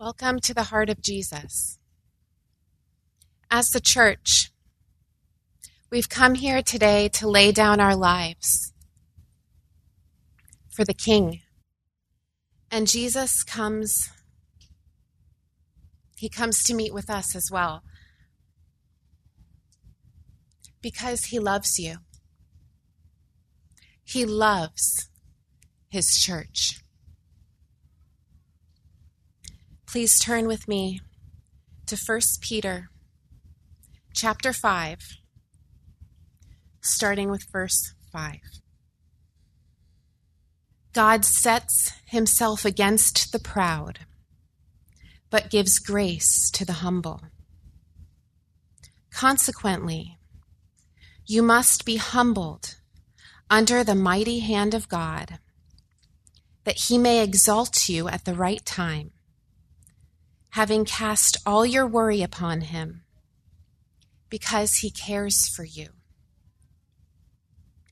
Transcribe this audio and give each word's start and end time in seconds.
Welcome 0.00 0.38
to 0.42 0.54
the 0.54 0.62
heart 0.62 0.90
of 0.90 1.02
Jesus. 1.02 1.76
As 3.50 3.70
the 3.70 3.80
church, 3.80 4.52
we've 5.90 6.08
come 6.08 6.36
here 6.36 6.62
today 6.62 7.08
to 7.14 7.28
lay 7.28 7.50
down 7.50 7.80
our 7.80 7.96
lives 7.96 8.72
for 10.70 10.84
the 10.84 10.94
King. 10.94 11.40
And 12.70 12.86
Jesus 12.86 13.42
comes, 13.42 14.08
he 16.16 16.28
comes 16.28 16.62
to 16.62 16.74
meet 16.74 16.94
with 16.94 17.10
us 17.10 17.34
as 17.34 17.50
well 17.50 17.82
because 20.80 21.24
he 21.24 21.40
loves 21.40 21.76
you. 21.76 21.96
He 24.04 24.24
loves 24.24 25.08
his 25.88 26.16
church. 26.20 26.84
Please 29.90 30.20
turn 30.20 30.46
with 30.46 30.68
me 30.68 31.00
to 31.86 31.96
1 31.96 32.20
Peter 32.42 32.90
chapter 34.12 34.52
5, 34.52 34.98
starting 36.82 37.30
with 37.30 37.50
verse 37.50 37.94
5. 38.12 38.36
God 40.92 41.24
sets 41.24 41.94
himself 42.04 42.66
against 42.66 43.32
the 43.32 43.38
proud, 43.38 44.00
but 45.30 45.50
gives 45.50 45.78
grace 45.78 46.50
to 46.50 46.66
the 46.66 46.84
humble. 46.84 47.22
Consequently, 49.10 50.18
you 51.24 51.42
must 51.42 51.86
be 51.86 51.96
humbled 51.96 52.76
under 53.48 53.82
the 53.82 53.94
mighty 53.94 54.40
hand 54.40 54.74
of 54.74 54.90
God, 54.90 55.38
that 56.64 56.76
he 56.88 56.98
may 56.98 57.22
exalt 57.22 57.88
you 57.88 58.06
at 58.06 58.26
the 58.26 58.34
right 58.34 58.66
time 58.66 59.12
having 60.58 60.84
cast 60.84 61.36
all 61.46 61.64
your 61.64 61.86
worry 61.86 62.20
upon 62.20 62.62
him, 62.62 63.04
because 64.28 64.78
he 64.78 64.90
cares 64.90 65.48
for 65.48 65.62
you. 65.62 65.86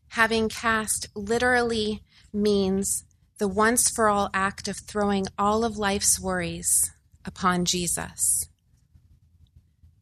Having 0.09 0.49
cast 0.49 1.07
literally 1.15 2.03
means 2.33 3.05
the 3.39 3.47
once 3.47 3.89
for 3.89 4.09
all 4.09 4.29
act 4.35 4.67
of 4.67 4.77
throwing 4.79 5.25
all 5.39 5.65
of 5.65 5.79
life's 5.79 6.19
worries 6.19 6.91
upon 7.25 7.65
Jesus. 7.65 8.49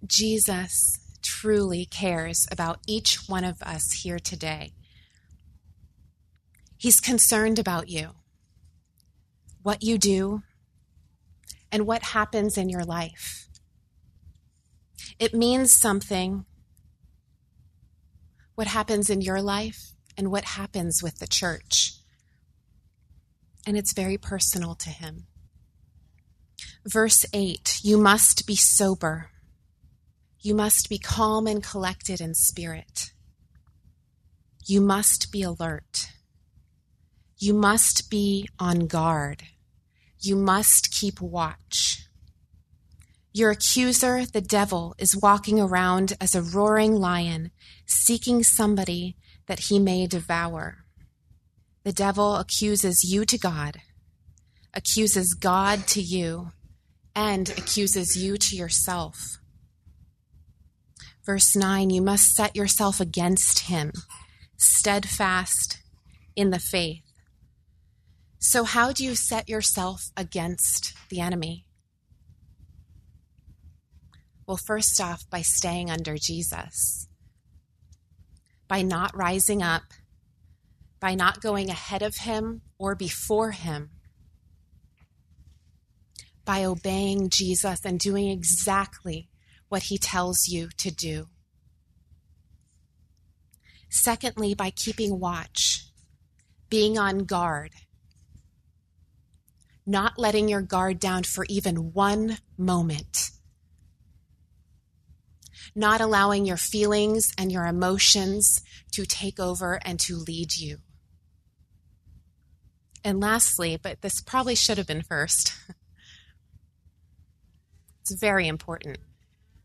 Jesus 0.06 0.98
truly 1.20 1.84
cares 1.84 2.46
about 2.50 2.78
each 2.88 3.28
one 3.28 3.44
of 3.44 3.60
us 3.60 3.92
here 3.92 4.18
today. 4.18 4.72
He's 6.78 6.98
concerned 6.98 7.58
about 7.58 7.90
you, 7.90 8.12
what 9.62 9.82
you 9.82 9.98
do, 9.98 10.44
and 11.74 11.88
what 11.88 12.04
happens 12.04 12.56
in 12.56 12.68
your 12.68 12.84
life. 12.84 13.48
It 15.18 15.34
means 15.34 15.74
something 15.74 16.44
what 18.54 18.68
happens 18.68 19.10
in 19.10 19.20
your 19.20 19.42
life 19.42 19.90
and 20.16 20.30
what 20.30 20.44
happens 20.44 21.02
with 21.02 21.18
the 21.18 21.26
church. 21.26 21.94
And 23.66 23.76
it's 23.76 23.92
very 23.92 24.16
personal 24.16 24.76
to 24.76 24.88
him. 24.88 25.26
Verse 26.86 27.26
8 27.32 27.80
You 27.82 27.98
must 27.98 28.46
be 28.46 28.54
sober. 28.54 29.30
You 30.38 30.54
must 30.54 30.88
be 30.88 30.98
calm 30.98 31.48
and 31.48 31.60
collected 31.60 32.20
in 32.20 32.34
spirit. 32.34 33.10
You 34.64 34.80
must 34.80 35.32
be 35.32 35.42
alert. 35.42 36.10
You 37.36 37.52
must 37.52 38.10
be 38.10 38.48
on 38.60 38.86
guard. 38.86 39.42
You 40.24 40.36
must 40.36 40.90
keep 40.90 41.20
watch. 41.20 42.06
Your 43.34 43.50
accuser, 43.50 44.24
the 44.24 44.40
devil, 44.40 44.94
is 44.96 45.16
walking 45.16 45.60
around 45.60 46.14
as 46.18 46.34
a 46.34 46.40
roaring 46.40 46.94
lion, 46.94 47.50
seeking 47.84 48.42
somebody 48.42 49.16
that 49.48 49.64
he 49.68 49.78
may 49.78 50.06
devour. 50.06 50.86
The 51.82 51.92
devil 51.92 52.36
accuses 52.36 53.04
you 53.04 53.26
to 53.26 53.36
God, 53.36 53.82
accuses 54.72 55.34
God 55.34 55.86
to 55.88 56.00
you, 56.00 56.52
and 57.14 57.50
accuses 57.50 58.16
you 58.16 58.38
to 58.38 58.56
yourself. 58.56 59.38
Verse 61.26 61.54
9 61.54 61.90
You 61.90 62.00
must 62.00 62.34
set 62.34 62.56
yourself 62.56 62.98
against 62.98 63.68
him, 63.68 63.92
steadfast 64.56 65.80
in 66.34 66.48
the 66.48 66.58
faith 66.58 67.03
so, 68.46 68.64
how 68.64 68.92
do 68.92 69.02
you 69.02 69.14
set 69.14 69.48
yourself 69.48 70.10
against 70.18 70.92
the 71.08 71.18
enemy? 71.18 71.64
Well, 74.46 74.58
first 74.58 75.00
off, 75.00 75.22
by 75.30 75.40
staying 75.40 75.90
under 75.90 76.18
Jesus, 76.18 77.08
by 78.68 78.82
not 78.82 79.16
rising 79.16 79.62
up, 79.62 79.84
by 81.00 81.14
not 81.14 81.40
going 81.40 81.70
ahead 81.70 82.02
of 82.02 82.16
him 82.16 82.60
or 82.78 82.94
before 82.94 83.52
him, 83.52 83.92
by 86.44 86.66
obeying 86.66 87.30
Jesus 87.30 87.82
and 87.82 87.98
doing 87.98 88.28
exactly 88.28 89.30
what 89.70 89.84
he 89.84 89.96
tells 89.96 90.48
you 90.48 90.68
to 90.76 90.90
do. 90.90 91.28
Secondly, 93.88 94.52
by 94.52 94.68
keeping 94.68 95.18
watch, 95.18 95.86
being 96.68 96.98
on 96.98 97.20
guard 97.20 97.70
not 99.86 100.18
letting 100.18 100.48
your 100.48 100.62
guard 100.62 100.98
down 100.98 101.22
for 101.22 101.44
even 101.48 101.92
one 101.92 102.38
moment, 102.56 103.30
not 105.74 106.00
allowing 106.00 106.46
your 106.46 106.56
feelings 106.56 107.32
and 107.36 107.52
your 107.52 107.66
emotions 107.66 108.62
to 108.92 109.04
take 109.04 109.38
over 109.38 109.78
and 109.84 110.00
to 110.00 110.16
lead 110.16 110.56
you. 110.56 110.78
And 113.04 113.20
lastly, 113.20 113.78
but 113.80 114.00
this 114.00 114.22
probably 114.22 114.54
should 114.54 114.78
have 114.78 114.86
been 114.86 115.02
first, 115.02 115.52
it's 118.00 118.18
very 118.18 118.48
important 118.48 118.98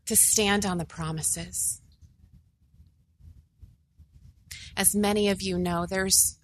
to 0.08 0.16
stand 0.16 0.66
on 0.66 0.78
the 0.78 0.86
promises. 0.86 1.82
As 4.76 4.96
many 4.96 5.30
of 5.30 5.42
you 5.42 5.58
know, 5.58 5.86
there's 5.86 6.38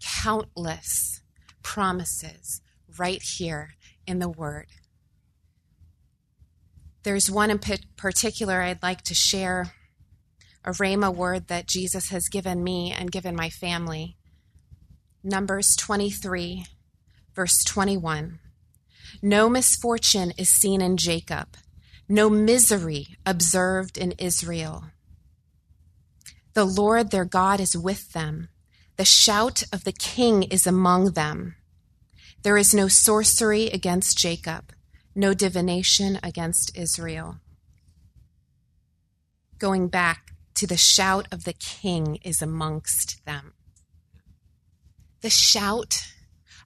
countless 0.00 1.20
promises 1.62 2.60
right 2.98 3.22
here 3.22 3.74
in 4.06 4.18
the 4.18 4.28
Word. 4.28 4.66
There's 7.02 7.30
one 7.30 7.50
in 7.50 7.58
particular 7.96 8.62
I'd 8.62 8.82
like 8.82 9.02
to 9.02 9.14
share 9.14 9.72
a 10.64 10.70
Rhema 10.70 11.14
word 11.14 11.48
that 11.48 11.66
Jesus 11.66 12.10
has 12.10 12.28
given 12.28 12.62
me 12.62 12.92
and 12.92 13.10
given 13.10 13.34
my 13.34 13.50
family. 13.50 14.16
Numbers 15.24 15.74
23, 15.76 16.64
verse 17.34 17.64
21. 17.64 18.38
No 19.20 19.48
misfortune 19.48 20.32
is 20.38 20.48
seen 20.48 20.80
in 20.80 20.96
Jacob, 20.96 21.56
no 22.08 22.30
misery 22.30 23.16
observed 23.26 23.98
in 23.98 24.12
Israel. 24.12 24.84
The 26.54 26.64
Lord 26.64 27.10
their 27.10 27.24
God 27.24 27.60
is 27.60 27.76
with 27.76 28.12
them. 28.12 28.48
The 28.96 29.04
shout 29.04 29.62
of 29.72 29.84
the 29.84 29.92
king 29.92 30.44
is 30.44 30.66
among 30.66 31.12
them. 31.12 31.56
There 32.42 32.56
is 32.56 32.74
no 32.74 32.88
sorcery 32.88 33.66
against 33.68 34.18
Jacob, 34.18 34.72
no 35.14 35.32
divination 35.32 36.18
against 36.24 36.76
Israel. 36.76 37.36
Going 39.58 39.86
back 39.86 40.32
to 40.54 40.66
the 40.66 40.76
shout 40.76 41.28
of 41.30 41.44
the 41.44 41.52
king 41.52 42.18
is 42.22 42.42
amongst 42.42 43.24
them. 43.24 43.52
The 45.20 45.30
shout 45.30 46.08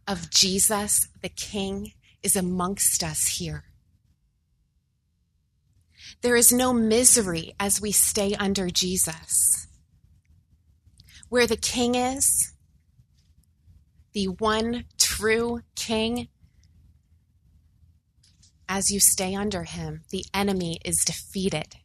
of 0.08 0.30
Jesus, 0.30 1.08
the 1.20 1.28
king, 1.28 1.92
is 2.22 2.36
amongst 2.36 3.04
us 3.04 3.36
here. 3.38 3.64
There 6.22 6.36
is 6.36 6.52
no 6.52 6.72
misery 6.72 7.54
as 7.60 7.82
we 7.82 7.92
stay 7.92 8.34
under 8.34 8.70
Jesus. 8.70 9.66
Where 11.28 11.46
the 11.46 11.56
king 11.56 11.94
is, 11.94 12.54
the 14.16 14.28
one 14.28 14.86
true 14.96 15.60
king, 15.74 16.28
as 18.66 18.90
you 18.90 18.98
stay 18.98 19.34
under 19.34 19.64
him, 19.64 20.04
the 20.10 20.24
enemy 20.32 20.78
is 20.86 21.04
defeated 21.04 21.76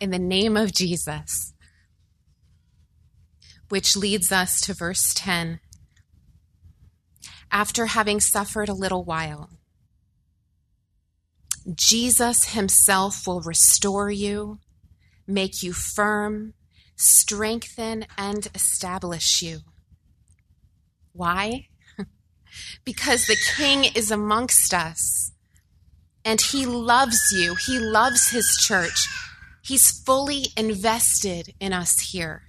in 0.00 0.08
the 0.08 0.18
name 0.18 0.56
of 0.56 0.72
Jesus. 0.72 1.52
Which 3.68 3.94
leads 3.94 4.32
us 4.32 4.62
to 4.62 4.72
verse 4.72 5.12
10. 5.14 5.60
After 7.52 7.84
having 7.84 8.20
suffered 8.20 8.70
a 8.70 8.74
little 8.74 9.04
while, 9.04 9.50
Jesus 11.74 12.54
himself 12.54 13.26
will 13.26 13.42
restore 13.42 14.10
you, 14.10 14.58
make 15.26 15.62
you 15.62 15.74
firm, 15.74 16.54
strengthen, 16.96 18.06
and 18.16 18.48
establish 18.54 19.42
you. 19.42 19.58
Why? 21.18 21.66
because 22.84 23.26
the 23.26 23.36
king 23.56 23.84
is 23.84 24.12
amongst 24.12 24.72
us. 24.72 25.32
And 26.24 26.40
He 26.40 26.64
loves 26.64 27.18
you, 27.32 27.56
He 27.56 27.80
loves 27.80 28.30
His 28.30 28.46
church. 28.64 29.08
He's 29.62 29.90
fully 29.90 30.46
invested 30.56 31.54
in 31.60 31.72
us 31.72 32.12
here. 32.12 32.42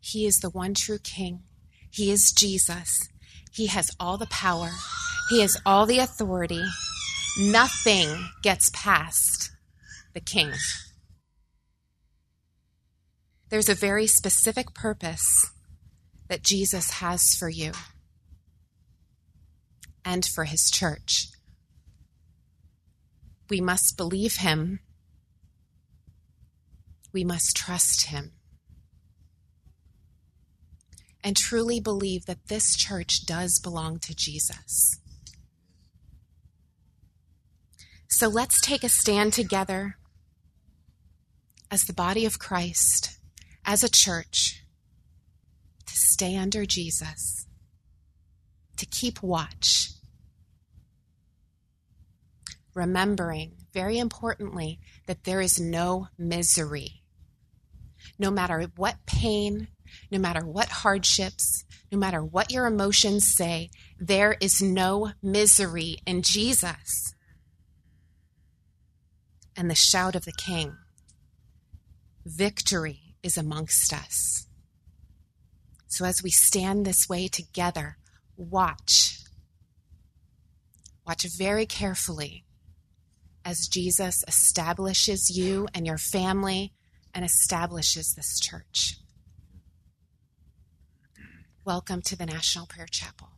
He 0.00 0.26
is 0.26 0.38
the 0.40 0.50
one 0.50 0.74
true 0.74 0.98
King. 0.98 1.44
He 1.90 2.10
is 2.10 2.32
Jesus. 2.32 3.08
He 3.52 3.68
has 3.68 3.90
all 3.98 4.18
the 4.18 4.26
power, 4.26 4.70
He 5.30 5.40
has 5.40 5.56
all 5.64 5.86
the 5.86 5.98
authority. 5.98 6.62
Nothing 7.38 8.28
gets 8.42 8.70
past 8.74 9.50
the 10.12 10.20
King. 10.20 10.52
There's 13.48 13.68
a 13.68 13.74
very 13.74 14.06
specific 14.06 14.74
purpose 14.74 15.50
that 16.30 16.44
Jesus 16.44 16.90
has 16.90 17.34
for 17.34 17.48
you 17.48 17.72
and 20.04 20.24
for 20.24 20.44
his 20.44 20.70
church. 20.70 21.26
We 23.50 23.60
must 23.60 23.96
believe 23.96 24.36
him. 24.36 24.78
We 27.12 27.24
must 27.24 27.56
trust 27.56 28.06
him. 28.06 28.30
And 31.24 31.36
truly 31.36 31.80
believe 31.80 32.26
that 32.26 32.46
this 32.46 32.76
church 32.76 33.26
does 33.26 33.58
belong 33.58 33.98
to 33.98 34.14
Jesus. 34.14 35.00
So 38.06 38.28
let's 38.28 38.60
take 38.60 38.84
a 38.84 38.88
stand 38.88 39.32
together 39.32 39.96
as 41.72 41.84
the 41.84 41.92
body 41.92 42.24
of 42.24 42.38
Christ 42.38 43.18
as 43.66 43.82
a 43.82 43.90
church 43.90 44.59
stay 46.00 46.36
under 46.36 46.64
Jesus, 46.64 47.46
to 48.76 48.86
keep 48.86 49.22
watch, 49.22 49.90
remembering, 52.74 53.52
very 53.72 53.98
importantly, 53.98 54.78
that 55.06 55.24
there 55.24 55.40
is 55.40 55.60
no 55.60 56.08
misery. 56.18 57.02
No 58.18 58.30
matter 58.30 58.66
what 58.76 58.96
pain, 59.06 59.68
no 60.10 60.18
matter 60.18 60.44
what 60.46 60.68
hardships, 60.68 61.64
no 61.92 61.98
matter 61.98 62.24
what 62.24 62.50
your 62.50 62.66
emotions 62.66 63.34
say, 63.34 63.70
there 63.98 64.36
is 64.40 64.62
no 64.62 65.12
misery 65.22 65.98
in 66.06 66.22
Jesus. 66.22 67.14
And 69.56 69.70
the 69.70 69.74
shout 69.74 70.14
of 70.14 70.24
the 70.24 70.32
King 70.32 70.76
victory 72.24 73.16
is 73.22 73.36
amongst 73.36 73.92
us. 73.92 74.46
So 75.90 76.04
as 76.04 76.22
we 76.22 76.30
stand 76.30 76.86
this 76.86 77.08
way 77.08 77.26
together, 77.26 77.96
watch. 78.36 79.18
Watch 81.04 81.26
very 81.36 81.66
carefully 81.66 82.44
as 83.44 83.66
Jesus 83.66 84.22
establishes 84.28 85.36
you 85.36 85.66
and 85.74 85.84
your 85.84 85.98
family 85.98 86.72
and 87.12 87.24
establishes 87.24 88.14
this 88.14 88.38
church. 88.38 89.00
Welcome 91.64 92.02
to 92.02 92.16
the 92.16 92.24
National 92.24 92.66
Prayer 92.66 92.86
Chapel. 92.88 93.30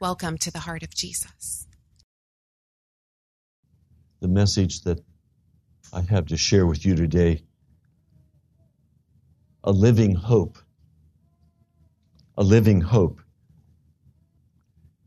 Welcome 0.00 0.36
to 0.38 0.50
the 0.50 0.58
heart 0.58 0.82
of 0.82 0.92
Jesus. 0.96 1.68
The 4.18 4.26
message 4.26 4.82
that 4.82 4.98
I 5.92 6.00
have 6.00 6.26
to 6.26 6.36
share 6.36 6.66
with 6.66 6.84
you 6.84 6.96
today 6.96 7.44
a 9.62 9.70
living 9.70 10.16
hope. 10.16 10.58
A 12.36 12.42
living 12.42 12.80
hope. 12.80 13.20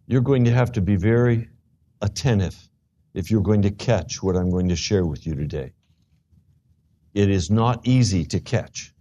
You're 0.08 0.22
going 0.22 0.46
to 0.46 0.52
have 0.52 0.74
to 0.74 0.82
be 0.82 0.96
very 0.96 1.50
attentive 2.02 2.56
if 3.14 3.32
you're 3.32 3.42
going 3.42 3.64
to 3.64 3.72
catch 3.72 4.24
what 4.24 4.36
I'm 4.36 4.50
going 4.50 4.70
to 4.70 4.76
share 4.76 5.06
with 5.06 5.26
you 5.28 5.36
today. 5.36 5.74
It 7.14 7.30
is 7.30 7.50
not 7.50 7.88
easy 7.88 8.26
to 8.26 8.40
catch. 8.40 8.94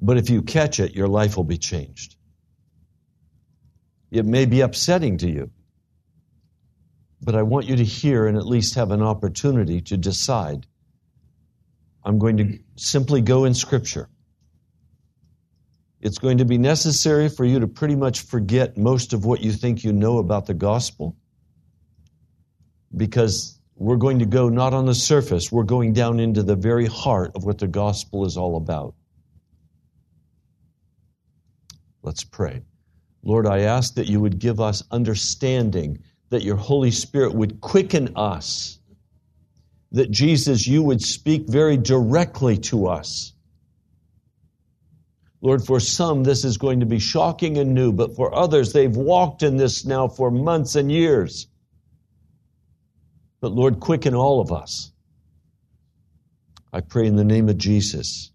But 0.00 0.16
if 0.16 0.30
you 0.30 0.42
catch 0.42 0.80
it, 0.80 0.94
your 0.94 1.08
life 1.08 1.36
will 1.36 1.44
be 1.44 1.58
changed. 1.58 2.16
It 4.10 4.24
may 4.24 4.46
be 4.46 4.60
upsetting 4.60 5.18
to 5.18 5.30
you, 5.30 5.50
but 7.20 7.34
I 7.34 7.42
want 7.42 7.66
you 7.66 7.76
to 7.76 7.84
hear 7.84 8.26
and 8.26 8.36
at 8.36 8.46
least 8.46 8.74
have 8.74 8.90
an 8.90 9.02
opportunity 9.02 9.80
to 9.82 9.96
decide 9.96 10.66
I'm 12.04 12.18
going 12.20 12.36
to 12.36 12.58
simply 12.76 13.20
go 13.20 13.44
in 13.44 13.54
Scripture. 13.54 14.08
It's 16.06 16.18
going 16.18 16.38
to 16.38 16.44
be 16.44 16.56
necessary 16.56 17.28
for 17.28 17.44
you 17.44 17.58
to 17.58 17.66
pretty 17.66 17.96
much 17.96 18.20
forget 18.20 18.78
most 18.78 19.12
of 19.12 19.24
what 19.24 19.40
you 19.40 19.50
think 19.50 19.82
you 19.82 19.92
know 19.92 20.18
about 20.18 20.46
the 20.46 20.54
gospel 20.54 21.16
because 22.96 23.58
we're 23.74 23.96
going 23.96 24.20
to 24.20 24.24
go 24.24 24.48
not 24.48 24.72
on 24.72 24.86
the 24.86 24.94
surface, 24.94 25.50
we're 25.50 25.64
going 25.64 25.94
down 25.94 26.20
into 26.20 26.44
the 26.44 26.54
very 26.54 26.86
heart 26.86 27.32
of 27.34 27.42
what 27.42 27.58
the 27.58 27.66
gospel 27.66 28.24
is 28.24 28.36
all 28.36 28.56
about. 28.56 28.94
Let's 32.04 32.22
pray. 32.22 32.62
Lord, 33.24 33.48
I 33.48 33.62
ask 33.62 33.94
that 33.94 34.06
you 34.06 34.20
would 34.20 34.38
give 34.38 34.60
us 34.60 34.84
understanding, 34.92 35.98
that 36.30 36.44
your 36.44 36.54
Holy 36.54 36.92
Spirit 36.92 37.34
would 37.34 37.60
quicken 37.60 38.12
us 38.14 38.78
that 39.90 40.12
Jesus, 40.12 40.68
you 40.68 40.84
would 40.84 41.02
speak 41.02 41.48
very 41.48 41.76
directly 41.76 42.58
to 42.58 42.86
us. 42.86 43.32
Lord, 45.46 45.64
for 45.64 45.78
some, 45.78 46.24
this 46.24 46.44
is 46.44 46.58
going 46.58 46.80
to 46.80 46.86
be 46.86 46.98
shocking 46.98 47.56
and 47.56 47.72
new, 47.72 47.92
but 47.92 48.16
for 48.16 48.34
others, 48.34 48.72
they've 48.72 48.96
walked 48.96 49.44
in 49.44 49.56
this 49.56 49.84
now 49.84 50.08
for 50.08 50.28
months 50.28 50.74
and 50.74 50.90
years. 50.90 51.46
But 53.40 53.52
Lord, 53.52 53.78
quicken 53.78 54.12
all 54.12 54.40
of 54.40 54.50
us. 54.50 54.90
I 56.72 56.80
pray 56.80 57.06
in 57.06 57.14
the 57.14 57.22
name 57.22 57.48
of 57.48 57.58
Jesus. 57.58 58.32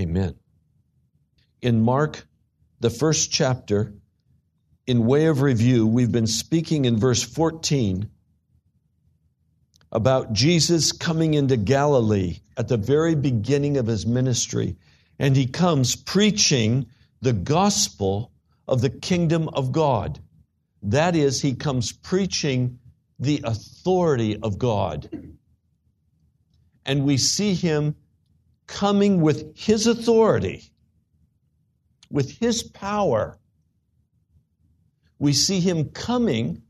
Amen. 0.00 0.34
In 1.62 1.82
Mark, 1.82 2.26
the 2.80 2.90
first 2.90 3.30
chapter, 3.30 3.94
in 4.88 5.06
way 5.06 5.26
of 5.26 5.40
review, 5.40 5.86
we've 5.86 6.10
been 6.10 6.26
speaking 6.26 6.84
in 6.84 6.98
verse 6.98 7.22
14 7.22 8.10
about 9.92 10.32
Jesus 10.32 10.90
coming 10.90 11.34
into 11.34 11.56
Galilee 11.56 12.40
at 12.56 12.66
the 12.66 12.76
very 12.76 13.14
beginning 13.14 13.76
of 13.76 13.86
his 13.86 14.04
ministry. 14.04 14.76
And 15.20 15.36
he 15.36 15.46
comes 15.46 15.94
preaching 15.94 16.86
the 17.20 17.34
gospel 17.34 18.32
of 18.66 18.80
the 18.80 18.88
kingdom 18.88 19.50
of 19.50 19.70
God. 19.70 20.18
That 20.82 21.14
is, 21.14 21.42
he 21.42 21.54
comes 21.54 21.92
preaching 21.92 22.78
the 23.18 23.42
authority 23.44 24.38
of 24.40 24.58
God. 24.58 25.10
And 26.86 27.04
we 27.04 27.18
see 27.18 27.52
him 27.52 27.96
coming 28.66 29.20
with 29.20 29.58
his 29.58 29.86
authority, 29.86 30.72
with 32.10 32.38
his 32.38 32.62
power. 32.62 33.38
We 35.18 35.34
see 35.34 35.60
him 35.60 35.90
coming 35.90 36.62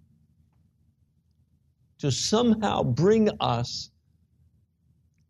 to 2.01 2.11
somehow 2.11 2.83
bring 2.83 3.31
us 3.39 3.91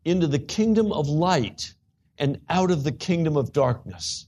into 0.03 0.25
the 0.25 0.39
kingdom 0.39 0.91
of 0.91 1.07
light 1.07 1.75
and 2.21 2.39
out 2.49 2.69
of 2.69 2.83
the 2.83 2.91
kingdom 2.91 3.35
of 3.35 3.51
darkness. 3.51 4.27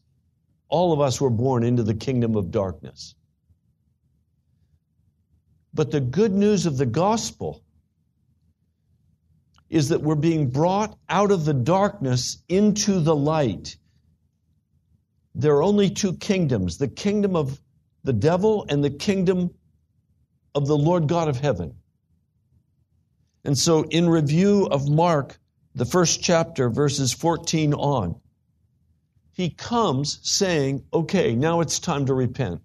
All 0.68 0.92
of 0.92 1.00
us 1.00 1.22
were 1.22 1.30
born 1.30 1.64
into 1.64 1.84
the 1.84 1.94
kingdom 1.94 2.36
of 2.36 2.50
darkness. 2.50 3.14
But 5.76 5.92
the 5.92 6.02
good 6.02 6.32
news 6.32 6.66
of 6.66 6.78
the 6.78 6.88
gospel 6.88 7.64
is 9.70 9.90
that 9.90 10.02
we're 10.02 10.16
being 10.16 10.50
brought 10.50 10.98
out 11.08 11.32
of 11.32 11.46
the 11.46 11.54
darkness 11.54 12.44
into 12.50 13.00
the 13.00 13.16
light. 13.16 13.78
There 15.36 15.56
are 15.56 15.64
only 15.64 15.92
two 15.92 16.14
kingdoms 16.14 16.80
the 16.80 16.88
kingdom 16.88 17.36
of 17.36 17.62
the 18.04 18.14
devil 18.14 18.66
and 18.70 18.84
the 18.84 18.90
kingdom 18.90 19.52
of 20.56 20.66
the 20.66 20.78
Lord 20.78 21.08
God 21.08 21.28
of 21.28 21.40
heaven. 21.40 21.76
And 23.46 23.58
so, 23.58 23.84
in 23.84 24.10
review 24.10 24.68
of 24.68 24.90
Mark, 24.90 25.40
the 25.76 25.86
first 25.86 26.22
chapter, 26.22 26.70
verses 26.70 27.14
14 27.14 27.74
on, 27.74 28.16
he 29.32 29.50
comes 29.50 30.20
saying, 30.22 30.84
okay, 30.94 31.36
now 31.36 31.62
it's 31.62 31.80
time 31.80 32.06
to 32.06 32.14
repent. 32.14 32.62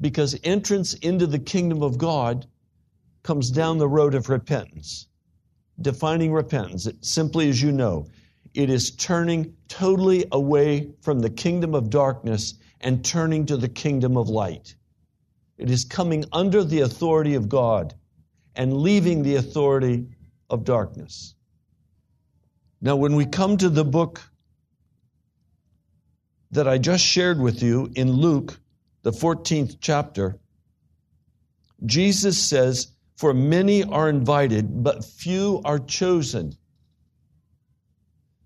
Because 0.00 0.38
entrance 0.42 0.94
into 0.94 1.26
the 1.26 1.38
kingdom 1.38 1.82
of 1.82 1.98
God 1.98 2.46
comes 3.22 3.50
down 3.50 3.78
the 3.78 3.88
road 3.88 4.14
of 4.14 4.28
repentance. 4.28 5.06
Defining 5.80 6.32
repentance, 6.32 6.88
simply 7.00 7.48
as 7.48 7.62
you 7.62 7.70
know, 7.70 8.06
it 8.54 8.70
is 8.70 8.90
turning 8.92 9.54
totally 9.68 10.24
away 10.32 10.92
from 11.00 11.20
the 11.20 11.30
kingdom 11.30 11.74
of 11.74 11.90
darkness 11.90 12.54
and 12.80 13.04
turning 13.04 13.46
to 13.46 13.56
the 13.56 13.68
kingdom 13.68 14.16
of 14.16 14.28
light. 14.28 14.74
It 15.58 15.70
is 15.70 15.84
coming 15.84 16.24
under 16.32 16.64
the 16.64 16.80
authority 16.80 17.34
of 17.34 17.48
God 17.48 17.94
and 18.56 18.78
leaving 18.78 19.22
the 19.22 19.36
authority 19.36 20.06
of 20.50 20.64
darkness. 20.64 21.34
Now, 22.80 22.96
when 22.96 23.16
we 23.16 23.26
come 23.26 23.56
to 23.56 23.68
the 23.68 23.84
book 23.84 24.20
that 26.50 26.68
I 26.68 26.78
just 26.78 27.04
shared 27.04 27.40
with 27.40 27.62
you 27.62 27.90
in 27.94 28.12
Luke, 28.12 28.58
the 29.02 29.10
14th 29.10 29.78
chapter, 29.80 30.38
Jesus 31.84 32.40
says, 32.40 32.88
For 33.16 33.34
many 33.34 33.84
are 33.84 34.08
invited, 34.08 34.82
but 34.82 35.04
few 35.04 35.60
are 35.64 35.78
chosen. 35.78 36.56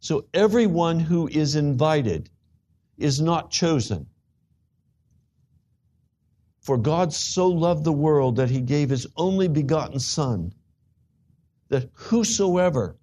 So 0.01 0.27
everyone 0.33 1.01
who 1.01 1.29
is 1.29 1.57
invited 1.57 2.31
is 2.97 3.21
not 3.21 3.51
chosen. 3.51 4.07
For 6.61 6.77
God 6.77 7.13
so 7.13 7.49
loved 7.49 7.85
the 7.85 7.93
world 7.93 8.37
that 8.37 8.51
he 8.51 8.61
gave 8.61 8.91
his 8.91 9.07
only 9.17 9.49
begotten 9.49 9.99
Son, 9.99 10.53
that 11.69 11.91
whosoever, 11.93 12.97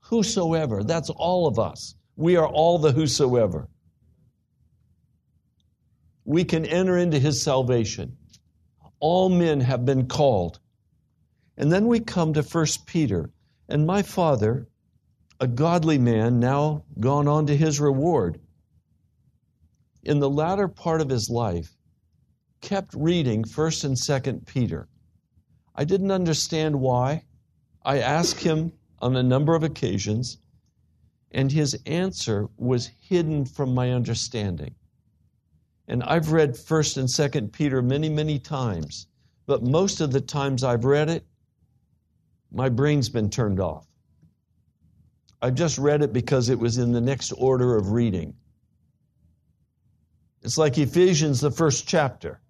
whosoever, 0.00 0.82
that's 0.84 1.10
all 1.10 1.46
of 1.46 1.58
us, 1.58 1.94
we 2.16 2.36
are 2.36 2.46
all 2.46 2.78
the 2.78 2.92
whosoever. 2.92 3.68
We 6.24 6.44
can 6.44 6.64
enter 6.64 6.96
into 6.96 7.18
his 7.18 7.42
salvation. 7.42 8.16
All 9.00 9.28
men 9.28 9.60
have 9.60 9.84
been 9.84 10.06
called. 10.06 10.60
And 11.56 11.72
then 11.72 11.86
we 11.86 12.00
come 12.00 12.34
to 12.34 12.42
1 12.42 12.66
Peter. 12.86 13.30
And 13.68 13.86
my 13.86 14.02
father, 14.02 14.68
a 15.40 15.46
godly 15.46 15.98
man, 15.98 16.38
now 16.38 16.84
gone 16.98 17.26
on 17.26 17.46
to 17.46 17.56
his 17.56 17.80
reward, 17.80 18.40
in 20.02 20.18
the 20.18 20.30
latter 20.30 20.68
part 20.68 21.00
of 21.00 21.08
his 21.08 21.30
life, 21.30 21.76
kept 22.60 22.94
reading 22.94 23.44
1st 23.44 23.84
and 23.84 23.96
2nd 23.96 24.46
Peter. 24.46 24.88
I 25.74 25.84
didn't 25.84 26.10
understand 26.10 26.78
why. 26.80 27.24
I 27.82 27.98
asked 27.98 28.40
him 28.42 28.72
on 28.98 29.16
a 29.16 29.22
number 29.22 29.54
of 29.54 29.62
occasions, 29.62 30.38
and 31.30 31.50
his 31.50 31.80
answer 31.86 32.48
was 32.56 32.90
hidden 33.00 33.44
from 33.44 33.74
my 33.74 33.92
understanding. 33.92 34.74
And 35.88 36.02
I've 36.02 36.32
read 36.32 36.54
1st 36.54 36.96
and 36.98 37.08
2nd 37.08 37.52
Peter 37.52 37.82
many, 37.82 38.08
many 38.08 38.38
times, 38.38 39.06
but 39.46 39.62
most 39.62 40.00
of 40.00 40.12
the 40.12 40.20
times 40.20 40.62
I've 40.62 40.84
read 40.84 41.08
it, 41.08 41.24
my 42.52 42.68
brain's 42.68 43.08
been 43.08 43.30
turned 43.30 43.60
off. 43.60 43.86
I've 45.42 45.54
just 45.54 45.78
read 45.78 46.02
it 46.02 46.12
because 46.12 46.48
it 46.48 46.58
was 46.58 46.78
in 46.78 46.92
the 46.92 47.00
next 47.00 47.32
order 47.32 47.76
of 47.76 47.92
reading. 47.92 48.34
It's 50.42 50.58
like 50.58 50.76
Ephesians, 50.78 51.40
the 51.40 51.50
first 51.50 51.88
chapter. 51.88 52.40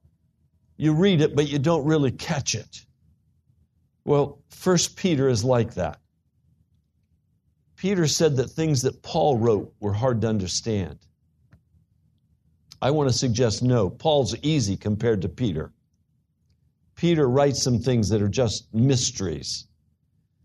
You 0.77 0.93
read 0.95 1.21
it, 1.21 1.37
but 1.37 1.49
you 1.49 1.59
don't 1.59 1.85
really 1.85 2.11
catch 2.11 2.55
it. 2.55 2.85
Well, 4.05 4.43
First 4.49 4.97
Peter 4.97 5.29
is 5.29 5.45
like 5.45 5.75
that. 5.75 6.01
Peter 7.77 8.07
said 8.07 8.37
that 8.37 8.49
things 8.49 8.83
that 8.83 9.03
Paul 9.03 9.39
wrote 9.39 9.73
were 9.81 9.93
hard 9.93 10.21
to 10.21 10.29
understand. 10.29 10.99
I 12.83 12.91
want 12.91 13.11
to 13.11 13.17
suggest 13.17 13.63
no, 13.63 13.91
Paul's 13.91 14.35
easy 14.43 14.77
compared 14.77 15.23
to 15.23 15.29
Peter. 15.29 15.73
Peter 16.95 17.29
writes 17.29 17.63
some 17.63 17.79
things 17.79 18.11
that 18.11 18.21
are 18.21 18.29
just 18.29 18.73
mysteries. 18.75 19.67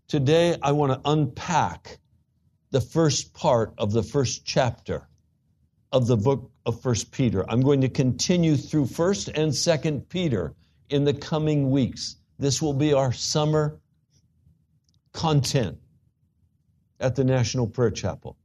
Today, 0.08 0.56
I 0.62 0.72
want 0.72 0.92
to 0.92 1.10
unpack 1.10 1.98
the 2.70 2.80
first 2.80 3.34
part 3.34 3.74
of 3.76 3.92
the 3.92 4.02
first 4.02 4.44
chapter 4.44 5.08
of 5.92 6.06
the 6.06 6.16
book 6.16 6.50
of 6.64 6.80
First 6.80 7.10
Peter. 7.10 7.44
I'm 7.50 7.60
going 7.60 7.80
to 7.82 7.88
continue 7.88 8.56
through 8.56 8.86
First 8.86 9.28
and 9.28 9.54
Second 9.54 10.08
Peter 10.08 10.54
in 10.88 11.04
the 11.04 11.14
coming 11.14 11.70
weeks. 11.70 12.16
This 12.38 12.60
will 12.60 12.74
be 12.74 12.92
our 12.92 13.12
summer 13.12 13.80
content 15.12 15.78
at 17.00 17.16
the 17.16 17.24
National 17.24 17.66
Prayer 17.66 17.90
Chapel. 17.90 18.36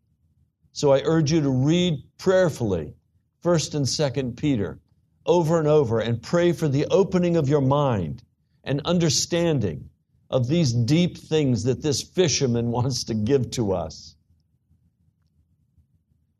So 0.71 0.93
I 0.93 1.01
urge 1.03 1.31
you 1.31 1.41
to 1.41 1.49
read 1.49 2.03
prayerfully 2.17 2.95
First 3.41 3.75
and 3.75 3.87
Second 3.87 4.37
Peter 4.37 4.79
over 5.25 5.59
and 5.59 5.67
over 5.67 5.99
and 5.99 6.21
pray 6.21 6.51
for 6.51 6.67
the 6.67 6.85
opening 6.85 7.35
of 7.35 7.49
your 7.49 7.61
mind 7.61 8.23
and 8.63 8.81
understanding 8.85 9.89
of 10.29 10.47
these 10.47 10.71
deep 10.71 11.17
things 11.17 11.63
that 11.63 11.81
this 11.81 12.01
fisherman 12.01 12.71
wants 12.71 13.05
to 13.05 13.13
give 13.13 13.51
to 13.51 13.73
us. 13.73 14.15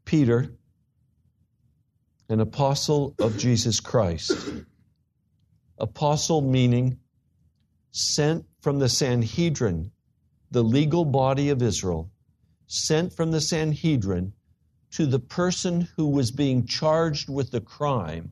Peter 0.05 0.53
an 2.31 2.39
apostle 2.39 3.13
of 3.20 3.38
Jesus 3.38 3.81
Christ. 3.81 4.31
Apostle 5.77 6.41
meaning 6.41 6.98
sent 7.91 8.45
from 8.62 8.79
the 8.79 8.89
Sanhedrin, 8.89 9.91
the 10.51 10.63
legal 10.63 11.05
body 11.05 11.50
of 11.50 11.62
Israel, 11.62 12.10
sent 12.67 13.13
from 13.13 13.31
the 13.31 13.41
Sanhedrin 13.41 14.33
to 14.91 15.05
the 15.05 15.19
person 15.19 15.88
who 15.95 16.07
was 16.07 16.31
being 16.31 16.65
charged 16.65 17.29
with 17.29 17.51
the 17.51 17.62
crime 17.62 18.31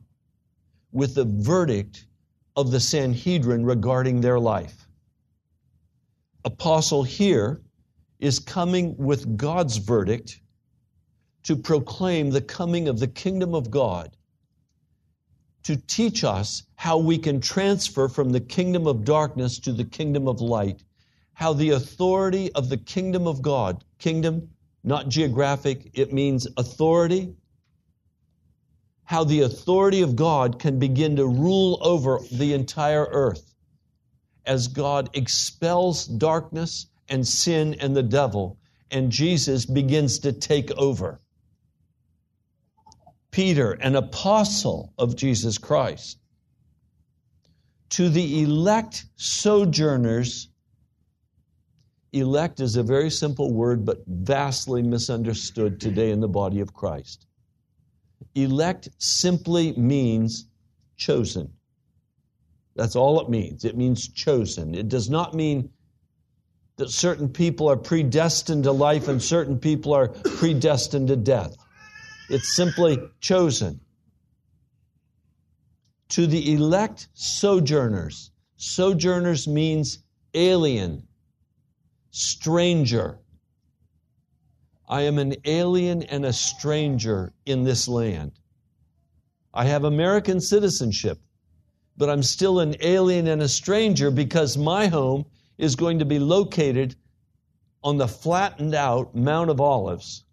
with 0.92 1.14
the 1.14 1.24
verdict 1.24 2.06
of 2.56 2.70
the 2.70 2.80
Sanhedrin 2.80 3.64
regarding 3.64 4.20
their 4.20 4.40
life. 4.40 4.88
Apostle 6.44 7.02
here 7.02 7.60
is 8.18 8.38
coming 8.38 8.96
with 8.96 9.36
God's 9.36 9.76
verdict 9.76 10.40
to 11.44 11.56
proclaim 11.56 12.30
the 12.30 12.40
coming 12.40 12.88
of 12.88 12.98
the 12.98 13.08
kingdom 13.08 13.54
of 13.54 13.70
God, 13.70 14.16
to 15.64 15.76
teach 15.76 16.24
us 16.24 16.62
how 16.76 16.98
we 16.98 17.18
can 17.18 17.40
transfer 17.40 18.08
from 18.08 18.30
the 18.30 18.40
kingdom 18.40 18.86
of 18.86 19.04
darkness 19.04 19.58
to 19.60 19.72
the 19.72 19.84
kingdom 19.84 20.26
of 20.26 20.40
light, 20.40 20.82
how 21.34 21.52
the 21.52 21.70
authority 21.70 22.52
of 22.52 22.68
the 22.68 22.76
kingdom 22.76 23.26
of 23.26 23.42
God, 23.42 23.84
kingdom, 23.98 24.48
not 24.82 25.08
geographic, 25.08 25.90
it 25.94 26.12
means 26.12 26.46
authority, 26.56 27.34
how 29.04 29.24
the 29.24 29.40
authority 29.40 30.02
of 30.02 30.16
God 30.16 30.58
can 30.58 30.78
begin 30.78 31.16
to 31.16 31.26
rule 31.26 31.78
over 31.82 32.20
the 32.30 32.54
entire 32.54 33.06
earth 33.10 33.54
as 34.46 34.68
God 34.68 35.10
expels 35.14 36.06
darkness 36.06 36.86
and 37.08 37.26
sin 37.26 37.76
and 37.80 37.94
the 37.94 38.02
devil, 38.02 38.58
and 38.90 39.10
Jesus 39.10 39.66
begins 39.66 40.20
to 40.20 40.32
take 40.32 40.70
over. 40.72 41.20
Peter, 43.30 43.72
an 43.72 43.96
apostle 43.96 44.92
of 44.98 45.16
Jesus 45.16 45.58
Christ, 45.58 46.18
to 47.90 48.08
the 48.08 48.42
elect 48.42 49.04
sojourners. 49.16 50.48
Elect 52.12 52.60
is 52.60 52.76
a 52.76 52.82
very 52.82 53.10
simple 53.10 53.52
word, 53.52 53.84
but 53.84 53.98
vastly 54.06 54.82
misunderstood 54.82 55.80
today 55.80 56.10
in 56.10 56.20
the 56.20 56.28
body 56.28 56.60
of 56.60 56.74
Christ. 56.74 57.26
Elect 58.34 58.88
simply 58.98 59.72
means 59.72 60.48
chosen. 60.96 61.52
That's 62.76 62.96
all 62.96 63.20
it 63.20 63.28
means. 63.28 63.64
It 63.64 63.76
means 63.76 64.08
chosen. 64.08 64.74
It 64.74 64.88
does 64.88 65.10
not 65.10 65.34
mean 65.34 65.70
that 66.76 66.90
certain 66.90 67.28
people 67.28 67.68
are 67.68 67.76
predestined 67.76 68.64
to 68.64 68.72
life 68.72 69.08
and 69.08 69.22
certain 69.22 69.58
people 69.58 69.92
are 69.92 70.08
predestined 70.08 71.08
to 71.08 71.16
death. 71.16 71.56
It's 72.30 72.54
simply 72.54 72.96
chosen. 73.20 73.80
To 76.10 76.28
the 76.28 76.52
elect 76.52 77.08
sojourners, 77.12 78.30
sojourners 78.56 79.48
means 79.48 79.98
alien, 80.32 81.08
stranger. 82.12 83.18
I 84.88 85.02
am 85.02 85.18
an 85.18 85.34
alien 85.44 86.04
and 86.04 86.24
a 86.24 86.32
stranger 86.32 87.32
in 87.46 87.64
this 87.64 87.88
land. 87.88 88.38
I 89.52 89.64
have 89.64 89.82
American 89.82 90.40
citizenship, 90.40 91.18
but 91.96 92.08
I'm 92.08 92.22
still 92.22 92.60
an 92.60 92.76
alien 92.80 93.26
and 93.26 93.42
a 93.42 93.48
stranger 93.48 94.12
because 94.12 94.56
my 94.56 94.86
home 94.86 95.24
is 95.58 95.74
going 95.74 95.98
to 95.98 96.04
be 96.04 96.20
located 96.20 96.94
on 97.82 97.96
the 97.96 98.06
flattened 98.06 98.76
out 98.76 99.16
Mount 99.16 99.50
of 99.50 99.60
Olives 99.60 100.24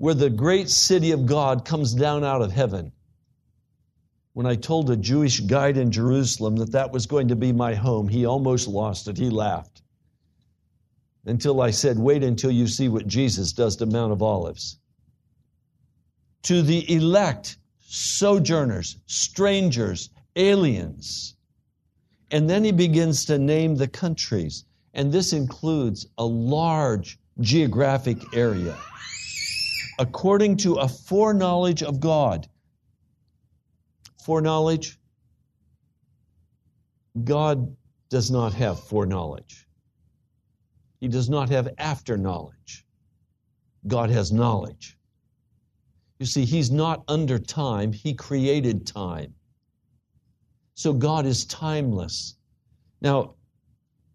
where 0.00 0.14
the 0.14 0.30
great 0.30 0.70
city 0.70 1.10
of 1.10 1.26
God 1.26 1.66
comes 1.66 1.92
down 1.92 2.24
out 2.24 2.40
of 2.40 2.50
heaven. 2.50 2.90
When 4.32 4.46
I 4.46 4.54
told 4.54 4.88
a 4.88 4.96
Jewish 4.96 5.40
guide 5.40 5.76
in 5.76 5.92
Jerusalem 5.92 6.56
that 6.56 6.72
that 6.72 6.90
was 6.90 7.04
going 7.04 7.28
to 7.28 7.36
be 7.36 7.52
my 7.52 7.74
home, 7.74 8.08
he 8.08 8.24
almost 8.24 8.66
lost 8.66 9.08
it. 9.08 9.18
He 9.18 9.28
laughed. 9.28 9.82
Until 11.26 11.60
I 11.60 11.70
said, 11.72 11.98
Wait 11.98 12.24
until 12.24 12.50
you 12.50 12.66
see 12.66 12.88
what 12.88 13.06
Jesus 13.06 13.52
does 13.52 13.76
to 13.76 13.84
Mount 13.84 14.10
of 14.10 14.22
Olives. 14.22 14.78
To 16.44 16.62
the 16.62 16.90
elect, 16.90 17.58
sojourners, 17.80 18.96
strangers, 19.04 20.08
aliens. 20.34 21.36
And 22.30 22.48
then 22.48 22.64
he 22.64 22.72
begins 22.72 23.26
to 23.26 23.38
name 23.38 23.76
the 23.76 23.88
countries. 23.88 24.64
And 24.94 25.12
this 25.12 25.34
includes 25.34 26.06
a 26.16 26.24
large 26.24 27.18
geographic 27.42 28.16
area 28.34 28.78
according 30.00 30.56
to 30.56 30.76
a 30.76 30.88
foreknowledge 30.88 31.82
of 31.82 32.00
God. 32.00 32.48
Foreknowledge? 34.24 34.98
God 37.22 37.76
does 38.08 38.30
not 38.30 38.54
have 38.54 38.80
foreknowledge. 38.80 39.66
He 41.00 41.08
does 41.08 41.28
not 41.28 41.50
have 41.50 41.68
after 41.76 42.16
knowledge. 42.16 42.86
God 43.86 44.08
has 44.08 44.32
knowledge. 44.32 44.96
You 46.18 46.24
see, 46.24 46.46
he's 46.46 46.70
not 46.70 47.04
under 47.06 47.38
time, 47.38 47.92
he 47.92 48.14
created 48.14 48.86
time. 48.86 49.34
So 50.74 50.94
God 50.94 51.26
is 51.26 51.44
timeless. 51.44 52.36
Now, 53.02 53.34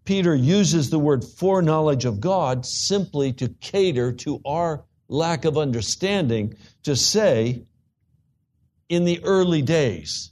Peter 0.03 0.33
uses 0.33 0.89
the 0.89 0.99
word 0.99 1.23
foreknowledge 1.23 2.05
of 2.05 2.19
God 2.19 2.65
simply 2.65 3.31
to 3.33 3.49
cater 3.61 4.11
to 4.13 4.41
our 4.45 4.83
lack 5.07 5.45
of 5.45 5.57
understanding, 5.57 6.55
to 6.83 6.95
say, 6.95 7.63
in 8.89 9.05
the 9.05 9.23
early 9.23 9.61
days. 9.61 10.31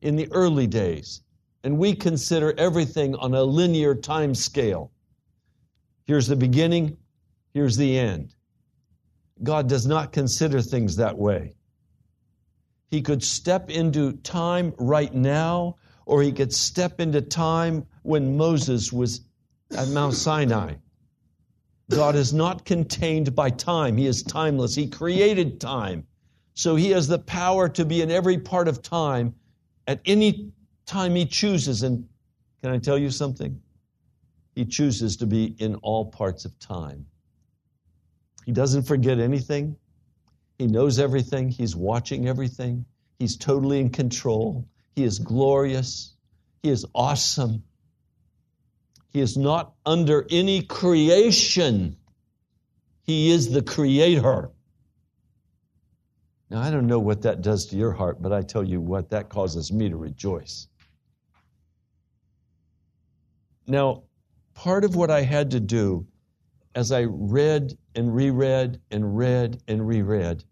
In 0.00 0.16
the 0.16 0.30
early 0.32 0.66
days. 0.66 1.22
And 1.64 1.78
we 1.78 1.94
consider 1.94 2.54
everything 2.56 3.14
on 3.16 3.34
a 3.34 3.42
linear 3.42 3.94
time 3.94 4.34
scale. 4.34 4.92
Here's 6.04 6.26
the 6.26 6.36
beginning, 6.36 6.96
here's 7.52 7.76
the 7.76 7.98
end. 7.98 8.34
God 9.42 9.68
does 9.68 9.86
not 9.86 10.12
consider 10.12 10.62
things 10.62 10.96
that 10.96 11.18
way. 11.18 11.54
He 12.90 13.02
could 13.02 13.22
step 13.22 13.70
into 13.70 14.12
time 14.12 14.72
right 14.78 15.12
now, 15.12 15.76
or 16.06 16.22
he 16.22 16.32
could 16.32 16.52
step 16.54 17.00
into 17.00 17.20
time 17.20 17.86
when 18.02 18.36
Moses 18.36 18.92
was 18.92 19.20
at 19.76 19.88
Mount 19.88 20.14
Sinai. 20.14 20.74
God 21.90 22.16
is 22.16 22.32
not 22.32 22.64
contained 22.64 23.34
by 23.34 23.50
time. 23.50 23.96
He 23.96 24.06
is 24.06 24.22
timeless. 24.22 24.74
He 24.74 24.88
created 24.88 25.60
time. 25.60 26.06
So 26.54 26.76
he 26.76 26.90
has 26.90 27.08
the 27.08 27.18
power 27.18 27.68
to 27.70 27.84
be 27.84 28.02
in 28.02 28.10
every 28.10 28.38
part 28.38 28.68
of 28.68 28.82
time 28.82 29.34
at 29.86 30.00
any 30.04 30.52
time 30.86 31.14
he 31.14 31.24
chooses. 31.24 31.82
And 31.82 32.06
can 32.62 32.72
I 32.72 32.78
tell 32.78 32.98
you 32.98 33.10
something? 33.10 33.60
He 34.54 34.64
chooses 34.64 35.16
to 35.18 35.26
be 35.26 35.54
in 35.58 35.76
all 35.76 36.06
parts 36.06 36.44
of 36.44 36.58
time. 36.58 37.06
He 38.44 38.52
doesn't 38.52 38.82
forget 38.82 39.18
anything. 39.18 39.76
He 40.58 40.66
knows 40.66 40.98
everything. 40.98 41.48
He's 41.48 41.76
watching 41.76 42.28
everything. 42.28 42.84
He's 43.18 43.36
totally 43.36 43.80
in 43.80 43.90
control. 43.90 44.68
He 44.96 45.04
is 45.04 45.20
glorious. 45.20 46.16
He 46.62 46.70
is 46.70 46.84
awesome. 46.94 47.62
He 49.08 49.20
is 49.20 49.36
not 49.36 49.74
under 49.86 50.26
any 50.30 50.62
creation. 50.62 51.96
He 53.02 53.30
is 53.30 53.50
the 53.50 53.62
creator. 53.62 54.50
Now, 56.50 56.60
I 56.60 56.70
don't 56.70 56.86
know 56.86 56.98
what 56.98 57.22
that 57.22 57.42
does 57.42 57.66
to 57.66 57.76
your 57.76 57.92
heart, 57.92 58.22
but 58.22 58.32
I 58.32 58.42
tell 58.42 58.64
you 58.64 58.80
what, 58.80 59.10
that 59.10 59.28
causes 59.28 59.72
me 59.72 59.88
to 59.88 59.96
rejoice. 59.96 60.68
Now, 63.66 64.04
part 64.54 64.84
of 64.84 64.96
what 64.96 65.10
I 65.10 65.22
had 65.22 65.50
to 65.50 65.60
do 65.60 66.06
as 66.74 66.90
I 66.90 67.04
read 67.04 67.76
and 67.94 68.14
reread 68.14 68.80
and 68.90 69.16
read 69.16 69.62
and 69.68 69.86
reread, 69.86 70.44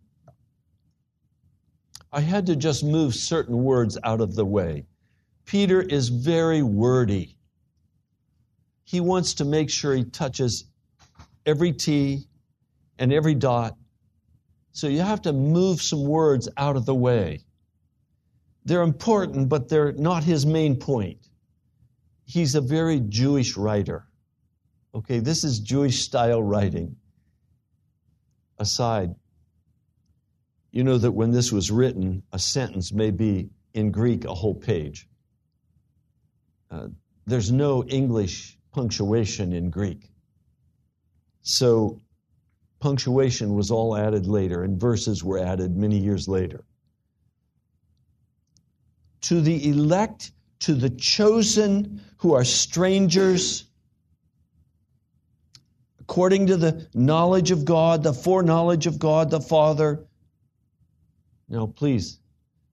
I 2.12 2.20
had 2.20 2.46
to 2.46 2.56
just 2.56 2.84
move 2.84 3.14
certain 3.14 3.64
words 3.64 3.98
out 4.02 4.20
of 4.20 4.34
the 4.34 4.44
way. 4.44 4.86
Peter 5.44 5.80
is 5.80 6.08
very 6.08 6.62
wordy. 6.62 7.35
He 8.86 9.00
wants 9.00 9.34
to 9.34 9.44
make 9.44 9.68
sure 9.68 9.94
he 9.94 10.04
touches 10.04 10.64
every 11.44 11.72
T 11.72 12.24
and 12.98 13.12
every 13.12 13.34
dot. 13.34 13.76
So 14.70 14.86
you 14.86 15.00
have 15.00 15.22
to 15.22 15.32
move 15.32 15.82
some 15.82 16.04
words 16.04 16.48
out 16.56 16.76
of 16.76 16.86
the 16.86 16.94
way. 16.94 17.40
They're 18.64 18.82
important, 18.82 19.48
but 19.48 19.68
they're 19.68 19.92
not 19.92 20.22
his 20.22 20.46
main 20.46 20.76
point. 20.76 21.18
He's 22.26 22.54
a 22.54 22.60
very 22.60 23.00
Jewish 23.00 23.56
writer. 23.56 24.06
Okay, 24.94 25.18
this 25.18 25.42
is 25.42 25.58
Jewish 25.58 26.02
style 26.02 26.42
writing. 26.42 26.96
Aside, 28.58 29.16
you 30.70 30.84
know 30.84 30.96
that 30.96 31.10
when 31.10 31.32
this 31.32 31.50
was 31.50 31.72
written, 31.72 32.22
a 32.32 32.38
sentence 32.38 32.92
may 32.92 33.10
be 33.10 33.50
in 33.74 33.90
Greek 33.90 34.24
a 34.24 34.34
whole 34.34 34.54
page. 34.54 35.08
Uh, 36.70 36.88
there's 37.26 37.50
no 37.50 37.82
English 37.84 38.55
punctuation 38.76 39.54
in 39.54 39.70
Greek. 39.70 40.10
So 41.40 41.98
punctuation 42.78 43.54
was 43.54 43.70
all 43.70 43.96
added 43.96 44.26
later, 44.26 44.64
and 44.64 44.78
verses 44.78 45.24
were 45.24 45.38
added 45.38 45.74
many 45.74 45.96
years 45.96 46.28
later. 46.28 46.62
To 49.22 49.40
the 49.40 49.70
elect, 49.70 50.32
to 50.60 50.74
the 50.74 50.90
chosen 50.90 52.02
who 52.18 52.34
are 52.34 52.44
strangers, 52.44 53.64
according 55.98 56.46
to 56.48 56.58
the 56.58 56.86
knowledge 56.92 57.50
of 57.50 57.64
God, 57.64 58.02
the 58.02 58.12
foreknowledge 58.12 58.86
of 58.86 58.98
God 58.98 59.30
the 59.30 59.40
Father. 59.40 60.04
Now, 61.48 61.66
please, 61.66 62.20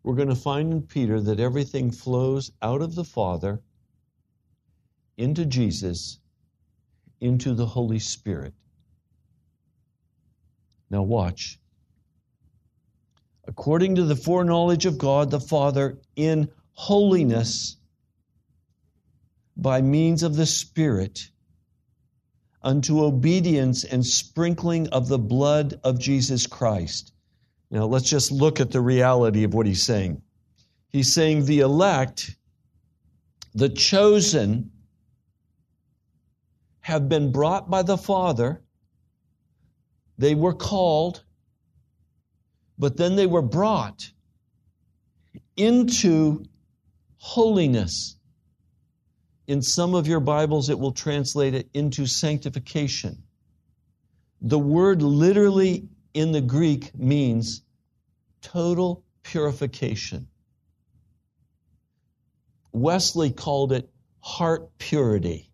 we're 0.04 0.16
going 0.16 0.28
to 0.28 0.36
find 0.36 0.74
in 0.74 0.82
Peter 0.82 1.22
that 1.22 1.40
everything 1.40 1.92
flows 1.92 2.52
out 2.62 2.82
of 2.82 2.94
the 2.94 3.06
Father 3.06 3.62
into 5.18 5.46
Jesus, 5.46 6.20
into 7.20 7.54
the 7.54 7.66
Holy 7.66 8.00
Spirit. 8.00 8.54
Now, 10.90 11.04
watch. 11.04 11.60
According 13.48 13.96
to 13.96 14.04
the 14.04 14.16
foreknowledge 14.16 14.86
of 14.86 14.98
God 14.98 15.32
the 15.32 15.40
Father, 15.40 16.00
in 16.16 16.50
holiness, 16.74 17.78
by 19.56 19.82
means 19.82 20.24
of 20.24 20.36
the 20.36 20.46
Spirit, 20.46 21.30
unto 22.62 23.04
obedience 23.04 23.84
and 23.84 24.06
sprinkling 24.06 24.88
of 24.90 25.08
the 25.08 25.20
blood 25.20 25.80
of 25.84 26.00
Jesus 26.00 26.48
Christ. 26.48 27.12
Now, 27.70 27.86
let's 27.86 28.10
just 28.10 28.32
look 28.32 28.60
at 28.60 28.72
the 28.72 28.82
reality 28.82 29.44
of 29.44 29.54
what 29.54 29.66
he's 29.66 29.84
saying. 29.84 30.22
He's 30.90 31.14
saying 31.14 31.46
the 31.46 31.60
elect, 31.60 32.36
the 33.56 33.70
chosen, 33.70 34.72
have 36.84 37.08
been 37.08 37.32
brought 37.32 37.70
by 37.70 37.82
the 37.82 37.98
Father. 37.98 38.62
They 40.18 40.36
were 40.36 40.54
called, 40.54 41.24
but 42.78 42.98
then 42.98 43.16
they 43.16 43.26
were 43.26 43.42
brought 43.42 44.12
into 45.56 46.44
holiness. 47.18 48.18
In 49.48 49.62
some 49.62 49.96
of 49.96 50.08
your 50.08 50.20
Bibles, 50.20 50.70
it 50.70 50.78
will 50.78 50.92
translate 50.92 51.54
it 51.54 51.70
into 51.74 52.06
sanctification. 52.06 53.24
The 54.42 54.60
word 54.60 55.02
literally 55.02 55.88
in 56.14 56.34
the 56.34 56.42
Greek 56.42 56.94
means 57.00 57.62
total 58.42 59.06
purification. 59.24 60.28
Wesley 62.74 63.32
called 63.32 63.72
it 63.72 63.90
heart 64.20 64.78
purity. 64.80 65.53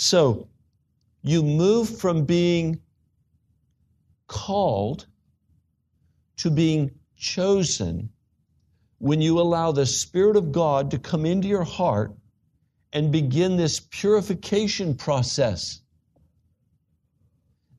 So, 0.00 0.46
you 1.22 1.42
move 1.42 1.98
from 1.98 2.24
being 2.24 2.80
called 4.28 5.08
to 6.36 6.52
being 6.52 6.92
chosen 7.16 8.10
when 8.98 9.20
you 9.20 9.40
allow 9.40 9.72
the 9.72 9.86
Spirit 9.86 10.36
of 10.36 10.52
God 10.52 10.92
to 10.92 11.00
come 11.00 11.26
into 11.26 11.48
your 11.48 11.64
heart 11.64 12.14
and 12.92 13.10
begin 13.10 13.56
this 13.56 13.80
purification 13.80 14.94
process. 14.94 15.80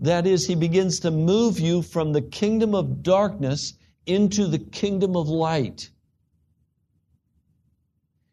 That 0.01 0.27
is, 0.27 0.45
He 0.45 0.55
begins 0.55 0.99
to 0.99 1.11
move 1.11 1.57
you 1.57 1.81
from 1.81 2.11
the 2.11 2.21
kingdom 2.21 2.75
of 2.75 3.01
darkness 3.01 3.75
into 4.05 4.45
the 4.45 4.59
kingdom 4.59 5.15
of 5.15 5.29
light. 5.29 5.89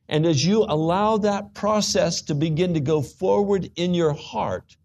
And 0.09 0.25
as 0.25 0.45
you 0.45 0.63
allow 0.63 1.17
that 1.19 1.55
process 1.55 2.23
to 2.23 2.35
begin 2.35 2.75
to 2.75 2.81
go 2.81 3.03
forward 3.03 3.71
in 3.77 3.93
your 3.93 4.13
heart, 4.13 4.77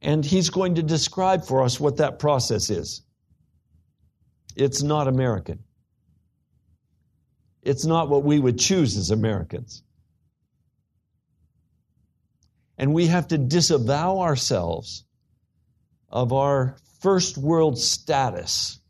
and 0.00 0.24
He's 0.24 0.48
going 0.48 0.76
to 0.76 0.82
describe 0.82 1.44
for 1.44 1.62
us 1.62 1.78
what 1.78 1.98
that 1.98 2.18
process 2.18 2.70
is. 2.70 3.02
It's 4.56 4.82
not 4.82 5.06
American. 5.06 5.60
It's 7.62 7.84
not 7.84 8.08
what 8.08 8.24
we 8.24 8.38
would 8.38 8.58
choose 8.58 8.96
as 8.96 9.10
Americans. 9.10 9.82
And 12.78 12.94
we 12.94 13.06
have 13.06 13.28
to 13.28 13.38
disavow 13.38 14.20
ourselves 14.20 15.04
of 16.08 16.32
our 16.32 16.76
first 17.00 17.36
world 17.36 17.78
status 17.78 18.80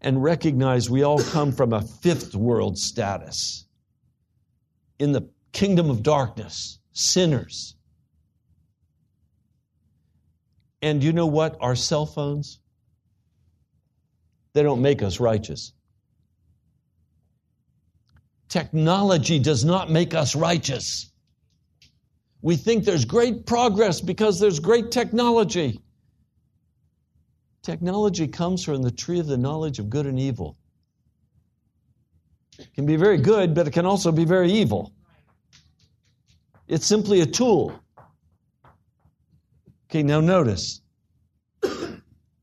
and 0.00 0.22
recognize 0.22 0.90
we 0.90 1.02
all 1.02 1.22
come 1.22 1.52
from 1.52 1.72
a 1.72 1.82
fifth 1.82 2.34
world 2.34 2.78
status 2.78 3.66
in 5.00 5.12
the 5.12 5.28
kingdom 5.52 5.90
of 5.90 6.02
darkness, 6.02 6.78
sinners. 6.92 7.74
And 10.82 11.02
you 11.02 11.12
know 11.12 11.26
what? 11.26 11.56
Our 11.60 11.74
cell 11.74 12.06
phones, 12.06 12.60
they 14.52 14.62
don't 14.62 14.82
make 14.82 15.02
us 15.02 15.18
righteous. 15.18 15.72
Technology 18.48 19.38
does 19.38 19.64
not 19.64 19.90
make 19.90 20.12
us 20.12 20.36
righteous. 20.36 21.10
We 22.42 22.56
think 22.56 22.84
there's 22.84 23.04
great 23.04 23.46
progress 23.46 24.00
because 24.00 24.38
there's 24.38 24.58
great 24.58 24.90
technology. 24.90 25.80
Technology 27.62 28.28
comes 28.28 28.64
from 28.64 28.82
the 28.82 28.90
tree 28.90 29.20
of 29.20 29.26
the 29.26 29.36
knowledge 29.36 29.78
of 29.78 29.88
good 29.88 30.06
and 30.06 30.18
evil. 30.18 30.56
Can 32.74 32.86
be 32.86 32.96
very 32.96 33.18
good, 33.18 33.54
but 33.54 33.66
it 33.66 33.72
can 33.72 33.86
also 33.86 34.12
be 34.12 34.24
very 34.24 34.50
evil. 34.52 34.92
It's 36.68 36.86
simply 36.86 37.20
a 37.20 37.26
tool. 37.26 37.78
Okay, 39.88 40.02
now 40.02 40.20
notice. 40.20 40.80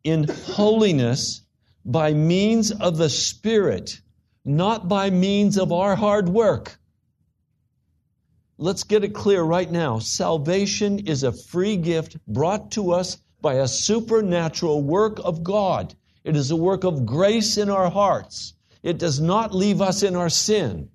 In 0.04 0.28
holiness, 0.28 1.42
by 1.86 2.14
means 2.14 2.72
of 2.72 2.98
the 2.98 3.10
Spirit, 3.10 4.02
not 4.44 4.90
by 4.90 5.10
means 5.10 5.58
of 5.58 5.72
our 5.72 5.96
hard 5.96 6.28
work. 6.28 6.78
Let's 8.58 8.84
get 8.84 9.04
it 9.04 9.14
clear 9.14 9.44
right 9.44 9.72
now. 9.72 10.00
Salvation 10.00 11.00
is 11.00 11.24
a 11.24 11.32
free 11.32 11.78
gift 11.78 12.18
brought 12.28 12.72
to 12.72 12.92
us 12.92 13.18
by 13.42 13.56
a 13.56 13.68
supernatural 13.68 14.82
work 14.82 15.20
of 15.24 15.44
God. 15.44 15.96
It 16.24 16.36
is 16.36 16.52
a 16.52 16.56
work 16.56 16.84
of 16.84 17.06
grace 17.06 17.58
in 17.58 17.70
our 17.70 17.90
hearts. 17.90 18.56
It 18.84 18.98
does 18.98 19.20
not 19.20 19.54
leave 19.54 19.82
us 19.82 20.04
in 20.04 20.16
our 20.16 20.30
sin. 20.30 20.90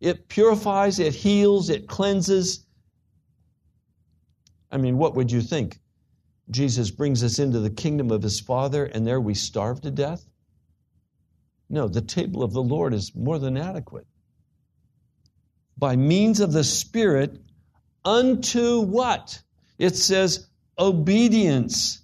It 0.00 0.28
purifies, 0.28 0.98
it 0.98 1.14
heals, 1.14 1.70
it 1.70 1.88
cleanses. 1.88 2.64
I 4.70 4.76
mean, 4.76 4.98
what 4.98 5.14
would 5.14 5.32
you 5.32 5.40
think? 5.40 5.78
Jesus 6.50 6.90
brings 6.90 7.22
us 7.24 7.38
into 7.38 7.60
the 7.60 7.70
kingdom 7.70 8.10
of 8.10 8.22
his 8.22 8.40
Father, 8.40 8.84
and 8.84 9.06
there 9.06 9.20
we 9.20 9.34
starve 9.34 9.80
to 9.82 9.90
death? 9.90 10.24
No, 11.68 11.88
the 11.88 12.00
table 12.00 12.42
of 12.42 12.52
the 12.52 12.62
Lord 12.62 12.94
is 12.94 13.14
more 13.14 13.38
than 13.38 13.56
adequate. 13.56 14.06
By 15.76 15.96
means 15.96 16.40
of 16.40 16.52
the 16.52 16.64
Spirit, 16.64 17.38
unto 18.04 18.80
what? 18.80 19.42
It 19.78 19.96
says 19.96 20.48
obedience. 20.78 22.00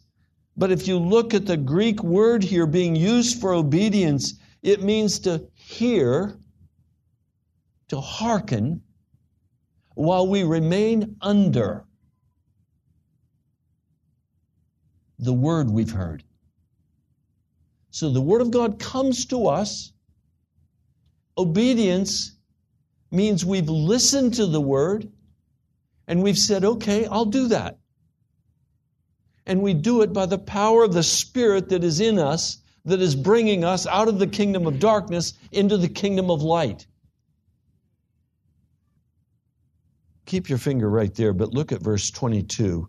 But 0.56 0.70
if 0.70 0.86
you 0.86 0.98
look 0.98 1.34
at 1.34 1.46
the 1.46 1.56
Greek 1.56 2.02
word 2.02 2.44
here 2.44 2.66
being 2.66 2.94
used 2.94 3.40
for 3.40 3.54
obedience, 3.54 4.34
it 4.64 4.82
means 4.82 5.20
to 5.20 5.46
hear, 5.54 6.36
to 7.88 8.00
hearken, 8.00 8.82
while 9.94 10.26
we 10.26 10.42
remain 10.42 11.16
under 11.20 11.84
the 15.18 15.34
word 15.34 15.70
we've 15.70 15.90
heard. 15.90 16.24
So 17.90 18.10
the 18.10 18.22
word 18.22 18.40
of 18.40 18.50
God 18.50 18.80
comes 18.80 19.26
to 19.26 19.46
us. 19.46 19.92
Obedience 21.36 22.36
means 23.10 23.44
we've 23.44 23.68
listened 23.68 24.34
to 24.34 24.46
the 24.46 24.60
word 24.60 25.12
and 26.08 26.22
we've 26.22 26.38
said, 26.38 26.64
okay, 26.64 27.06
I'll 27.06 27.26
do 27.26 27.48
that. 27.48 27.78
And 29.46 29.60
we 29.60 29.74
do 29.74 30.00
it 30.00 30.14
by 30.14 30.24
the 30.24 30.38
power 30.38 30.82
of 30.84 30.94
the 30.94 31.02
Spirit 31.02 31.68
that 31.68 31.84
is 31.84 32.00
in 32.00 32.18
us, 32.18 32.58
that 32.84 33.00
is 33.00 33.16
bringing 33.16 33.64
us 33.64 33.86
out 33.86 34.08
of 34.08 34.18
the 34.18 34.26
kingdom 34.26 34.66
of 34.66 34.78
darkness 34.78 35.34
into 35.52 35.76
the 35.76 35.88
kingdom 35.88 36.30
of 36.30 36.42
light. 36.42 36.86
Keep 40.26 40.48
your 40.48 40.58
finger 40.58 40.88
right 40.88 41.14
there, 41.14 41.32
but 41.32 41.52
look 41.52 41.72
at 41.72 41.82
verse 41.82 42.10
22. 42.10 42.88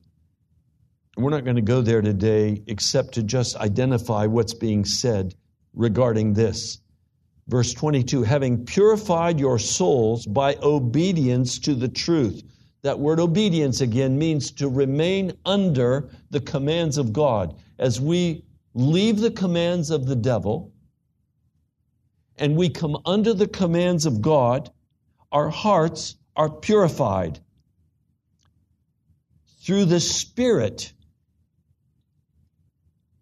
We're 1.17 1.29
not 1.29 1.45
going 1.45 1.55
to 1.55 1.61
go 1.61 1.81
there 1.81 2.01
today 2.01 2.61
except 2.67 3.13
to 3.13 3.23
just 3.23 3.55
identify 3.57 4.25
what's 4.25 4.53
being 4.53 4.83
said 4.83 5.33
regarding 5.73 6.33
this. 6.33 6.79
Verse 7.47 7.73
22 7.73 8.23
having 8.23 8.65
purified 8.65 9.39
your 9.39 9.59
souls 9.59 10.25
by 10.25 10.57
obedience 10.63 11.59
to 11.59 11.75
the 11.75 11.87
truth. 11.87 12.41
That 12.81 12.99
word 12.99 13.19
obedience 13.19 13.81
again 13.81 14.17
means 14.17 14.51
to 14.51 14.67
remain 14.67 15.33
under 15.45 16.09
the 16.31 16.41
commands 16.41 16.97
of 16.97 17.13
God. 17.13 17.55
As 17.79 18.01
we 18.01 18.43
leave 18.75 19.19
the 19.19 19.31
commands 19.31 19.89
of 19.89 20.05
the 20.05 20.15
devil 20.15 20.71
and 22.37 22.55
we 22.55 22.69
come 22.69 22.97
under 23.05 23.33
the 23.33 23.47
commands 23.47 24.05
of 24.05 24.21
God, 24.21 24.69
our 25.31 25.49
hearts 25.49 26.15
are 26.35 26.49
purified 26.49 27.39
through 29.61 29.85
the 29.85 29.99
Spirit 29.99 30.93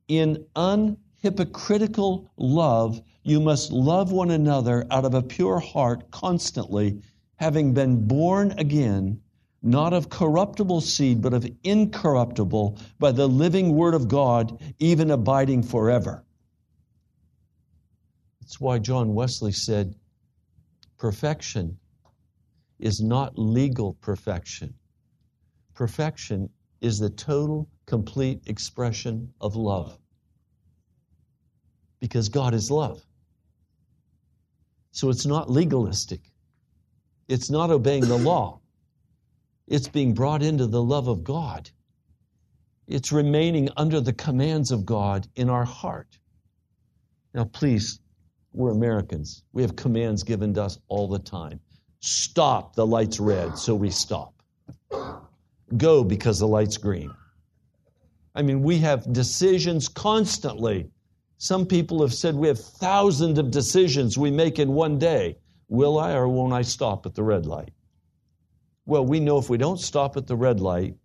in 0.07 0.45
unhypocritical 0.55 2.29
love, 2.35 3.01
you 3.23 3.39
must 3.39 3.71
love 3.71 4.11
one 4.11 4.31
another 4.31 4.85
out 4.91 5.05
of 5.05 5.13
a 5.13 5.21
pure 5.21 5.59
heart 5.59 6.11
constantly, 6.11 7.01
having 7.37 7.73
been 7.73 8.07
born 8.07 8.51
again, 8.57 9.21
not 9.63 9.93
of 9.93 10.09
corruptible 10.09 10.81
seed, 10.81 11.21
but 11.21 11.33
of 11.33 11.49
incorruptible, 11.63 12.77
by 12.99 13.11
the 13.13 13.27
living 13.27 13.75
word 13.75 13.93
of 13.93 14.09
God, 14.09 14.61
even 14.77 15.09
abiding 15.09 15.63
forever. 15.63 16.25
That's 18.41 18.59
why 18.59 18.79
John 18.79 19.13
Wesley 19.13 19.53
said, 19.53 19.95
perfection 20.97 21.77
is 22.79 22.99
not 22.99 23.39
legal 23.39 23.93
perfection. 23.93 24.73
Perfection 25.73 26.49
is 26.81 26.99
the 26.99 27.09
total, 27.09 27.69
complete 27.85 28.41
expression 28.47 29.33
of 29.39 29.55
love. 29.55 29.97
Because 32.01 32.27
God 32.27 32.53
is 32.53 32.69
love. 32.69 33.01
So 34.91 35.09
it's 35.09 35.25
not 35.25 35.49
legalistic, 35.49 36.19
it's 37.29 37.49
not 37.49 37.71
obeying 37.71 38.05
the 38.05 38.17
law, 38.17 38.59
it's 39.67 39.87
being 39.87 40.13
brought 40.13 40.43
into 40.43 40.67
the 40.67 40.83
love 40.83 41.07
of 41.07 41.23
God. 41.23 41.69
It's 42.87 43.11
remaining 43.11 43.69
under 43.77 44.01
the 44.01 44.13
commands 44.13 44.71
of 44.71 44.85
God 44.85 45.27
in 45.35 45.49
our 45.49 45.65
heart. 45.65 46.19
Now, 47.33 47.45
please, 47.45 47.99
we're 48.51 48.71
Americans. 48.71 49.43
We 49.53 49.61
have 49.61 49.75
commands 49.75 50.23
given 50.23 50.53
to 50.55 50.63
us 50.63 50.77
all 50.87 51.07
the 51.07 51.19
time. 51.19 51.59
Stop, 52.01 52.75
the 52.75 52.85
light's 52.85 53.19
red, 53.19 53.57
so 53.57 53.73
we 53.73 53.89
stop 53.89 54.33
go 55.77 56.03
because 56.03 56.39
the 56.39 56.47
light's 56.47 56.77
green. 56.77 57.13
I 58.35 58.41
mean, 58.41 58.63
we 58.63 58.79
have 58.79 59.11
decisions 59.11 59.87
constantly. 59.87 60.89
Some 61.37 61.65
people 61.65 62.01
have 62.01 62.13
said 62.13 62.35
we 62.35 62.47
have 62.47 62.59
thousands 62.59 63.37
of 63.37 63.51
decisions 63.51 64.17
we 64.17 64.31
make 64.31 64.59
in 64.59 64.73
one 64.73 64.97
day. 64.97 65.37
Will 65.69 65.99
I 65.99 66.13
or 66.13 66.27
won't 66.27 66.53
I 66.53 66.61
stop 66.61 67.05
at 67.05 67.15
the 67.15 67.23
red 67.23 67.45
light? 67.45 67.71
Well, 68.85 69.05
we 69.05 69.19
know 69.19 69.37
if 69.37 69.49
we 69.49 69.57
don't 69.57 69.79
stop 69.79 70.17
at 70.17 70.27
the 70.27 70.35
red 70.35 70.59
light, 70.59 70.95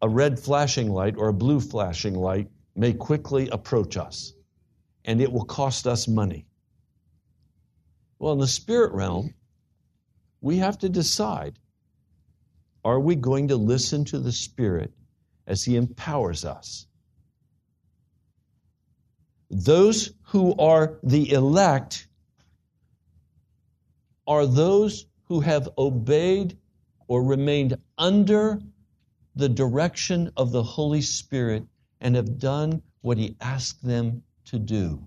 a 0.00 0.08
red 0.08 0.38
flashing 0.38 0.90
light 0.90 1.16
or 1.16 1.28
a 1.28 1.34
blue 1.34 1.60
flashing 1.60 2.14
light 2.14 2.48
may 2.74 2.92
quickly 2.92 3.48
approach 3.48 3.96
us, 3.96 4.32
and 5.04 5.20
it 5.20 5.30
will 5.30 5.44
cost 5.44 5.86
us 5.86 6.08
money. 6.08 6.46
Well, 8.18 8.32
in 8.32 8.38
the 8.38 8.46
spirit 8.46 8.92
realm, 8.92 9.34
we 10.40 10.58
have 10.58 10.78
to 10.78 10.88
decide 10.88 11.58
are 12.84 13.00
we 13.00 13.16
going 13.16 13.48
to 13.48 13.56
listen 13.56 14.04
to 14.06 14.18
the 14.18 14.32
Spirit 14.32 14.92
as 15.46 15.64
He 15.64 15.76
empowers 15.76 16.44
us? 16.44 16.86
Those 19.50 20.12
who 20.22 20.54
are 20.56 20.98
the 21.02 21.32
elect 21.32 22.06
are 24.26 24.46
those 24.46 25.06
who 25.28 25.40
have 25.40 25.68
obeyed 25.76 26.56
or 27.06 27.22
remained 27.22 27.76
under 27.96 28.60
the 29.36 29.48
direction 29.48 30.32
of 30.36 30.52
the 30.52 30.62
Holy 30.62 31.02
Spirit 31.02 31.64
and 32.00 32.16
have 32.16 32.38
done 32.38 32.82
what 33.02 33.18
He 33.18 33.36
asked 33.40 33.84
them 33.84 34.22
to 34.46 34.58
do. 34.58 35.06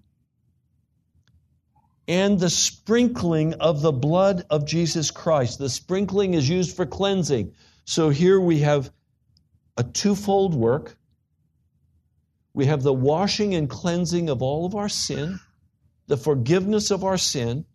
And 2.08 2.40
the 2.40 2.50
sprinkling 2.50 3.54
of 3.56 3.82
the 3.82 3.92
blood 3.92 4.46
of 4.50 4.66
Jesus 4.66 5.12
Christ. 5.12 5.60
The 5.60 5.70
sprinkling 5.70 6.34
is 6.34 6.50
used 6.50 6.76
for 6.76 6.86
cleansing. 6.86 7.54
So 7.86 8.10
here 8.10 8.40
we 8.40 8.60
have 8.60 8.92
a 9.78 9.84
twofold 9.84 10.54
work. 10.54 10.98
We 12.54 12.66
have 12.66 12.84
the 12.84 12.94
washing 12.94 13.56
and 13.56 13.70
cleansing 13.70 14.30
of 14.30 14.42
all 14.42 14.66
of 14.66 14.76
our 14.76 14.90
sin, 14.90 15.40
the 16.08 16.18
forgiveness 16.18 16.92
of 16.92 17.04
our 17.04 17.18
sin, 17.18 17.66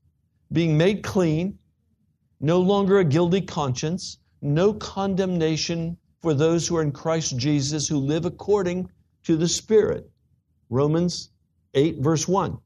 being 0.53 0.77
made 0.77 1.03
clean, 1.03 1.59
no 2.41 2.61
longer 2.61 2.99
a 2.99 3.05
guilty 3.05 3.41
conscience, 3.41 4.19
no 4.43 4.73
condemnation 4.73 5.97
for 6.23 6.35
those 6.35 6.67
who 6.67 6.77
are 6.77 6.83
in 6.83 6.93
Christ 6.93 7.37
Jesus 7.37 7.89
who 7.89 7.99
live 7.99 8.25
according 8.25 8.91
to 9.25 9.37
the 9.37 9.49
Spirit. 9.49 10.11
Romans 10.71 11.31
8, 11.75 11.99
verse 12.01 12.27
1. 12.27 12.59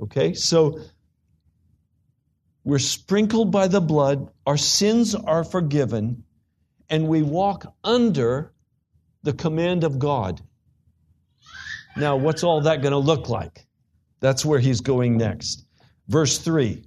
Okay, 0.00 0.34
so 0.34 0.80
we're 2.64 2.78
sprinkled 2.78 3.50
by 3.50 3.68
the 3.68 3.80
blood, 3.80 4.30
our 4.46 4.56
sins 4.56 5.14
are 5.14 5.44
forgiven, 5.44 6.24
and 6.88 7.08
we 7.08 7.22
walk 7.22 7.74
under 7.84 8.52
the 9.22 9.32
command 9.32 9.84
of 9.84 9.98
God. 9.98 10.40
Now, 11.96 12.16
what's 12.16 12.44
all 12.44 12.62
that 12.62 12.82
going 12.82 12.92
to 12.92 12.98
look 12.98 13.28
like? 13.28 13.66
That's 14.20 14.44
where 14.44 14.60
he's 14.60 14.80
going 14.80 15.16
next. 15.16 15.64
Verse 16.08 16.38
3 16.38 16.84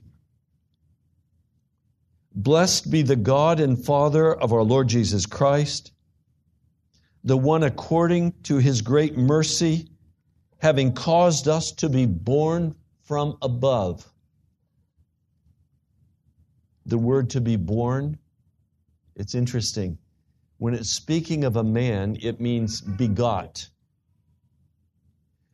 Blessed 2.36 2.90
be 2.90 3.04
the 3.04 3.16
God 3.16 3.60
and 3.60 3.84
Father 3.84 4.34
of 4.34 4.54
our 4.54 4.64
Lord 4.64 4.88
Jesus 4.88 5.26
Christ. 5.26 5.92
the 7.24 7.38
one 7.38 7.64
according 7.64 8.34
to 8.44 8.58
his 8.58 8.82
great 8.82 9.18
mercy, 9.18 9.88
having 10.60 10.94
caused 10.94 11.48
us 11.48 11.72
to 11.72 11.90
be 11.90 12.06
born 12.06 12.76
from 13.04 13.38
above. 13.42 14.10
The 16.86 16.98
word 16.98 17.30
to 17.32 17.42
be 17.42 17.56
born, 17.56 18.18
it's 19.16 19.36
interesting. 19.36 19.98
When 20.58 20.74
it's 20.74 20.90
speaking 20.90 21.46
of 21.46 21.56
a 21.56 21.64
man, 21.64 22.18
it 22.22 22.42
means 22.42 22.82
begot. 22.82 23.70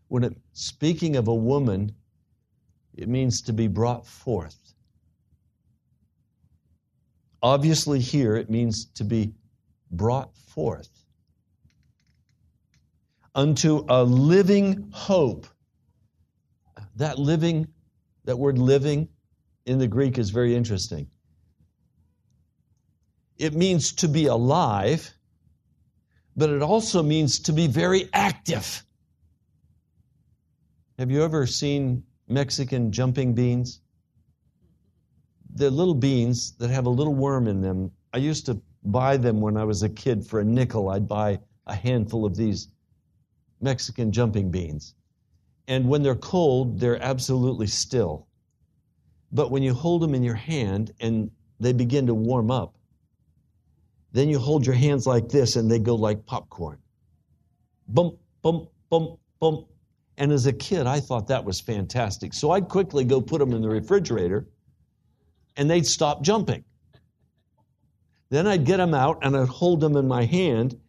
When 0.08 0.24
it's 0.24 0.40
speaking 0.54 1.16
of 1.16 1.28
a 1.28 1.36
woman, 1.36 1.94
it 2.96 3.08
means 3.08 3.42
to 3.44 3.54
be 3.54 3.68
brought 3.68 4.08
forth. 4.08 4.74
Obviously, 7.42 8.00
here 8.00 8.36
it 8.36 8.50
means 8.50 8.86
to 8.96 9.04
be 9.04 9.34
brought 9.92 10.36
forth 10.36 10.90
unto 13.34 13.86
a 13.88 14.04
living 14.04 14.90
hope. 14.92 15.48
That 16.96 17.18
living, 17.18 17.68
that 18.26 18.38
word 18.38 18.58
living 18.58 19.08
in 19.66 19.78
the 19.78 19.88
Greek 19.88 20.18
is 20.18 20.32
very 20.32 20.56
interesting. 20.56 21.08
It 23.38 23.54
means 23.54 23.94
to 23.94 24.10
be 24.10 24.26
alive, 24.26 25.14
but 26.36 26.50
it 26.50 26.62
also 26.62 27.02
means 27.02 27.40
to 27.42 27.54
be 27.54 27.68
very 27.68 28.10
active. 28.12 28.84
Have 30.98 31.10
you 31.10 31.24
ever 31.24 31.48
seen 31.48 32.04
Mexican 32.28 32.92
jumping 32.92 33.34
beans? 33.34 33.80
They're 35.50 35.70
little 35.70 35.96
beans 35.96 36.52
that 36.54 36.70
have 36.70 36.86
a 36.86 36.90
little 36.90 37.16
worm 37.16 37.48
in 37.48 37.62
them. 37.62 37.92
I 38.14 38.18
used 38.18 38.46
to 38.46 38.62
buy 38.84 39.18
them 39.18 39.42
when 39.42 39.58
I 39.58 39.64
was 39.64 39.84
a 39.84 39.90
kid 39.90 40.26
for 40.26 40.40
a 40.40 40.46
nickel. 40.46 40.90
I'd 40.90 41.08
buy 41.08 41.40
a 41.68 41.76
handful 41.76 42.26
of 42.26 42.36
these 42.36 42.70
Mexican 43.62 44.12
jumping 44.12 44.52
beans. 44.52 44.96
And 45.68 45.88
when 45.88 46.02
they're 46.02 46.16
cold, 46.16 46.80
they're 46.80 47.02
absolutely 47.02 47.68
still. 47.68 48.28
But 49.32 49.52
when 49.52 49.62
you 49.62 49.74
hold 49.74 50.02
them 50.02 50.16
in 50.16 50.24
your 50.24 50.36
hand 50.36 50.92
and 51.00 51.30
they 51.60 51.74
begin 51.74 52.08
to 52.08 52.14
warm 52.14 52.50
up, 52.50 52.76
then 54.12 54.30
you 54.30 54.40
hold 54.40 54.66
your 54.66 54.76
hands 54.76 55.06
like 55.06 55.30
this 55.30 55.56
and 55.56 55.70
they 55.70 55.78
go 55.78 55.94
like 55.94 56.26
popcorn. 56.26 56.80
Bump, 57.90 58.18
bump, 58.42 58.70
bump, 58.90 59.20
bump. 59.40 59.68
And 60.18 60.32
as 60.32 60.48
a 60.48 60.54
kid, 60.54 60.88
I 60.88 61.00
thought 61.00 61.28
that 61.28 61.46
was 61.46 61.60
fantastic. 61.60 62.34
So 62.34 62.52
I'd 62.52 62.68
quickly 62.68 63.04
go 63.04 63.22
put 63.22 63.40
them 63.40 63.54
in 63.54 63.62
the 63.62 63.70
refrigerator 63.70 64.48
and 65.60 65.70
they'd 65.70 65.86
stop 65.86 66.24
jumping. 66.24 66.64
Then 68.30 68.48
I'd 68.48 68.64
get 68.64 68.78
them 68.78 68.94
out 68.94 69.20
and 69.24 69.36
I'd 69.36 69.50
hold 69.50 69.82
them 69.82 69.98
in 69.98 70.08
my 70.08 70.24
hand 70.24 70.80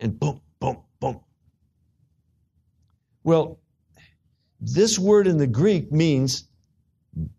and 0.00 0.18
boom, 0.18 0.40
boom, 0.60 0.78
boom. 0.98 1.20
Well, 3.22 3.60
this 4.60 4.98
word 4.98 5.26
in 5.26 5.36
the 5.36 5.46
Greek 5.46 5.92
means 5.92 6.48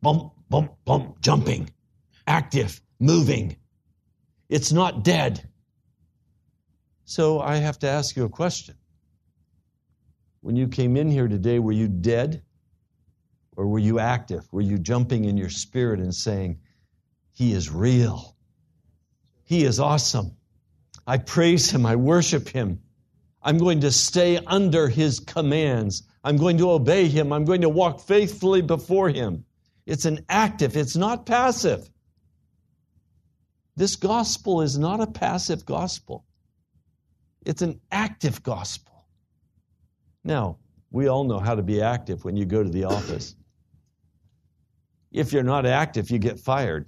bump, 0.04 0.34
bump, 0.48 0.74
bump, 0.86 1.22
jumping, 1.22 1.72
active, 2.28 2.80
moving. 3.00 3.56
It's 4.48 4.72
not 4.72 5.04
dead. 5.04 5.50
So 7.06 7.40
I 7.40 7.56
have 7.56 7.80
to 7.80 7.88
ask 7.88 8.16
you 8.16 8.26
a 8.26 8.30
question. 8.30 8.76
When 10.42 10.56
you 10.56 10.68
came 10.68 10.98
in 10.98 11.10
here 11.10 11.28
today, 11.28 11.58
were 11.58 11.72
you 11.72 11.88
dead? 11.88 12.44
Or 13.58 13.66
were 13.66 13.80
you 13.80 13.98
active? 13.98 14.48
Were 14.52 14.62
you 14.62 14.78
jumping 14.78 15.26
in 15.26 15.36
your 15.36 15.50
spirit 15.50 16.00
and 16.00 16.14
saying, 16.14 16.60
He 17.36 17.52
is 17.52 17.70
real? 17.70 18.36
He 19.44 19.66
is 19.66 19.80
awesome. 19.80 20.36
I 21.06 21.20
praise 21.20 21.70
Him. 21.70 21.86
I 21.86 21.98
worship 21.98 22.48
Him. 22.48 22.80
I'm 23.44 23.60
going 23.60 23.82
to 23.82 23.92
stay 23.92 24.40
under 24.48 24.88
His 24.88 25.20
commands. 25.20 26.02
I'm 26.24 26.38
going 26.38 26.58
to 26.58 26.72
obey 26.72 27.08
Him. 27.08 27.32
I'm 27.32 27.46
going 27.46 27.62
to 27.62 27.70
walk 27.70 28.00
faithfully 28.00 28.62
before 28.62 29.10
Him. 29.10 29.46
It's 29.86 30.06
an 30.06 30.26
active, 30.30 30.76
it's 30.76 30.96
not 30.96 31.26
passive. 31.26 31.88
This 33.76 33.98
gospel 33.98 34.62
is 34.62 34.78
not 34.78 35.02
a 35.02 35.08
passive 35.08 35.66
gospel, 35.66 36.26
it's 37.46 37.62
an 37.62 37.82
active 37.92 38.42
gospel. 38.42 39.06
Now, 40.24 40.58
we 40.90 41.08
all 41.08 41.26
know 41.26 41.40
how 41.40 41.54
to 41.54 41.62
be 41.62 41.82
active 41.82 42.24
when 42.24 42.38
you 42.38 42.46
go 42.46 42.64
to 42.64 42.70
the 42.70 42.86
office. 42.86 43.36
If 45.12 45.34
you're 45.34 45.44
not 45.44 45.66
active, 45.66 46.10
you 46.10 46.18
get 46.18 46.40
fired. 46.40 46.88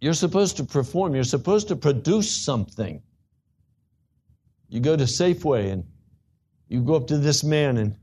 You're 0.00 0.14
supposed 0.14 0.58
to 0.58 0.64
perform, 0.64 1.14
you're 1.14 1.24
supposed 1.24 1.68
to 1.68 1.76
produce 1.76 2.30
something. 2.30 3.02
You 4.68 4.80
go 4.80 4.96
to 4.96 5.04
Safeway 5.04 5.72
and 5.72 5.84
you 6.68 6.82
go 6.82 6.94
up 6.94 7.08
to 7.08 7.18
this 7.18 7.42
man 7.42 7.78
and 7.78 7.96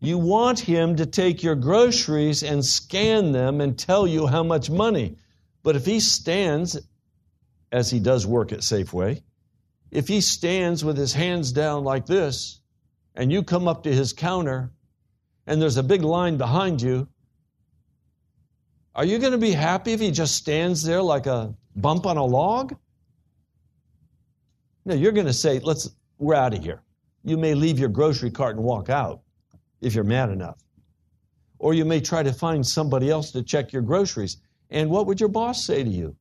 you 0.00 0.18
want 0.18 0.58
him 0.60 0.96
to 0.96 1.06
take 1.06 1.42
your 1.42 1.54
groceries 1.54 2.42
and 2.42 2.64
scan 2.64 3.32
them 3.32 3.60
and 3.60 3.78
tell 3.78 4.06
you 4.06 4.26
how 4.26 4.42
much 4.42 4.70
money. 4.70 5.16
But 5.62 5.76
if 5.76 5.86
he 5.86 6.00
stands, 6.00 6.78
as 7.72 7.90
he 7.90 8.00
does 8.00 8.26
work 8.26 8.52
at 8.52 8.60
Safeway, 8.60 9.22
if 9.90 10.08
he 10.08 10.20
stands 10.20 10.84
with 10.84 10.98
his 10.98 11.12
hands 11.12 11.52
down 11.52 11.84
like 11.84 12.06
this, 12.06 12.60
and 13.14 13.32
you 13.32 13.42
come 13.42 13.68
up 13.68 13.84
to 13.84 13.92
his 13.92 14.12
counter, 14.12 14.72
and 15.46 15.62
there's 15.62 15.76
a 15.76 15.82
big 15.82 16.02
line 16.02 16.36
behind 16.36 16.82
you, 16.82 17.08
are 18.94 19.04
you 19.04 19.18
going 19.18 19.32
to 19.32 19.38
be 19.38 19.52
happy 19.52 19.92
if 19.92 20.00
he 20.00 20.10
just 20.10 20.36
stands 20.36 20.82
there 20.82 21.02
like 21.02 21.26
a 21.26 21.54
bump 21.74 22.06
on 22.06 22.16
a 22.16 22.24
log? 22.24 22.76
No, 24.84 24.94
you're 24.94 25.12
going 25.12 25.26
to 25.26 25.32
say, 25.32 25.58
let's, 25.58 25.90
we're 26.18 26.34
out 26.34 26.54
of 26.54 26.62
here. 26.62 26.82
You 27.24 27.36
may 27.36 27.54
leave 27.54 27.78
your 27.78 27.88
grocery 27.88 28.30
cart 28.30 28.56
and 28.56 28.64
walk 28.64 28.90
out 28.90 29.22
if 29.80 29.94
you're 29.94 30.04
mad 30.04 30.30
enough. 30.30 30.58
Or 31.58 31.74
you 31.74 31.84
may 31.84 32.00
try 32.00 32.22
to 32.22 32.32
find 32.32 32.64
somebody 32.64 33.10
else 33.10 33.32
to 33.32 33.42
check 33.42 33.72
your 33.72 33.82
groceries. 33.82 34.36
And 34.70 34.90
what 34.90 35.06
would 35.06 35.20
your 35.20 35.30
boss 35.30 35.64
say 35.64 35.82
to 35.82 35.90
you? 35.90 36.16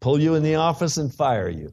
Pull 0.00 0.20
you 0.20 0.34
in 0.34 0.42
the 0.42 0.56
office 0.56 0.98
and 0.98 1.12
fire 1.12 1.48
you. 1.48 1.72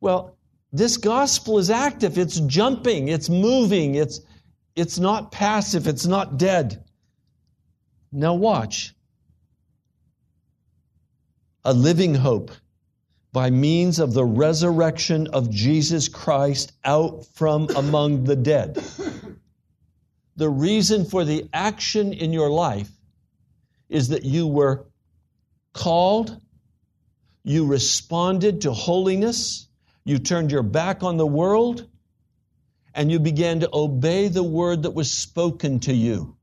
Well, 0.00 0.36
this 0.72 0.98
gospel 0.98 1.58
is 1.58 1.70
active, 1.70 2.18
it's 2.18 2.40
jumping, 2.40 3.08
it's 3.08 3.30
moving, 3.30 3.94
it's, 3.94 4.20
it's 4.76 4.98
not 4.98 5.32
passive, 5.32 5.86
it's 5.86 6.06
not 6.06 6.36
dead. 6.36 6.84
Now, 8.10 8.34
watch. 8.34 8.94
A 11.64 11.72
living 11.72 12.14
hope 12.14 12.50
by 13.32 13.50
means 13.50 13.98
of 13.98 14.14
the 14.14 14.24
resurrection 14.24 15.26
of 15.28 15.50
Jesus 15.50 16.08
Christ 16.08 16.72
out 16.84 17.26
from 17.34 17.68
among 17.76 18.24
the 18.24 18.36
dead. 18.36 18.82
The 20.36 20.48
reason 20.48 21.04
for 21.04 21.24
the 21.24 21.48
action 21.52 22.12
in 22.12 22.32
your 22.32 22.48
life 22.48 22.90
is 23.88 24.08
that 24.08 24.24
you 24.24 24.46
were 24.46 24.86
called, 25.74 26.40
you 27.42 27.66
responded 27.66 28.62
to 28.62 28.72
holiness, 28.72 29.68
you 30.04 30.18
turned 30.18 30.50
your 30.50 30.62
back 30.62 31.02
on 31.02 31.16
the 31.18 31.26
world, 31.26 31.86
and 32.94 33.12
you 33.12 33.18
began 33.18 33.60
to 33.60 33.68
obey 33.72 34.28
the 34.28 34.42
word 34.42 34.84
that 34.84 34.92
was 34.92 35.10
spoken 35.10 35.80
to 35.80 35.92
you. 35.92 36.37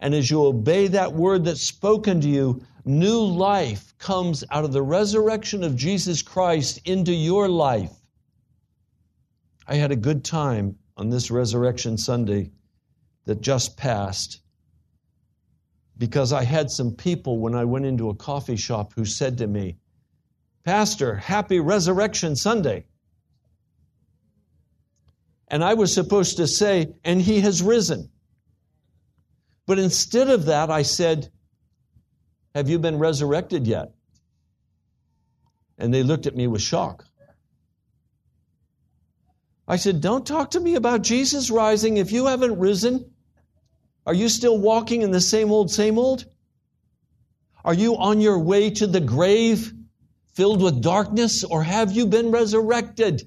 And 0.00 0.14
as 0.14 0.30
you 0.30 0.44
obey 0.44 0.88
that 0.88 1.12
word 1.12 1.44
that's 1.44 1.62
spoken 1.62 2.20
to 2.20 2.28
you, 2.28 2.62
new 2.84 3.20
life 3.20 3.96
comes 3.98 4.44
out 4.50 4.64
of 4.64 4.72
the 4.72 4.82
resurrection 4.82 5.64
of 5.64 5.76
Jesus 5.76 6.22
Christ 6.22 6.80
into 6.84 7.12
your 7.12 7.48
life. 7.48 7.92
I 9.66 9.76
had 9.76 9.90
a 9.90 9.96
good 9.96 10.24
time 10.24 10.76
on 10.96 11.10
this 11.10 11.30
Resurrection 11.30 11.98
Sunday 11.98 12.50
that 13.24 13.40
just 13.40 13.76
passed 13.76 14.40
because 15.98 16.32
I 16.32 16.44
had 16.44 16.70
some 16.70 16.92
people 16.92 17.38
when 17.38 17.54
I 17.54 17.64
went 17.64 17.86
into 17.86 18.10
a 18.10 18.14
coffee 18.14 18.56
shop 18.56 18.92
who 18.94 19.04
said 19.04 19.38
to 19.38 19.46
me, 19.46 19.78
Pastor, 20.64 21.16
happy 21.16 21.58
Resurrection 21.58 22.36
Sunday. 22.36 22.84
And 25.48 25.64
I 25.64 25.74
was 25.74 25.94
supposed 25.94 26.36
to 26.38 26.46
say, 26.46 26.92
and 27.04 27.22
he 27.22 27.40
has 27.40 27.62
risen. 27.62 28.10
But 29.66 29.78
instead 29.78 30.30
of 30.30 30.46
that, 30.46 30.70
I 30.70 30.82
said, 30.82 31.30
Have 32.54 32.68
you 32.68 32.78
been 32.78 32.98
resurrected 32.98 33.66
yet? 33.66 33.92
And 35.78 35.92
they 35.92 36.02
looked 36.02 36.26
at 36.26 36.36
me 36.36 36.46
with 36.46 36.62
shock. 36.62 37.04
I 39.68 39.76
said, 39.76 40.00
Don't 40.00 40.26
talk 40.26 40.52
to 40.52 40.60
me 40.60 40.76
about 40.76 41.02
Jesus 41.02 41.50
rising 41.50 41.96
if 41.96 42.12
you 42.12 42.26
haven't 42.26 42.58
risen. 42.58 43.12
Are 44.06 44.14
you 44.14 44.28
still 44.28 44.56
walking 44.56 45.02
in 45.02 45.10
the 45.10 45.20
same 45.20 45.50
old, 45.50 45.70
same 45.70 45.98
old? 45.98 46.24
Are 47.64 47.74
you 47.74 47.96
on 47.96 48.20
your 48.20 48.38
way 48.38 48.70
to 48.70 48.86
the 48.86 49.00
grave 49.00 49.72
filled 50.34 50.62
with 50.62 50.80
darkness, 50.80 51.42
or 51.42 51.64
have 51.64 51.90
you 51.90 52.06
been 52.06 52.30
resurrected? 52.30 53.26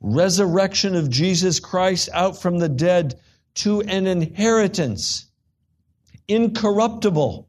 Resurrection 0.00 0.94
of 0.94 1.10
Jesus 1.10 1.58
Christ 1.58 2.08
out 2.12 2.40
from 2.40 2.58
the 2.58 2.68
dead 2.68 3.18
to 3.54 3.80
an 3.82 4.06
inheritance, 4.06 5.26
incorruptible. 6.28 7.48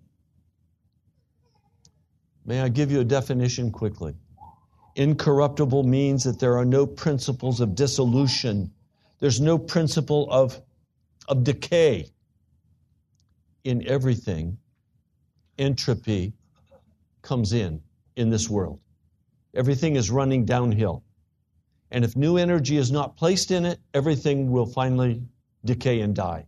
May 2.45 2.61
I 2.61 2.69
give 2.69 2.91
you 2.91 2.99
a 2.99 3.05
definition 3.05 3.71
quickly? 3.71 4.15
Incorruptible 4.95 5.83
means 5.83 6.23
that 6.23 6.39
there 6.39 6.57
are 6.57 6.65
no 6.65 6.85
principles 6.85 7.59
of 7.59 7.75
dissolution, 7.75 8.71
there's 9.19 9.41
no 9.41 9.57
principle 9.57 10.27
of, 10.31 10.61
of 11.27 11.43
decay 11.43 12.07
in 13.63 13.87
everything. 13.87 14.57
Entropy 15.57 16.33
comes 17.21 17.53
in 17.53 17.81
in 18.15 18.29
this 18.29 18.49
world. 18.49 18.79
Everything 19.53 19.95
is 19.95 20.11
running 20.11 20.45
downhill. 20.45 21.03
And 21.91 22.03
if 22.03 22.15
new 22.15 22.37
energy 22.37 22.77
is 22.77 22.91
not 22.91 23.15
placed 23.15 23.51
in 23.51 23.65
it, 23.65 23.79
everything 23.93 24.51
will 24.51 24.65
finally 24.65 25.23
decay 25.65 26.01
and 26.01 26.15
die. 26.15 26.45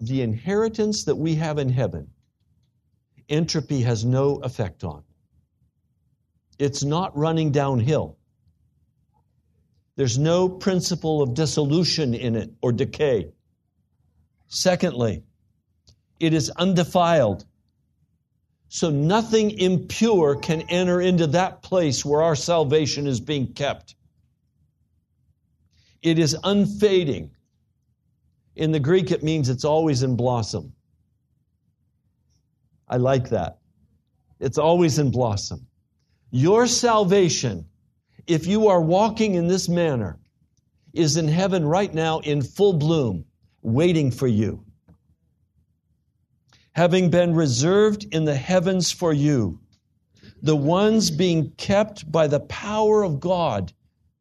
The 0.00 0.22
inheritance 0.22 1.04
that 1.04 1.16
we 1.16 1.36
have 1.36 1.58
in 1.58 1.70
heaven, 1.70 2.10
entropy 3.28 3.82
has 3.82 4.04
no 4.04 4.36
effect 4.36 4.84
on. 4.84 5.02
It's 6.58 6.84
not 6.84 7.16
running 7.16 7.52
downhill. 7.52 8.18
There's 9.96 10.18
no 10.18 10.48
principle 10.48 11.22
of 11.22 11.34
dissolution 11.34 12.14
in 12.14 12.36
it 12.36 12.52
or 12.60 12.72
decay. 12.72 13.32
Secondly, 14.48 15.24
it 16.20 16.34
is 16.34 16.50
undefiled. 16.50 17.44
So 18.68 18.90
nothing 18.90 19.58
impure 19.58 20.36
can 20.36 20.62
enter 20.62 21.00
into 21.00 21.28
that 21.28 21.62
place 21.62 22.04
where 22.04 22.22
our 22.22 22.36
salvation 22.36 23.06
is 23.06 23.20
being 23.20 23.54
kept. 23.54 23.94
It 26.02 26.18
is 26.18 26.36
unfading. 26.42 27.30
In 28.56 28.72
the 28.72 28.80
Greek, 28.80 29.10
it 29.10 29.22
means 29.22 29.48
it's 29.48 29.64
always 29.64 30.02
in 30.02 30.16
blossom. 30.16 30.72
I 32.88 32.96
like 32.96 33.30
that. 33.30 33.58
It's 34.40 34.58
always 34.58 34.98
in 34.98 35.10
blossom. 35.10 35.66
Your 36.30 36.66
salvation, 36.66 37.66
if 38.26 38.46
you 38.46 38.68
are 38.68 38.80
walking 38.80 39.34
in 39.34 39.46
this 39.46 39.68
manner, 39.68 40.18
is 40.92 41.16
in 41.16 41.28
heaven 41.28 41.64
right 41.64 41.92
now 41.92 42.18
in 42.20 42.42
full 42.42 42.72
bloom, 42.72 43.24
waiting 43.62 44.10
for 44.10 44.26
you 44.26 44.66
having 46.76 47.08
been 47.08 47.34
reserved 47.34 48.04
in 48.12 48.26
the 48.26 48.34
heavens 48.34 48.92
for 48.92 49.10
you, 49.10 49.58
the 50.42 50.54
ones 50.54 51.10
being 51.10 51.50
kept 51.52 52.12
by 52.12 52.26
the 52.26 52.40
power 52.40 53.02
of 53.02 53.18
God. 53.18 53.72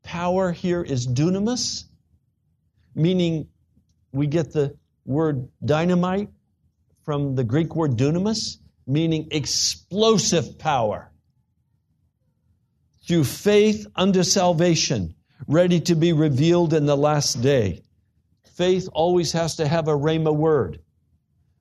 Power 0.04 0.54
here 0.54 0.82
is 0.82 1.06
dunamis, 1.06 1.84
meaning 2.96 3.50
we 4.16 4.28
get 4.28 4.54
the 4.54 4.76
word 5.06 5.50
dynamite 5.64 6.30
from 7.04 7.36
the 7.36 7.44
Greek 7.44 7.76
word 7.76 7.98
dunamis, 7.98 8.58
meaning 8.88 9.28
explosive 9.32 10.58
power. 10.58 11.12
Through 13.08 13.26
faith 13.26 13.86
unto 13.96 14.24
salvation, 14.24 15.16
ready 15.48 15.80
to 15.82 15.96
be 15.96 16.14
revealed 16.14 16.74
in 16.74 16.86
the 16.86 16.98
last 16.98 17.42
day. 17.42 17.84
Faith 18.56 18.90
always 18.94 19.34
has 19.34 19.58
to 19.58 19.68
have 19.68 19.88
a 19.88 19.96
rhema 19.96 20.34
word. 20.34 20.80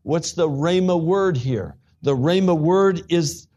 What's 0.05 0.33
the 0.33 0.49
Rhema 0.49 1.03
word 1.03 1.37
here? 1.37 1.77
The 2.03 2.14
Rhema 2.14 2.57
word 2.57 3.03
is 3.09 3.49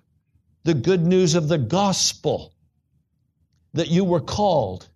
the 0.64 0.74
good 0.74 1.06
news 1.06 1.36
of 1.36 1.50
the 1.50 1.58
gospel 1.58 2.54
that 3.74 3.90
you 3.90 4.06
were 4.06 4.22
called. 4.22 4.88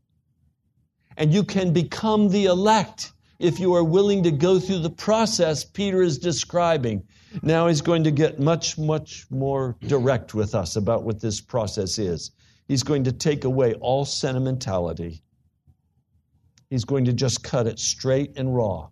And 1.17 1.33
you 1.33 1.43
can 1.43 1.73
become 1.73 2.29
the 2.29 2.45
elect 2.45 3.11
if 3.41 3.59
you 3.59 3.73
are 3.73 3.83
willing 3.83 4.23
to 4.23 4.31
go 4.31 4.59
through 4.59 4.79
the 4.79 4.89
process 4.89 5.63
Peter 5.63 6.01
is 6.01 6.19
describing. 6.19 7.03
Now 7.41 7.67
he's 7.67 7.81
going 7.81 8.03
to 8.03 8.11
get 8.11 8.39
much, 8.39 8.77
much 8.77 9.25
more 9.29 9.77
direct 9.81 10.33
with 10.33 10.53
us 10.53 10.75
about 10.75 11.03
what 11.03 11.21
this 11.21 11.41
process 11.41 11.97
is. 11.97 12.31
He's 12.67 12.83
going 12.83 13.05
to 13.05 13.11
take 13.11 13.43
away 13.43 13.73
all 13.73 14.05
sentimentality. 14.05 15.23
He's 16.69 16.85
going 16.85 17.05
to 17.05 17.13
just 17.13 17.43
cut 17.43 17.67
it 17.67 17.79
straight 17.79 18.37
and 18.37 18.55
raw. 18.55 18.89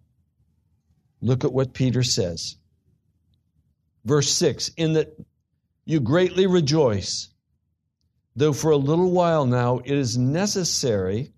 Look 1.22 1.44
at 1.44 1.54
what 1.54 1.74
Peter 1.74 2.04
says. 2.04 2.58
Verse 4.06 4.32
6 4.32 4.70
In 4.78 4.94
that 4.94 5.16
you 5.86 6.00
greatly 6.00 6.48
rejoice, 6.48 7.30
though 8.36 8.54
for 8.54 8.72
a 8.72 8.78
little 8.78 9.12
while 9.12 9.46
now 9.46 9.80
it 9.80 9.92
is 9.92 10.18
necessary, 10.18 11.34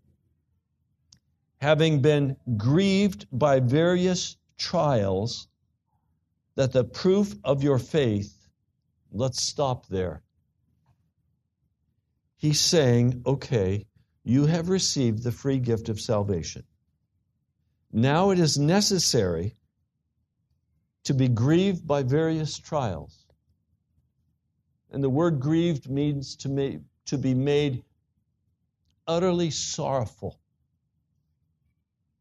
having 1.62 2.02
been 2.02 2.36
grieved 2.58 3.28
by 3.32 3.60
various 3.60 4.36
trials, 4.58 5.48
that 6.56 6.72
the 6.72 6.84
proof 6.84 7.36
of 7.44 7.62
your 7.62 7.78
faith, 7.78 8.36
let's 9.12 9.42
stop 9.42 9.86
there. 9.88 10.24
He's 12.38 12.60
saying, 12.60 13.22
okay, 13.28 13.86
you 14.24 14.48
have 14.48 14.70
received 14.70 15.22
the 15.22 15.32
free 15.32 15.60
gift 15.60 15.88
of 15.88 16.02
salvation. 16.02 16.64
Now 17.94 18.32
it 18.32 18.40
is 18.40 18.58
necessary 18.58 19.56
to 21.04 21.14
be 21.14 21.28
grieved 21.28 21.86
by 21.86 22.02
various 22.02 22.58
trials. 22.58 23.26
And 24.90 25.04
the 25.04 25.10
word 25.10 25.40
grieved 25.40 25.90
means 25.90 26.36
to, 26.38 26.50
make, 26.50 26.80
to 27.06 27.20
be 27.20 27.36
made 27.36 27.84
utterly 29.08 29.52
sorrowful. 29.52 30.41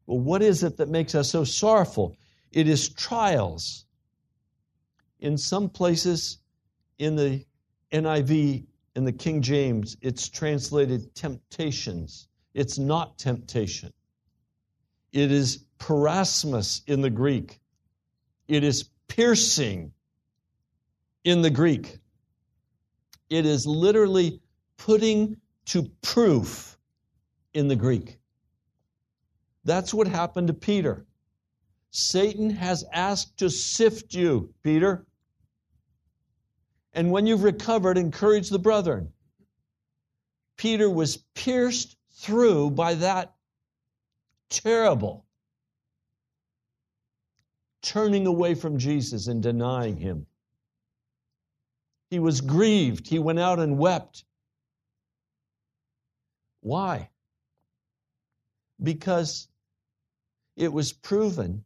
Well, 0.05 0.19
what 0.19 0.41
is 0.41 0.63
it 0.63 0.77
that 0.77 0.89
makes 0.89 1.15
us 1.15 1.29
so 1.29 1.43
sorrowful? 1.43 2.15
It 2.51 2.67
is 2.67 2.89
trials. 2.89 3.85
In 5.19 5.37
some 5.37 5.69
places 5.69 6.39
in 6.97 7.15
the 7.15 7.45
NIV, 7.91 8.65
in 8.95 9.05
the 9.05 9.11
King 9.11 9.41
James, 9.41 9.97
it's 10.01 10.27
translated 10.27 11.13
temptations. 11.15 12.27
It's 12.53 12.77
not 12.77 13.17
temptation. 13.17 13.93
It 15.13 15.31
is 15.31 15.65
peirasmos 15.79 16.81
in 16.87 17.01
the 17.01 17.09
Greek. 17.09 17.59
It 18.47 18.63
is 18.63 18.89
piercing 19.07 19.93
in 21.23 21.41
the 21.41 21.49
Greek. 21.49 21.99
It 23.29 23.45
is 23.45 23.65
literally 23.65 24.41
putting 24.77 25.37
to 25.65 25.83
proof 26.01 26.77
in 27.53 27.67
the 27.67 27.75
Greek. 27.75 28.20
That's 29.63 29.93
what 29.93 30.07
happened 30.07 30.47
to 30.47 30.53
Peter. 30.53 31.05
Satan 31.91 32.49
has 32.49 32.85
asked 32.93 33.37
to 33.37 33.49
sift 33.49 34.13
you, 34.13 34.53
Peter. 34.63 35.05
And 36.93 37.11
when 37.11 37.25
you've 37.25 37.43
recovered, 37.43 37.97
encourage 37.97 38.49
the 38.49 38.59
brethren. 38.59 39.11
Peter 40.57 40.89
was 40.89 41.17
pierced 41.35 41.97
through 42.11 42.71
by 42.71 42.93
that 42.95 43.33
terrible 44.49 45.25
turning 47.81 48.27
away 48.27 48.53
from 48.53 48.77
Jesus 48.77 49.27
and 49.27 49.41
denying 49.41 49.97
him. 49.97 50.25
He 52.09 52.19
was 52.19 52.41
grieved. 52.41 53.07
He 53.07 53.19
went 53.19 53.39
out 53.39 53.59
and 53.59 53.77
wept. 53.77 54.25
Why? 56.61 57.09
Because 58.81 59.47
it 60.61 60.71
was 60.71 60.93
proven 60.93 61.65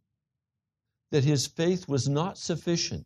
that 1.12 1.26
his 1.26 1.46
faith 1.46 1.86
was 1.86 2.08
not 2.08 2.38
sufficient 2.38 3.06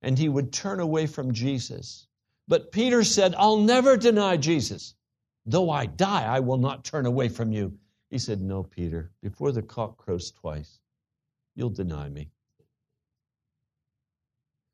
and 0.00 0.18
he 0.18 0.30
would 0.30 0.50
turn 0.50 0.80
away 0.80 1.06
from 1.06 1.34
Jesus. 1.34 2.06
But 2.48 2.72
Peter 2.72 3.04
said, 3.04 3.34
I'll 3.36 3.58
never 3.58 3.98
deny 3.98 4.38
Jesus. 4.38 4.94
Though 5.44 5.68
I 5.68 5.84
die, 5.84 6.24
I 6.24 6.40
will 6.40 6.56
not 6.56 6.82
turn 6.84 7.04
away 7.04 7.28
from 7.28 7.52
you. 7.52 7.78
He 8.08 8.16
said, 8.16 8.40
No, 8.40 8.62
Peter, 8.62 9.12
before 9.20 9.52
the 9.52 9.60
cock 9.60 9.98
crows 9.98 10.30
twice, 10.30 10.78
you'll 11.56 11.68
deny 11.68 12.08
me. 12.08 12.30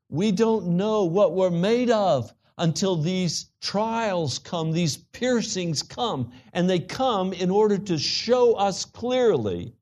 We 0.09 0.31
don't 0.31 0.77
know 0.77 1.05
what 1.05 1.35
we're 1.35 1.51
made 1.51 1.91
of 1.91 2.33
until 2.59 2.95
these 2.95 3.51
trials 3.61 4.39
come, 4.39 4.71
these 4.71 4.99
piercings 4.99 5.83
come, 5.83 6.31
and 6.53 6.71
they 6.71 6.79
come 6.79 7.33
in 7.33 7.51
order 7.51 7.77
to 7.77 7.99
show 7.99 8.55
us 8.55 8.85
clearly 8.85 9.75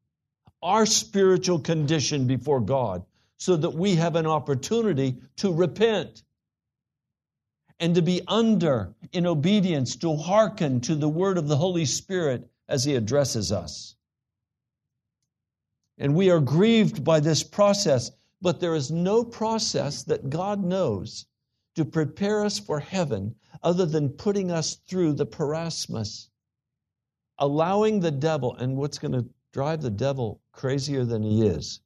our 0.63 0.87
spiritual 0.87 1.59
condition 1.59 2.27
before 2.27 2.61
God 2.61 3.05
so 3.37 3.57
that 3.57 3.75
we 3.75 3.97
have 3.97 4.17
an 4.17 4.27
opportunity 4.27 5.17
to 5.37 5.53
repent 5.53 6.23
and 7.79 7.95
to 7.95 8.03
be 8.03 8.23
under 8.27 8.95
in 9.13 9.27
obedience, 9.27 9.97
to 9.97 10.17
hearken 10.17 10.81
to 10.81 10.95
the 10.95 11.09
word 11.09 11.37
of 11.37 11.47
the 11.47 11.57
Holy 11.57 11.85
Spirit 11.85 12.49
as 12.69 12.85
He 12.85 12.95
addresses 12.95 13.53
us. 13.53 13.95
And 15.99 16.15
we 16.15 16.31
are 16.31 16.41
grieved 16.41 17.05
by 17.05 17.21
this 17.21 17.43
process, 17.43 18.11
but 18.41 18.61
there 18.61 18.75
is 18.75 18.91
no 18.91 19.25
process 19.25 20.03
that 20.05 20.31
God 20.31 20.63
knows 20.63 21.27
to 21.75 21.85
prepare 21.85 22.45
us 22.45 22.59
for 22.59 22.81
heaven 22.81 23.35
other 23.63 23.87
than 23.87 24.09
putting 24.09 24.51
us 24.51 24.77
through 24.89 25.13
the 25.13 25.27
peirasmos, 25.27 26.29
allowing 27.39 28.01
the 28.01 28.11
devil, 28.11 28.55
and 28.57 28.77
what's 28.77 28.99
going 28.99 29.13
to 29.13 29.27
drive 29.57 29.81
the 29.81 29.91
devil 29.91 30.41
crazier 30.53 31.05
than 31.05 31.23
he 31.23 31.47
is, 31.47 31.81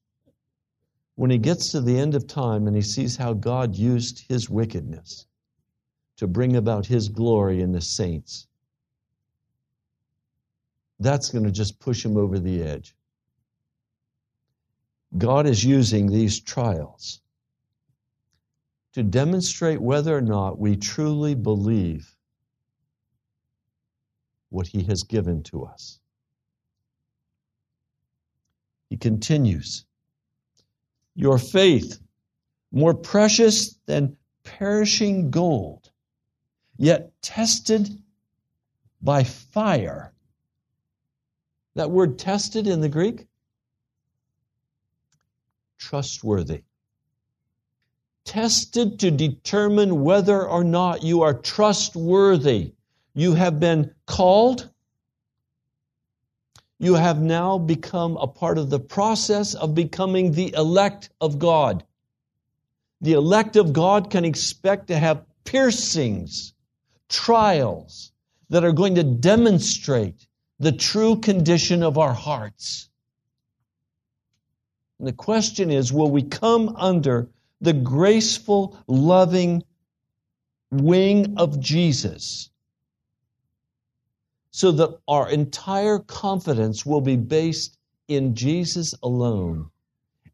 when 1.14 1.30
he 1.30 1.38
gets 1.38 1.70
to 1.70 1.80
the 1.80 1.98
end 1.98 2.14
of 2.14 2.26
time 2.26 2.66
and 2.66 2.74
he 2.74 2.82
sees 2.82 3.16
how 3.16 3.32
God 3.32 3.76
used 3.76 4.24
his 4.28 4.50
wickedness 4.50 5.26
to 6.20 6.26
bring 6.26 6.56
about 6.56 6.84
His 6.84 7.08
glory 7.08 7.62
in 7.62 7.72
the 7.72 7.80
saints. 7.80 8.46
That's 10.98 11.30
going 11.30 11.44
to 11.44 11.50
just 11.50 11.80
push 11.80 12.04
him 12.04 12.18
over 12.18 12.38
the 12.38 12.62
edge. 12.62 12.94
God 15.16 15.46
is 15.46 15.64
using 15.64 16.08
these 16.08 16.40
trials 16.40 17.22
to 18.92 19.02
demonstrate 19.02 19.80
whether 19.80 20.14
or 20.14 20.20
not 20.20 20.58
we 20.58 20.76
truly 20.76 21.34
believe 21.34 22.16
what 24.50 24.66
He 24.66 24.82
has 24.82 25.04
given 25.04 25.42
to 25.44 25.64
us. 25.64 25.99
He 28.90 28.96
continues, 28.96 29.86
Your 31.14 31.38
faith, 31.38 32.00
more 32.72 32.94
precious 32.94 33.76
than 33.86 34.16
perishing 34.42 35.30
gold, 35.30 35.90
yet 36.76 37.12
tested 37.22 37.88
by 39.00 39.24
fire. 39.24 40.12
That 41.76 41.90
word 41.90 42.18
tested 42.18 42.66
in 42.66 42.80
the 42.80 42.88
Greek, 42.88 43.26
trustworthy. 45.78 46.64
Tested 48.24 48.98
to 49.00 49.10
determine 49.10 50.02
whether 50.02 50.46
or 50.46 50.62
not 50.62 51.02
you 51.02 51.22
are 51.22 51.34
trustworthy. 51.34 52.74
You 53.14 53.34
have 53.34 53.58
been 53.60 53.94
called. 54.06 54.68
You 56.82 56.94
have 56.94 57.20
now 57.20 57.58
become 57.58 58.16
a 58.16 58.26
part 58.26 58.56
of 58.56 58.70
the 58.70 58.80
process 58.80 59.54
of 59.54 59.74
becoming 59.74 60.32
the 60.32 60.54
elect 60.56 61.10
of 61.20 61.38
God. 61.38 61.84
The 63.02 63.12
elect 63.12 63.56
of 63.56 63.74
God 63.74 64.10
can 64.10 64.24
expect 64.24 64.86
to 64.86 64.96
have 64.96 65.26
piercings, 65.44 66.54
trials 67.10 68.12
that 68.48 68.64
are 68.64 68.72
going 68.72 68.94
to 68.94 69.02
demonstrate 69.02 70.26
the 70.58 70.72
true 70.72 71.16
condition 71.16 71.82
of 71.82 71.98
our 71.98 72.14
hearts. 72.14 72.88
And 74.98 75.06
the 75.06 75.12
question 75.12 75.70
is 75.70 75.92
will 75.92 76.10
we 76.10 76.22
come 76.22 76.74
under 76.76 77.28
the 77.60 77.74
graceful, 77.74 78.78
loving 78.86 79.64
wing 80.70 81.34
of 81.36 81.60
Jesus 81.60 82.48
so 84.50 84.72
that 84.72 84.98
our 85.06 85.30
entire 85.30 85.98
confidence 85.98 86.84
will 86.84 87.00
be 87.00 87.16
based 87.16 87.78
in 88.08 88.34
Jesus 88.34 88.94
alone 89.02 89.70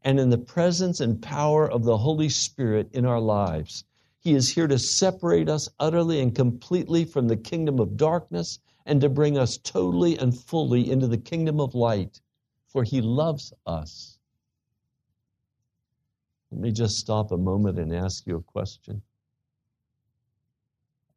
and 0.03 0.19
in 0.19 0.29
the 0.29 0.37
presence 0.37 0.99
and 0.99 1.21
power 1.21 1.69
of 1.69 1.83
the 1.83 1.97
Holy 1.97 2.29
Spirit 2.29 2.89
in 2.93 3.05
our 3.05 3.19
lives. 3.19 3.83
He 4.19 4.33
is 4.33 4.49
here 4.49 4.67
to 4.67 4.79
separate 4.79 5.49
us 5.49 5.69
utterly 5.79 6.19
and 6.19 6.33
completely 6.33 7.05
from 7.05 7.27
the 7.27 7.37
kingdom 7.37 7.79
of 7.79 7.97
darkness 7.97 8.59
and 8.85 9.01
to 9.01 9.09
bring 9.09 9.37
us 9.37 9.57
totally 9.57 10.17
and 10.17 10.37
fully 10.37 10.89
into 10.89 11.07
the 11.07 11.17
kingdom 11.17 11.59
of 11.59 11.75
light, 11.75 12.21
for 12.67 12.83
He 12.83 13.01
loves 13.01 13.53
us. 13.65 14.17
Let 16.51 16.61
me 16.61 16.71
just 16.71 16.97
stop 16.97 17.31
a 17.31 17.37
moment 17.37 17.77
and 17.77 17.93
ask 17.93 18.25
you 18.25 18.37
a 18.37 18.41
question. 18.41 19.01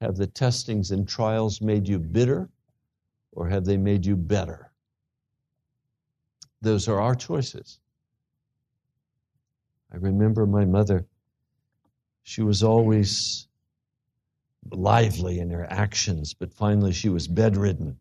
Have 0.01 0.17
the 0.17 0.27
testings 0.27 0.91
and 0.91 1.09
trials 1.09 1.61
made 1.61 1.89
you 1.89 1.99
bitter 1.99 2.51
or 3.33 3.49
have 3.49 3.65
they 3.65 3.77
made 3.77 4.05
you 4.07 4.17
better? 4.17 4.71
Those 6.63 6.89
are 6.89 7.01
our 7.01 7.15
choices. 7.15 7.79
I 9.93 9.97
remember 9.97 10.47
my 10.47 10.65
mother, 10.65 11.07
she 12.23 12.43
was 12.43 12.63
always 12.63 13.49
lively 14.71 15.41
in 15.41 15.51
her 15.51 15.67
actions, 15.71 16.35
but 16.35 16.53
finally 16.53 16.93
she 16.93 17.09
was 17.09 17.27
bedridden 17.27 17.99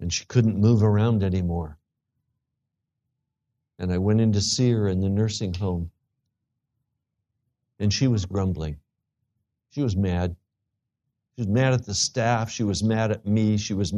and 0.00 0.12
she 0.12 0.24
couldn't 0.24 0.58
move 0.58 0.82
around 0.82 1.22
anymore. 1.22 1.78
And 3.78 3.92
I 3.92 3.98
went 3.98 4.20
in 4.20 4.32
to 4.32 4.40
see 4.40 4.70
her 4.70 4.88
in 4.88 5.00
the 5.00 5.08
nursing 5.08 5.54
home, 5.54 5.90
and 7.78 7.92
she 7.92 8.06
was 8.06 8.24
grumbling. 8.24 8.78
She 9.70 9.82
was 9.82 9.96
mad. 9.96 10.36
She 11.36 11.42
was 11.42 11.48
mad 11.48 11.72
at 11.72 11.84
the 11.84 11.94
staff. 11.94 12.50
She 12.50 12.62
was 12.62 12.82
mad 12.82 13.10
at 13.10 13.26
me. 13.26 13.56
She 13.56 13.74
was 13.74 13.92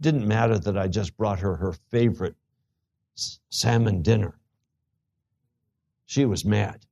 didn't 0.00 0.28
matter 0.28 0.58
that 0.58 0.76
I 0.76 0.88
just 0.88 1.16
brought 1.16 1.38
her 1.40 1.56
her 1.56 1.72
favorite 1.90 2.36
salmon 3.48 4.02
dinner. 4.02 4.38
She 6.06 6.26
was 6.26 6.44
mad. 6.44 6.84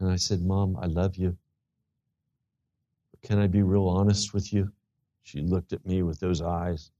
And 0.00 0.10
I 0.10 0.16
said, 0.16 0.42
Mom, 0.42 0.76
I 0.80 0.86
love 0.86 1.16
you. 1.16 1.36
Can 3.22 3.38
I 3.38 3.46
be 3.46 3.62
real 3.62 3.88
honest 3.88 4.32
with 4.32 4.52
you? 4.52 4.72
She 5.24 5.40
looked 5.40 5.72
at 5.72 5.84
me 5.84 6.02
with 6.02 6.20
those 6.20 6.40
eyes. 6.40 6.90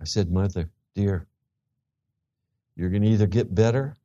I 0.00 0.04
said, 0.04 0.30
Mother, 0.30 0.70
dear, 0.94 1.26
you're 2.76 2.90
going 2.90 3.02
to 3.02 3.08
either 3.08 3.26
get 3.26 3.54
better 3.54 3.96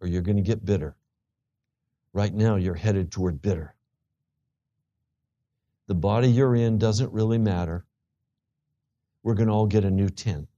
or 0.00 0.08
you're 0.08 0.22
going 0.22 0.36
to 0.36 0.42
get 0.42 0.64
bitter. 0.64 0.96
Right 2.16 2.32
now, 2.32 2.56
you're 2.56 2.74
headed 2.74 3.12
toward 3.12 3.42
bitter. 3.42 3.74
The 5.86 5.94
body 5.94 6.28
you're 6.28 6.56
in 6.56 6.78
doesn't 6.78 7.12
really 7.12 7.36
matter. 7.36 7.84
We're 9.22 9.34
going 9.34 9.48
to 9.48 9.52
all 9.52 9.66
get 9.66 9.84
a 9.84 9.90
new 9.90 10.08
tent. 10.08 10.48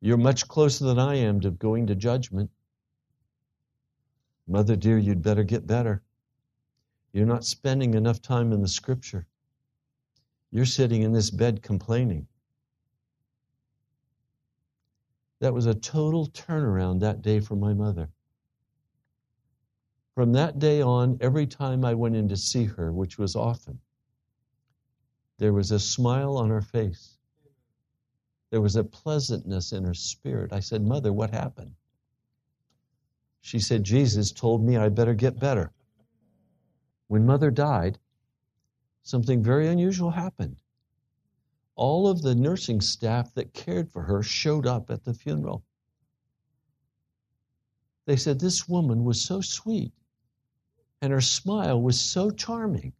You're 0.00 0.16
much 0.16 0.48
closer 0.48 0.86
than 0.86 0.98
I 0.98 1.16
am 1.16 1.42
to 1.42 1.50
going 1.50 1.88
to 1.88 1.94
judgment. 1.94 2.50
Mother 4.46 4.76
dear, 4.76 4.96
you'd 4.96 5.20
better 5.20 5.44
get 5.44 5.66
better. 5.66 6.02
You're 7.12 7.26
not 7.26 7.44
spending 7.44 7.92
enough 7.92 8.22
time 8.22 8.50
in 8.50 8.62
the 8.62 8.66
scripture. 8.66 9.26
You're 10.50 10.64
sitting 10.64 11.02
in 11.02 11.12
this 11.12 11.28
bed 11.28 11.62
complaining. 11.62 12.26
That 15.40 15.52
was 15.52 15.66
a 15.66 15.74
total 15.74 16.28
turnaround 16.28 17.00
that 17.00 17.20
day 17.20 17.40
for 17.40 17.56
my 17.56 17.74
mother. 17.74 18.08
From 20.18 20.32
that 20.32 20.58
day 20.58 20.82
on, 20.82 21.16
every 21.20 21.46
time 21.46 21.84
I 21.84 21.94
went 21.94 22.16
in 22.16 22.28
to 22.30 22.36
see 22.36 22.64
her, 22.64 22.90
which 22.90 23.18
was 23.18 23.36
often, 23.36 23.78
there 25.36 25.52
was 25.52 25.70
a 25.70 25.78
smile 25.78 26.36
on 26.36 26.50
her 26.50 26.60
face. 26.60 27.18
There 28.50 28.60
was 28.60 28.74
a 28.74 28.82
pleasantness 28.82 29.70
in 29.72 29.84
her 29.84 29.94
spirit. 29.94 30.52
I 30.52 30.58
said, 30.58 30.82
Mother, 30.82 31.12
what 31.12 31.30
happened? 31.30 31.76
She 33.42 33.60
said, 33.60 33.84
Jesus 33.84 34.32
told 34.32 34.64
me 34.64 34.76
I 34.76 34.88
better 34.88 35.14
get 35.14 35.38
better. 35.38 35.70
When 37.06 37.24
mother 37.24 37.52
died, 37.52 38.00
something 39.04 39.40
very 39.40 39.68
unusual 39.68 40.10
happened. 40.10 40.60
All 41.76 42.08
of 42.08 42.22
the 42.22 42.34
nursing 42.34 42.80
staff 42.80 43.32
that 43.34 43.54
cared 43.54 43.88
for 43.88 44.02
her 44.02 44.24
showed 44.24 44.66
up 44.66 44.90
at 44.90 45.04
the 45.04 45.14
funeral. 45.14 45.62
They 48.06 48.16
said, 48.16 48.40
This 48.40 48.68
woman 48.68 49.04
was 49.04 49.22
so 49.22 49.40
sweet, 49.40 49.92
and 51.00 51.12
her 51.12 51.20
smile 51.20 51.80
was 51.80 52.00
so 52.00 52.30
charming, 52.30 52.92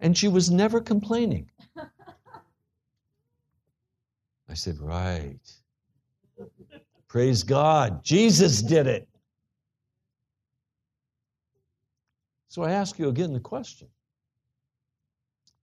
and 0.00 0.16
she 0.16 0.28
was 0.28 0.50
never 0.50 0.80
complaining. 0.80 1.50
I 4.48 4.54
said, 4.54 4.78
Right. 4.78 5.40
Praise 7.08 7.42
God. 7.44 8.04
Jesus 8.04 8.60
did 8.62 8.86
it. 8.86 9.08
So 12.48 12.62
I 12.62 12.72
ask 12.72 12.98
you 12.98 13.08
again 13.08 13.32
the 13.32 13.40
question 13.40 13.88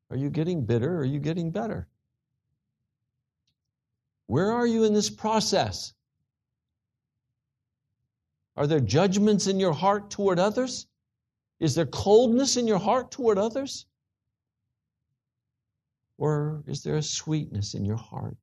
Are 0.09 0.17
you 0.17 0.29
getting 0.29 0.65
bitter 0.65 0.95
or 0.95 0.99
are 0.99 1.05
you 1.05 1.19
getting 1.19 1.51
better? 1.51 1.87
Where 4.27 4.51
are 4.51 4.65
you 4.65 4.83
in 4.83 4.93
this 4.93 5.09
process? 5.09 5.93
Are 8.55 8.67
there 8.67 8.79
judgments 8.79 9.47
in 9.47 9.59
your 9.59 9.73
heart 9.73 10.09
toward 10.09 10.39
others? 10.39 10.87
Is 11.59 11.75
there 11.75 11.85
coldness 11.85 12.57
in 12.57 12.67
your 12.67 12.79
heart 12.79 13.11
toward 13.11 13.37
others? 13.37 13.85
Or 16.17 16.63
is 16.67 16.83
there 16.83 16.97
a 16.97 17.03
sweetness 17.03 17.73
in 17.73 17.83
your 17.85 17.97
heart? 17.97 18.37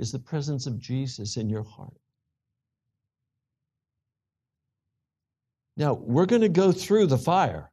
is 0.00 0.10
the 0.10 0.18
presence 0.18 0.66
of 0.66 0.78
Jesus 0.78 1.36
in 1.36 1.50
your 1.50 1.62
heart. 1.62 2.00
Now, 5.76 5.92
we're 5.92 6.26
going 6.26 6.40
to 6.40 6.48
go 6.48 6.72
through 6.72 7.06
the 7.06 7.18
fire. 7.18 7.70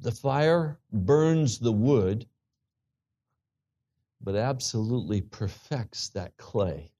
The 0.00 0.12
fire 0.12 0.78
burns 0.92 1.58
the 1.58 1.72
wood, 1.72 2.26
but 4.20 4.36
absolutely 4.36 5.22
perfects 5.22 6.10
that 6.10 6.36
clay 6.36 6.90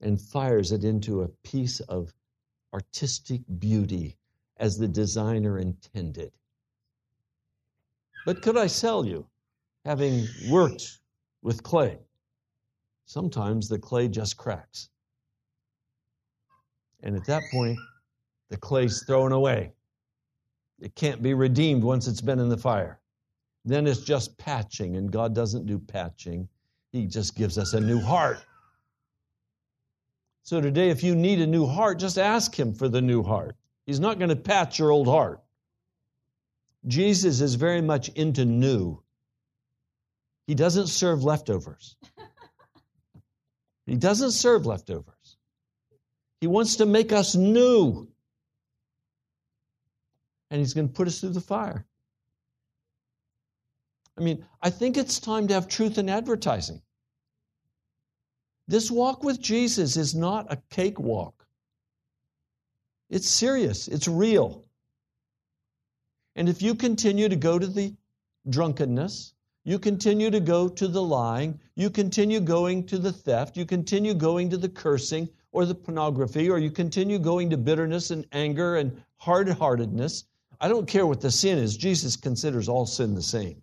and 0.00 0.20
fires 0.20 0.72
it 0.72 0.84
into 0.84 1.22
a 1.22 1.28
piece 1.44 1.80
of 1.80 2.12
artistic 2.72 3.40
beauty 3.58 4.16
as 4.58 4.76
the 4.76 4.88
designer 4.88 5.58
intended. 5.58 6.32
But 8.24 8.42
could 8.42 8.56
I 8.56 8.66
sell 8.66 9.04
you? 9.04 9.26
having 9.86 10.26
worked 10.48 10.98
with 11.42 11.62
clay, 11.62 11.96
sometimes 13.04 13.68
the 13.68 13.78
clay 13.78 14.08
just 14.08 14.36
cracks. 14.36 14.88
And 17.04 17.14
at 17.14 17.24
that 17.26 17.44
point, 17.52 17.78
the 18.48 18.56
clay's 18.56 19.04
thrown 19.04 19.30
away. 19.30 19.72
It 20.80 20.96
can't 20.96 21.22
be 21.22 21.34
redeemed 21.34 21.84
once 21.84 22.08
it's 22.08 22.20
been 22.20 22.40
in 22.40 22.48
the 22.48 22.56
fire. 22.56 23.00
Then 23.64 23.86
it's 23.86 24.00
just 24.00 24.36
patching, 24.38 24.96
and 24.96 25.10
God 25.10 25.36
doesn't 25.36 25.66
do 25.66 25.78
patching. 25.78 26.48
He 26.90 27.06
just 27.06 27.36
gives 27.36 27.56
us 27.56 27.72
a 27.72 27.80
new 27.80 28.00
heart. 28.00 28.38
So 30.46 30.60
today, 30.60 30.90
if 30.90 31.02
you 31.02 31.16
need 31.16 31.40
a 31.40 31.46
new 31.46 31.66
heart, 31.66 31.98
just 31.98 32.18
ask 32.18 32.56
Him 32.56 32.72
for 32.72 32.88
the 32.88 33.02
new 33.02 33.24
heart. 33.24 33.56
He's 33.84 33.98
not 33.98 34.20
going 34.20 34.28
to 34.28 34.36
patch 34.36 34.78
your 34.78 34.92
old 34.92 35.08
heart. 35.08 35.42
Jesus 36.86 37.40
is 37.40 37.56
very 37.56 37.80
much 37.80 38.10
into 38.10 38.44
new. 38.44 39.02
He 40.46 40.54
doesn't 40.54 40.86
serve 40.86 41.24
leftovers. 41.24 41.96
He 43.86 43.96
doesn't 43.96 44.30
serve 44.30 44.66
leftovers. 44.66 45.36
He 46.40 46.46
wants 46.46 46.76
to 46.76 46.86
make 46.86 47.10
us 47.10 47.34
new. 47.34 48.06
And 50.52 50.60
He's 50.60 50.74
going 50.74 50.86
to 50.86 50.94
put 50.94 51.08
us 51.08 51.20
through 51.20 51.30
the 51.30 51.40
fire. 51.40 51.84
I 54.16 54.20
mean, 54.20 54.46
I 54.62 54.70
think 54.70 54.96
it's 54.96 55.18
time 55.18 55.48
to 55.48 55.54
have 55.54 55.66
truth 55.66 55.98
in 55.98 56.08
advertising. 56.08 56.82
This 58.68 58.90
walk 58.90 59.22
with 59.22 59.40
Jesus 59.40 59.96
is 59.96 60.14
not 60.14 60.52
a 60.52 60.60
cakewalk. 60.70 61.46
It's 63.08 63.28
serious, 63.28 63.86
it's 63.86 64.08
real. 64.08 64.64
And 66.34 66.48
if 66.48 66.60
you 66.60 66.74
continue 66.74 67.28
to 67.28 67.36
go 67.36 67.58
to 67.58 67.66
the 67.66 67.94
drunkenness, 68.48 69.34
you 69.64 69.78
continue 69.78 70.30
to 70.30 70.40
go 70.40 70.68
to 70.68 70.88
the 70.88 71.02
lying, 71.02 71.58
you 71.74 71.90
continue 71.90 72.40
going 72.40 72.86
to 72.86 72.98
the 72.98 73.12
theft, 73.12 73.56
you 73.56 73.64
continue 73.64 74.14
going 74.14 74.50
to 74.50 74.56
the 74.56 74.68
cursing 74.68 75.28
or 75.52 75.64
the 75.64 75.74
pornography, 75.74 76.50
or 76.50 76.58
you 76.58 76.70
continue 76.70 77.18
going 77.18 77.50
to 77.50 77.56
bitterness 77.56 78.10
and 78.10 78.26
anger 78.32 78.76
and 78.76 79.02
hard 79.16 79.48
heartedness, 79.48 80.24
I 80.60 80.68
don't 80.68 80.86
care 80.86 81.06
what 81.06 81.20
the 81.20 81.30
sin 81.30 81.58
is, 81.58 81.76
Jesus 81.76 82.16
considers 82.16 82.68
all 82.68 82.86
sin 82.86 83.14
the 83.14 83.22
same. 83.22 83.62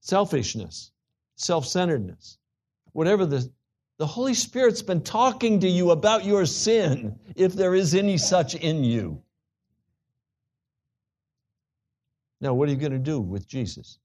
Selfishness, 0.00 0.92
self 1.36 1.66
centeredness, 1.66 2.38
whatever 2.92 3.26
the 3.26 3.50
the 3.98 4.06
Holy 4.06 4.34
Spirit's 4.34 4.82
been 4.82 5.02
talking 5.02 5.60
to 5.60 5.68
you 5.68 5.90
about 5.90 6.24
your 6.24 6.44
sin, 6.44 7.18
if 7.34 7.54
there 7.54 7.74
is 7.74 7.94
any 7.94 8.18
such 8.18 8.54
in 8.54 8.84
you. 8.84 9.22
Now, 12.40 12.52
what 12.52 12.68
are 12.68 12.72
you 12.72 12.78
going 12.78 12.92
to 12.92 12.98
do 12.98 13.18
with 13.18 13.48
Jesus? 13.48 13.98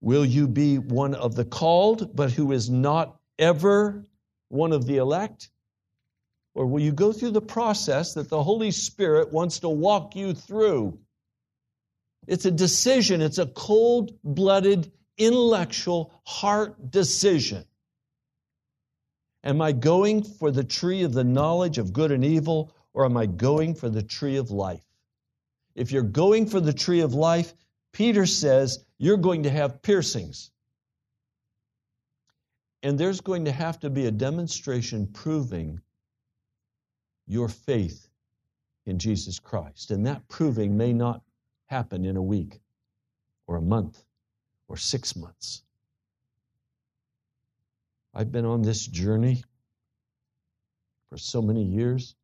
Will 0.00 0.24
you 0.24 0.48
be 0.48 0.78
one 0.78 1.14
of 1.14 1.34
the 1.34 1.44
called, 1.44 2.16
but 2.16 2.32
who 2.32 2.52
is 2.52 2.70
not 2.70 3.20
ever 3.38 4.04
one 4.48 4.72
of 4.72 4.86
the 4.86 4.96
elect? 4.96 5.50
Or 6.54 6.64
will 6.64 6.80
you 6.80 6.92
go 6.92 7.12
through 7.12 7.32
the 7.32 7.42
process 7.42 8.14
that 8.14 8.30
the 8.30 8.42
Holy 8.42 8.70
Spirit 8.70 9.30
wants 9.30 9.60
to 9.60 9.68
walk 9.68 10.16
you 10.16 10.32
through? 10.32 10.98
It's 12.26 12.46
a 12.46 12.50
decision, 12.50 13.20
it's 13.20 13.38
a 13.38 13.46
cold 13.46 14.12
blooded, 14.24 14.90
intellectual, 15.18 16.12
heart 16.24 16.90
decision. 16.90 17.64
Am 19.46 19.62
I 19.62 19.70
going 19.70 20.24
for 20.24 20.50
the 20.50 20.64
tree 20.64 21.04
of 21.04 21.12
the 21.12 21.22
knowledge 21.22 21.78
of 21.78 21.92
good 21.92 22.10
and 22.10 22.24
evil, 22.24 22.74
or 22.92 23.04
am 23.04 23.16
I 23.16 23.26
going 23.26 23.76
for 23.76 23.88
the 23.88 24.02
tree 24.02 24.38
of 24.38 24.50
life? 24.50 24.82
If 25.76 25.92
you're 25.92 26.02
going 26.02 26.46
for 26.46 26.58
the 26.58 26.72
tree 26.72 26.98
of 26.98 27.14
life, 27.14 27.54
Peter 27.92 28.26
says 28.26 28.84
you're 28.98 29.16
going 29.16 29.44
to 29.44 29.50
have 29.50 29.82
piercings. 29.82 30.50
And 32.82 32.98
there's 32.98 33.20
going 33.20 33.44
to 33.44 33.52
have 33.52 33.78
to 33.80 33.88
be 33.88 34.06
a 34.06 34.10
demonstration 34.10 35.06
proving 35.06 35.80
your 37.28 37.48
faith 37.48 38.08
in 38.84 38.98
Jesus 38.98 39.38
Christ. 39.38 39.92
And 39.92 40.04
that 40.06 40.26
proving 40.26 40.76
may 40.76 40.92
not 40.92 41.22
happen 41.66 42.04
in 42.04 42.16
a 42.16 42.22
week 42.22 42.58
or 43.46 43.56
a 43.56 43.62
month 43.62 44.02
or 44.66 44.76
six 44.76 45.14
months. 45.14 45.62
I've 48.16 48.32
been 48.32 48.46
on 48.46 48.62
this 48.62 48.86
journey 48.86 49.44
for 51.10 51.18
so 51.18 51.42
many 51.42 51.62
years, 51.62 52.14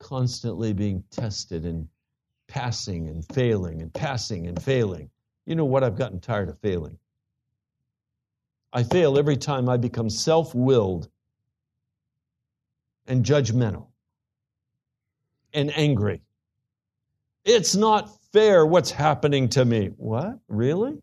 constantly 0.00 0.72
being 0.72 1.04
tested 1.12 1.64
and 1.64 1.86
passing 2.48 3.06
and 3.06 3.24
failing 3.32 3.80
and 3.80 3.94
passing 3.94 4.48
and 4.48 4.60
failing. 4.60 5.08
You 5.46 5.54
know 5.54 5.64
what? 5.64 5.84
I've 5.84 5.96
gotten 5.96 6.18
tired 6.18 6.48
of 6.48 6.58
failing. 6.58 6.98
I 8.72 8.82
fail 8.82 9.16
every 9.16 9.36
time 9.36 9.68
I 9.68 9.76
become 9.76 10.10
self 10.10 10.52
willed 10.52 11.08
and 13.06 13.24
judgmental 13.24 13.86
and 15.54 15.72
angry. 15.78 16.22
It's 17.44 17.76
not 17.76 18.10
fair 18.32 18.66
what's 18.66 18.90
happening 18.90 19.48
to 19.50 19.64
me. 19.64 19.92
What? 19.96 20.40
Really? 20.48 21.00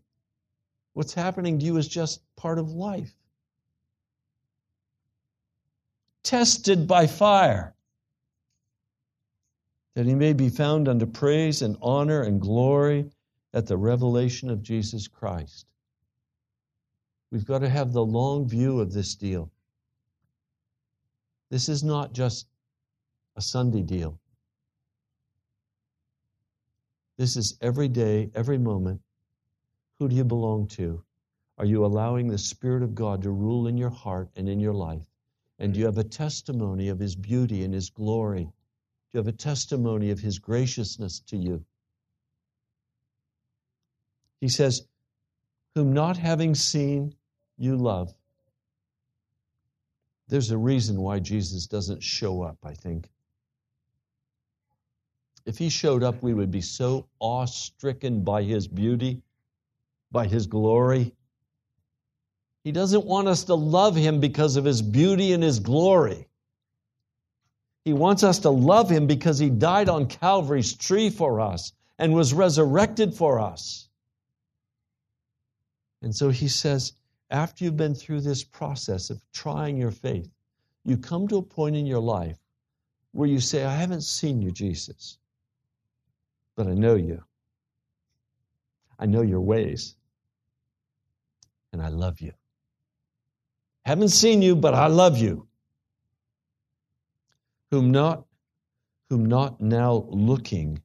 What's 0.93 1.13
happening 1.13 1.59
to 1.59 1.65
you 1.65 1.77
is 1.77 1.87
just 1.87 2.21
part 2.35 2.59
of 2.59 2.71
life. 2.71 3.13
Tested 6.23 6.87
by 6.87 7.07
fire, 7.07 7.73
that 9.95 10.05
he 10.05 10.15
may 10.15 10.33
be 10.33 10.49
found 10.49 10.87
unto 10.87 11.05
praise 11.05 11.61
and 11.61 11.77
honor 11.81 12.21
and 12.21 12.41
glory 12.41 13.09
at 13.53 13.65
the 13.65 13.77
revelation 13.77 14.49
of 14.49 14.61
Jesus 14.61 15.07
Christ. 15.07 15.65
We've 17.31 17.45
got 17.45 17.59
to 17.59 17.69
have 17.69 17.93
the 17.93 18.03
long 18.03 18.47
view 18.47 18.79
of 18.79 18.91
this 18.91 19.15
deal. 19.15 19.51
This 21.49 21.69
is 21.69 21.83
not 21.83 22.13
just 22.13 22.47
a 23.35 23.41
Sunday 23.41 23.81
deal. 23.81 24.19
This 27.17 27.35
is 27.35 27.57
every 27.61 27.87
day, 27.87 28.29
every 28.35 28.57
moment, 28.57 29.01
who 29.99 30.07
do 30.07 30.15
you 30.15 30.23
belong 30.23 30.67
to? 30.67 31.03
Are 31.57 31.65
you 31.65 31.85
allowing 31.85 32.27
the 32.27 32.37
Spirit 32.37 32.83
of 32.83 32.95
God 32.95 33.21
to 33.23 33.31
rule 33.31 33.67
in 33.67 33.77
your 33.77 33.89
heart 33.89 34.29
and 34.37 34.47
in 34.47 34.59
your 34.59 34.73
life? 34.73 35.05
And 35.59 35.73
do 35.73 35.79
you 35.79 35.85
have 35.85 35.97
a 35.97 36.05
testimony 36.05 36.87
of 36.87 36.99
His 36.99 37.17
beauty 37.17 37.65
and 37.65 37.73
His 37.73 37.89
glory? 37.89 38.45
Do 38.45 38.51
you 39.11 39.17
have 39.17 39.27
a 39.27 39.33
testimony 39.33 40.09
of 40.11 40.19
His 40.19 40.39
graciousness 40.39 41.19
to 41.27 41.37
you? 41.37 41.65
He 44.39 44.47
says, 44.47 44.87
Whom 45.75 45.91
not 45.91 46.15
having 46.15 46.55
seen, 46.55 47.13
you 47.57 47.75
love. 47.75 48.13
There's 50.29 50.51
a 50.51 50.57
reason 50.57 51.01
why 51.01 51.19
Jesus 51.19 51.67
doesn't 51.67 52.03
show 52.03 52.41
up, 52.41 52.57
I 52.63 52.73
think. 52.73 53.09
If 55.45 55.57
he 55.57 55.69
showed 55.69 56.03
up, 56.03 56.21
we 56.21 56.33
would 56.33 56.51
be 56.51 56.61
so 56.61 57.07
awe 57.19 57.45
stricken 57.45 58.23
by 58.23 58.43
his 58.43 58.67
beauty 58.67 59.23
by 60.11 60.27
his 60.27 60.47
glory. 60.47 61.13
He 62.63 62.71
doesn't 62.71 63.05
want 63.05 63.27
us 63.27 63.45
to 63.45 63.55
love 63.55 63.95
him 63.95 64.19
because 64.19 64.55
of 64.55 64.65
his 64.65 64.81
beauty 64.81 65.33
and 65.33 65.41
his 65.41 65.59
glory. 65.59 66.27
He 67.85 67.93
wants 67.93 68.23
us 68.23 68.39
to 68.39 68.49
love 68.49 68.89
him 68.89 69.07
because 69.07 69.39
he 69.39 69.49
died 69.49 69.89
on 69.89 70.07
Calvary's 70.07 70.73
tree 70.73 71.09
for 71.09 71.39
us 71.39 71.71
and 71.97 72.13
was 72.13 72.33
resurrected 72.33 73.13
for 73.13 73.39
us. 73.39 73.87
And 76.01 76.15
so 76.15 76.29
he 76.29 76.47
says, 76.47 76.93
after 77.29 77.63
you've 77.63 77.77
been 77.77 77.95
through 77.95 78.21
this 78.21 78.43
process 78.43 79.09
of 79.09 79.21
trying 79.31 79.77
your 79.77 79.91
faith, 79.91 80.29
you 80.85 80.97
come 80.97 81.27
to 81.27 81.37
a 81.37 81.41
point 81.41 81.75
in 81.75 81.85
your 81.85 81.99
life 81.99 82.37
where 83.11 83.27
you 83.27 83.39
say, 83.39 83.63
I 83.63 83.75
haven't 83.75 84.01
seen 84.01 84.41
you, 84.41 84.51
Jesus, 84.51 85.17
but 86.55 86.67
I 86.67 86.73
know 86.73 86.95
you. 86.95 87.23
I 88.97 89.05
know 89.05 89.21
your 89.21 89.41
ways 89.41 89.95
and 91.71 91.81
I 91.81 91.89
love 91.89 92.19
you. 92.19 92.33
Haven't 93.85 94.09
seen 94.09 94.41
you, 94.41 94.55
but 94.55 94.73
I 94.73 94.87
love 94.87 95.17
you. 95.17 95.47
Whom 97.71 97.91
not, 97.91 98.25
whom 99.09 99.25
not 99.25 99.61
now 99.61 100.05
looking, 100.09 100.81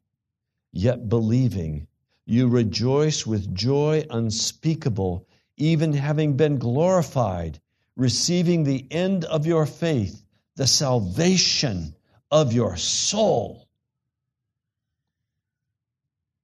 yet 0.73 1.09
believing, 1.09 1.87
you 2.27 2.49
rejoice 2.49 3.27
with 3.27 3.55
joy 3.55 4.05
unspeakable, 4.11 5.27
even 5.57 5.93
having 5.93 6.37
been 6.37 6.59
glorified, 6.59 7.61
receiving 7.97 8.65
the 8.65 8.87
end 8.91 9.25
of 9.25 9.47
your 9.47 9.67
faith, 9.67 10.25
the 10.57 10.67
salvation 10.67 11.95
of 12.31 12.53
your 12.53 12.77
soul. 12.77 13.69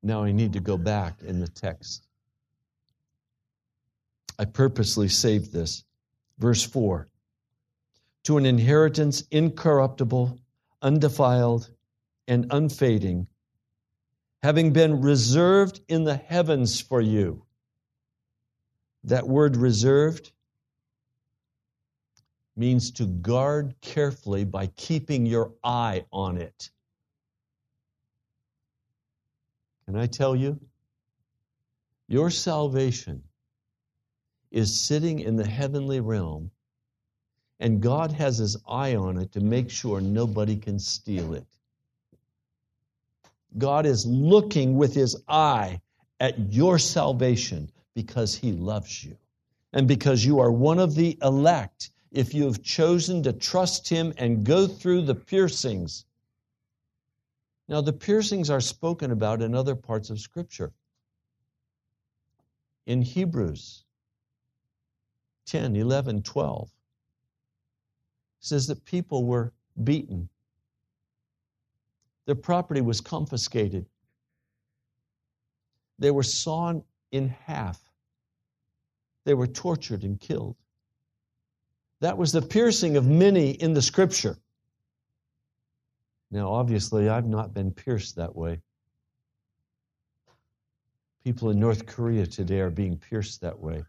Now 0.03 0.25
I 0.25 0.33
need 0.33 0.55
to 0.55 0.61
go 0.61 0.77
back 0.77 1.23
in 1.23 1.41
the 1.41 1.49
text 1.49 2.07
I 4.41 4.47
purposely 4.47 5.09
saved 5.09 5.53
this. 5.53 5.85
Verse 6.39 6.65
4 6.65 7.07
To 8.25 8.39
an 8.39 8.47
inheritance 8.47 9.23
incorruptible, 9.31 10.41
undefiled, 10.81 11.69
and 12.27 12.47
unfading, 12.51 13.27
having 14.43 14.73
been 14.73 15.03
reserved 15.03 15.83
in 15.89 16.05
the 16.05 16.17
heavens 16.17 16.81
for 16.81 17.03
you. 17.03 17.45
That 19.05 19.29
word 19.29 19.59
reserved 19.59 20.33
means 22.57 22.93
to 22.93 23.05
guard 23.05 23.75
carefully 23.83 24.45
by 24.45 24.69
keeping 24.69 25.27
your 25.27 25.53
eye 25.63 26.07
on 26.11 26.39
it. 26.39 26.71
Can 29.85 29.97
I 29.97 30.07
tell 30.07 30.35
you? 30.35 30.59
Your 32.09 32.31
salvation 32.31 33.25
is 34.51 34.75
sitting 34.75 35.21
in 35.21 35.37
the 35.37 35.47
heavenly 35.47 36.01
realm, 36.01 36.51
and 37.61 37.81
God 37.81 38.11
has 38.13 38.39
his 38.39 38.57
eye 38.67 38.97
on 38.97 39.19
it 39.19 39.33
to 39.33 39.41
make 39.41 39.71
sure 39.71 40.01
nobody 40.01 40.57
can 40.57 40.79
steal 40.79 41.35
it. 41.35 41.47
God 43.59 43.87
is 43.87 44.07
looking 44.07 44.77
with 44.77 44.95
his 44.95 45.17
eye 45.29 45.81
at 46.21 46.53
your 46.53 46.79
salvation 46.79 47.71
because 47.95 48.35
he 48.35 48.53
loves 48.53 49.05
you 49.05 49.17
and 49.73 49.87
because 49.87 50.25
you 50.25 50.41
are 50.41 50.53
one 50.53 50.79
of 50.79 50.95
the 50.95 51.19
elect. 51.23 51.91
If 52.13 52.35
you 52.35 52.45
have 52.45 52.63
chosen 52.63 53.23
to 53.25 53.33
trust 53.33 53.89
him 53.89 54.13
and 54.17 54.45
go 54.45 54.67
through 54.67 55.03
the 55.03 55.15
piercings. 55.15 56.05
Now, 57.69 57.81
the 57.81 57.93
piercings 57.93 58.51
are 58.51 58.61
spoken 58.61 59.13
about 59.13 59.43
in 59.43 59.55
other 59.55 59.77
parts 59.77 60.11
of 60.11 60.19
Scripture. 60.19 60.73
In 62.87 63.03
Hebrews 63.03 63.85
10, 65.51 65.77
11, 65.77 66.23
12, 66.23 66.63
it 66.63 66.71
says 68.41 68.67
that 68.67 68.85
people 68.85 69.25
were 69.25 69.53
beaten 69.85 70.29
their 72.31 72.37
property 72.37 72.81
was 72.81 73.01
confiscated. 73.01 73.87
They 75.99 76.13
were 76.13 76.23
sawn 76.23 76.85
in 77.11 77.29
half. 77.29 77.81
They 79.25 79.35
were 79.35 79.49
tortured 79.49 80.05
and 80.05 80.21
killed. 80.21 80.55
That 81.99 82.17
was 82.17 82.31
the 82.31 82.41
piercing 82.41 82.97
of 82.97 83.05
many 83.05 83.51
in 83.51 83.75
the 83.75 83.83
scripture. 83.83 84.39
Now, 86.31 86.53
obviously, 86.53 87.09
I've 87.09 87.27
not 87.27 87.53
been 87.53 87.73
pierced 87.73 88.15
that 88.15 88.37
way. 88.37 88.61
People 91.25 91.51
in 91.51 91.59
North 91.59 91.85
Korea 91.85 92.29
today 92.29 92.61
are 92.61 92.71
being 92.71 92.97
pierced 92.97 93.41
that 93.41 93.59
way. 93.59 93.83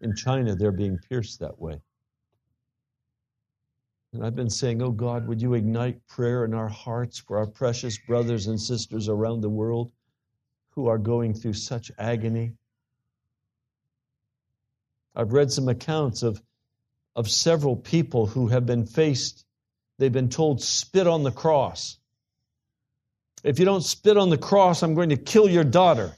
In 0.00 0.14
China, 0.14 0.54
they're 0.54 0.72
being 0.72 0.98
pierced 0.98 1.40
that 1.40 1.60
way. 1.60 1.80
And 4.12 4.24
I've 4.24 4.34
been 4.34 4.50
saying, 4.50 4.82
Oh 4.82 4.90
God, 4.90 5.28
would 5.28 5.40
you 5.40 5.54
ignite 5.54 6.06
prayer 6.08 6.44
in 6.44 6.54
our 6.54 6.68
hearts 6.68 7.18
for 7.18 7.38
our 7.38 7.46
precious 7.46 7.96
brothers 7.98 8.46
and 8.46 8.60
sisters 8.60 9.08
around 9.08 9.40
the 9.40 9.48
world 9.48 9.92
who 10.70 10.88
are 10.88 10.98
going 10.98 11.34
through 11.34 11.52
such 11.52 11.92
agony? 11.98 12.52
I've 15.14 15.32
read 15.32 15.52
some 15.52 15.68
accounts 15.68 16.22
of, 16.22 16.42
of 17.14 17.30
several 17.30 17.76
people 17.76 18.26
who 18.26 18.48
have 18.48 18.66
been 18.66 18.86
faced, 18.86 19.44
they've 19.98 20.12
been 20.12 20.28
told, 20.28 20.62
spit 20.62 21.06
on 21.06 21.22
the 21.22 21.32
cross. 21.32 21.98
If 23.42 23.58
you 23.58 23.64
don't 23.64 23.82
spit 23.82 24.16
on 24.16 24.30
the 24.30 24.38
cross, 24.38 24.82
I'm 24.82 24.94
going 24.94 25.08
to 25.10 25.16
kill 25.16 25.48
your 25.48 25.64
daughter. 25.64 26.16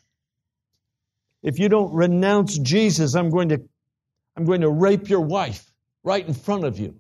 If 1.43 1.59
you 1.59 1.69
don't 1.69 1.93
renounce 1.93 2.59
Jesus, 2.59 3.15
I'm 3.15 3.31
going 3.31 3.51
to, 3.51 3.63
I'm 4.37 4.45
going 4.45 4.61
to 4.63 4.71
rape 4.71 5.09
your 5.09 5.21
wife 5.21 5.73
right 6.05 6.27
in 6.27 6.35
front 6.35 6.65
of 6.65 6.79
you. 6.79 6.99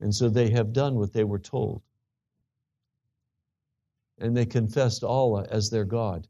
And 0.00 0.14
so 0.14 0.28
they 0.28 0.50
have 0.50 0.72
done 0.72 0.96
what 0.96 1.12
they 1.12 1.24
were 1.24 1.38
told. 1.38 1.82
And 4.18 4.36
they 4.36 4.46
confessed 4.46 5.04
Allah 5.04 5.46
as 5.50 5.70
their 5.70 5.84
God. 5.84 6.28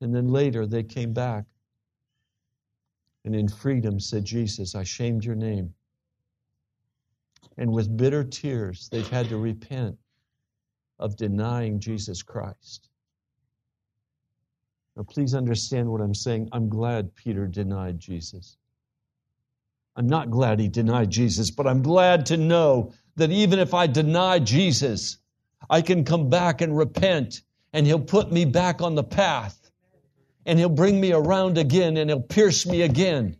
And 0.00 0.14
then 0.14 0.28
later 0.28 0.66
they 0.66 0.82
came 0.82 1.12
back 1.12 1.44
and 3.24 3.34
in 3.34 3.48
freedom 3.48 3.98
said, 3.98 4.24
Jesus, 4.24 4.74
I 4.74 4.82
shamed 4.82 5.24
your 5.24 5.34
name. 5.34 5.72
And 7.56 7.72
with 7.72 7.96
bitter 7.96 8.24
tears, 8.24 8.88
they've 8.90 9.08
had 9.08 9.28
to 9.28 9.38
repent 9.38 9.96
of 10.98 11.16
denying 11.16 11.80
Jesus 11.80 12.22
Christ. 12.22 12.90
Now, 14.96 15.02
please 15.02 15.34
understand 15.34 15.88
what 15.88 16.00
I'm 16.00 16.14
saying. 16.14 16.48
I'm 16.52 16.68
glad 16.68 17.14
Peter 17.16 17.46
denied 17.46 17.98
Jesus. 17.98 18.56
I'm 19.96 20.06
not 20.06 20.30
glad 20.30 20.60
he 20.60 20.68
denied 20.68 21.10
Jesus, 21.10 21.50
but 21.50 21.66
I'm 21.66 21.82
glad 21.82 22.26
to 22.26 22.36
know 22.36 22.92
that 23.16 23.30
even 23.30 23.58
if 23.58 23.74
I 23.74 23.86
deny 23.86 24.38
Jesus, 24.38 25.18
I 25.70 25.82
can 25.82 26.04
come 26.04 26.30
back 26.30 26.60
and 26.60 26.76
repent, 26.76 27.42
and 27.72 27.86
he'll 27.86 28.00
put 28.00 28.30
me 28.30 28.44
back 28.44 28.82
on 28.82 28.94
the 28.94 29.04
path, 29.04 29.70
and 30.46 30.58
he'll 30.58 30.68
bring 30.68 31.00
me 31.00 31.12
around 31.12 31.58
again, 31.58 31.96
and 31.96 32.10
he'll 32.10 32.20
pierce 32.20 32.66
me 32.66 32.82
again, 32.82 33.36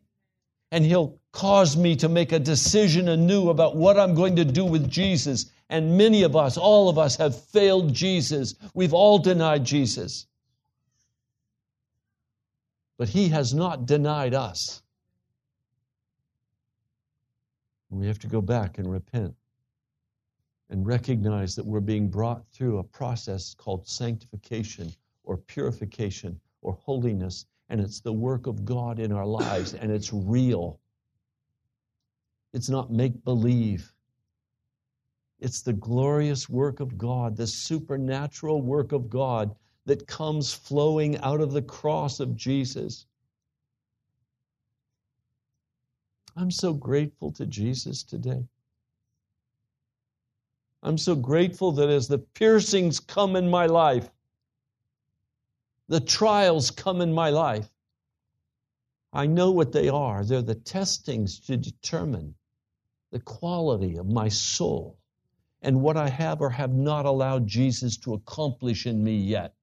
and 0.71 0.85
he'll 0.85 1.19
cause 1.33 1.77
me 1.77 1.97
to 1.97 2.09
make 2.09 2.33
a 2.33 2.39
decision 2.39 3.09
anew 3.09 3.51
about 3.51 3.77
what 3.77 3.99
I'm 3.99 4.15
going 4.15 4.37
to 4.37 4.45
do 4.45 4.65
with 4.65 4.89
Jesus. 4.89 5.51
And 5.69 5.99
many 5.99 6.23
of 6.23 6.37
us, 6.37 6.57
all 6.57 6.89
of 6.89 6.99
us, 6.99 7.17
have 7.17 7.45
failed 7.47 7.93
Jesus. 7.93 8.55
We've 8.75 8.95
all 8.95 9.19
denied 9.19 9.65
Jesus. 9.65 10.27
But 12.97 13.09
he 13.09 13.29
has 13.29 13.55
not 13.55 13.87
denied 13.87 14.35
us. 14.35 14.83
We 17.91 18.07
have 18.07 18.19
to 18.21 18.27
go 18.27 18.41
back 18.41 18.79
and 18.79 18.91
repent 18.91 19.35
and 20.71 20.87
recognize 20.87 21.55
that 21.55 21.65
we're 21.65 21.81
being 21.81 22.09
brought 22.09 22.45
through 22.53 22.79
a 22.79 22.85
process 22.85 23.55
called 23.55 23.87
sanctification 23.87 24.93
or 25.23 25.37
purification 25.37 26.41
or 26.63 26.73
holiness, 26.75 27.47
and 27.69 27.81
it's 27.81 28.01
the 28.01 28.13
work 28.13 28.47
of 28.47 28.65
God 28.65 28.99
in 28.99 29.13
our 29.13 29.27
lives, 29.27 29.75
and 29.75 29.93
it's 29.93 30.13
real. 30.13 30.81
It's 32.53 32.69
not 32.69 32.91
make 32.91 33.23
believe. 33.25 33.93
It's 35.41 35.63
the 35.63 35.73
glorious 35.73 36.49
work 36.49 36.81
of 36.81 36.97
God, 36.97 37.37
the 37.37 37.47
supernatural 37.47 38.63
work 38.63 38.93
of 38.93 39.11
God 39.11 39.55
that 39.87 40.07
comes 40.07 40.53
flowing 40.53 41.19
out 41.19 41.41
of 41.41 41.53
the 41.53 41.63
cross 41.63 42.21
of 42.21 42.37
Jesus. 42.37 43.07
I'm 46.37 46.51
so 46.51 46.73
grateful 46.73 47.31
to 47.33 47.47
Jesus 47.47 48.03
today. 48.03 48.45
I'm 50.83 50.99
so 50.99 51.15
grateful 51.15 51.73
that 51.73 51.89
as 51.89 52.09
the 52.09 52.19
piercings 52.19 53.01
come 53.01 53.37
in 53.37 53.49
my 53.49 53.67
life, 53.67 54.11
the 55.89 56.01
trials 56.01 56.71
come 56.71 57.01
in 57.01 57.13
my 57.13 57.31
life, 57.31 57.69
I 59.13 59.27
know 59.27 59.51
what 59.53 59.73
they 59.73 59.89
are. 59.89 60.25
They're 60.25 60.43
the 60.43 60.55
testings 60.57 61.39
to 61.41 61.57
determine 61.57 62.35
the 63.13 63.21
quality 63.21 63.97
of 63.97 64.07
my 64.07 64.29
soul 64.29 64.99
and 65.63 65.81
what 65.81 65.97
I 65.97 66.09
have 66.09 66.41
or 66.41 66.51
have 66.51 66.75
not 66.75 67.07
allowed 67.07 67.47
Jesus 67.47 67.97
to 67.99 68.15
accomplish 68.15 68.87
in 68.87 69.03
me 69.03 69.17
yet. 69.17 69.55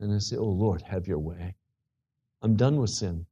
And 0.00 0.14
I 0.14 0.18
say, 0.18 0.36
Oh 0.36 0.44
Lord, 0.44 0.82
have 0.82 1.06
your 1.06 1.18
way. 1.18 1.54
I'm 2.42 2.56
done 2.56 2.76
with 2.80 2.90
sin. 2.90 3.26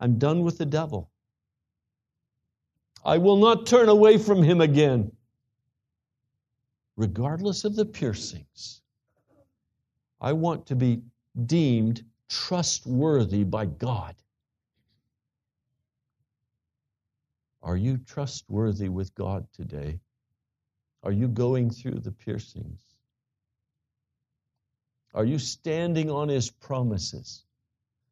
I'm 0.00 0.18
done 0.18 0.42
with 0.42 0.58
the 0.58 0.66
devil. 0.66 1.10
I 3.04 3.18
will 3.18 3.36
not 3.36 3.66
turn 3.66 3.90
away 3.90 4.16
from 4.16 4.42
him 4.42 4.62
again, 4.62 5.12
regardless 6.96 7.64
of 7.64 7.76
the 7.76 7.84
piercings. 7.84 8.80
I 10.20 10.32
want 10.32 10.66
to 10.66 10.74
be 10.74 11.02
deemed 11.44 12.02
trustworthy 12.30 13.44
by 13.44 13.66
God. 13.66 14.14
Are 17.62 17.76
you 17.76 17.98
trustworthy 17.98 18.88
with 18.88 19.14
God 19.14 19.46
today? 19.52 20.00
Are 21.02 21.12
you 21.12 21.28
going 21.28 21.70
through 21.70 22.00
the 22.00 22.12
piercings? 22.12 22.83
Are 25.14 25.24
you 25.24 25.38
standing 25.38 26.10
on 26.10 26.28
His 26.28 26.50
promises? 26.50 27.44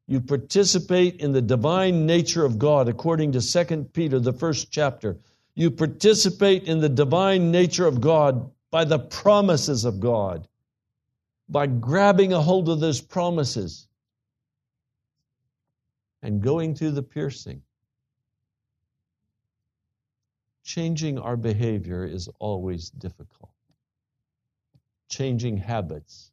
You 0.07 0.21
participate 0.21 1.21
in 1.21 1.33
the 1.33 1.43
divine 1.43 2.07
nature 2.07 2.45
of 2.45 2.59
God 2.59 2.89
according 2.89 3.33
to 3.33 3.41
2 3.41 3.85
Peter, 3.93 4.19
the 4.19 4.33
first 4.33 4.71
chapter. 4.71 5.19
You 5.55 5.71
participate 5.71 6.65
in 6.65 6.81
the 6.81 6.89
divine 6.89 7.51
nature 7.51 7.87
of 7.87 8.01
God 8.01 8.51
by 8.71 8.85
the 8.85 8.99
promises 8.99 9.85
of 9.85 10.01
God, 10.01 10.49
by 11.49 11.67
grabbing 11.67 12.33
a 12.33 12.41
hold 12.41 12.69
of 12.69 12.81
those 12.81 13.01
promises 13.01 13.87
and 16.23 16.41
going 16.41 16.75
through 16.75 16.93
the 16.93 17.03
piercing. 17.03 17.63
Changing 20.65 21.19
our 21.19 21.37
behavior 21.37 22.05
is 22.05 22.29
always 22.39 22.91
difficult. 22.91 23.51
Changing 25.09 25.59
habits, 25.59 26.32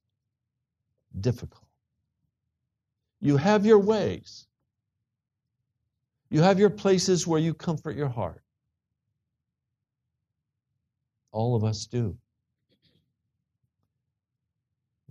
difficult. 1.17 1.65
You 3.21 3.37
have 3.37 3.65
your 3.65 3.79
ways. 3.79 4.47
You 6.29 6.41
have 6.41 6.59
your 6.59 6.69
places 6.69 7.25
where 7.25 7.39
you 7.39 7.53
comfort 7.53 7.95
your 7.95 8.09
heart. 8.09 8.43
All 11.31 11.55
of 11.55 11.63
us 11.63 11.85
do. 11.85 12.17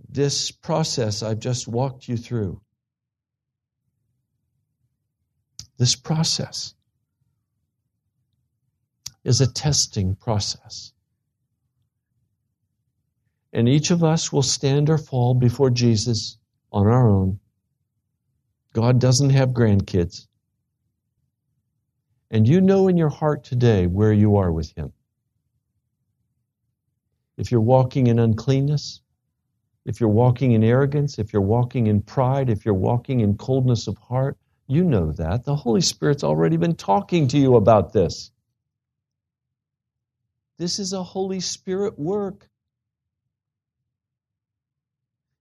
This 0.09 0.51
process 0.51 1.21
I've 1.21 1.39
just 1.39 1.67
walked 1.67 2.07
you 2.07 2.17
through 2.17 2.61
This 5.79 5.95
process 5.95 6.75
is 9.23 9.39
a 9.39 9.51
testing 9.51 10.15
process. 10.15 10.91
And 13.51 13.67
each 13.67 13.91
of 13.91 14.03
us 14.03 14.31
will 14.31 14.43
stand 14.43 14.89
or 14.89 14.97
fall 14.97 15.33
before 15.33 15.69
Jesus 15.69 16.37
on 16.71 16.87
our 16.87 17.07
own. 17.07 17.39
God 18.73 18.99
doesn't 18.99 19.31
have 19.31 19.49
grandkids. 19.49 20.27
And 22.31 22.47
you 22.47 22.61
know 22.61 22.87
in 22.87 22.97
your 22.97 23.09
heart 23.09 23.43
today 23.43 23.87
where 23.87 24.13
you 24.13 24.37
are 24.37 24.51
with 24.51 24.71
Him. 24.75 24.93
If 27.37 27.51
you're 27.51 27.61
walking 27.61 28.07
in 28.07 28.19
uncleanness, 28.19 29.01
if 29.85 29.99
you're 29.99 30.09
walking 30.09 30.51
in 30.51 30.63
arrogance, 30.63 31.17
if 31.17 31.33
you're 31.33 31.41
walking 31.41 31.87
in 31.87 32.01
pride, 32.01 32.49
if 32.49 32.65
you're 32.65 32.73
walking 32.75 33.21
in 33.21 33.37
coldness 33.37 33.87
of 33.87 33.97
heart, 33.97 34.37
you 34.67 34.83
know 34.83 35.11
that. 35.13 35.45
The 35.45 35.55
Holy 35.55 35.81
Spirit's 35.81 36.23
already 36.23 36.57
been 36.57 36.75
talking 36.75 37.27
to 37.29 37.39
you 37.39 37.55
about 37.55 37.91
this. 37.91 38.29
This 40.59 40.77
is 40.77 40.93
a 40.93 41.01
Holy 41.01 41.39
Spirit 41.39 41.97
work. 41.97 42.47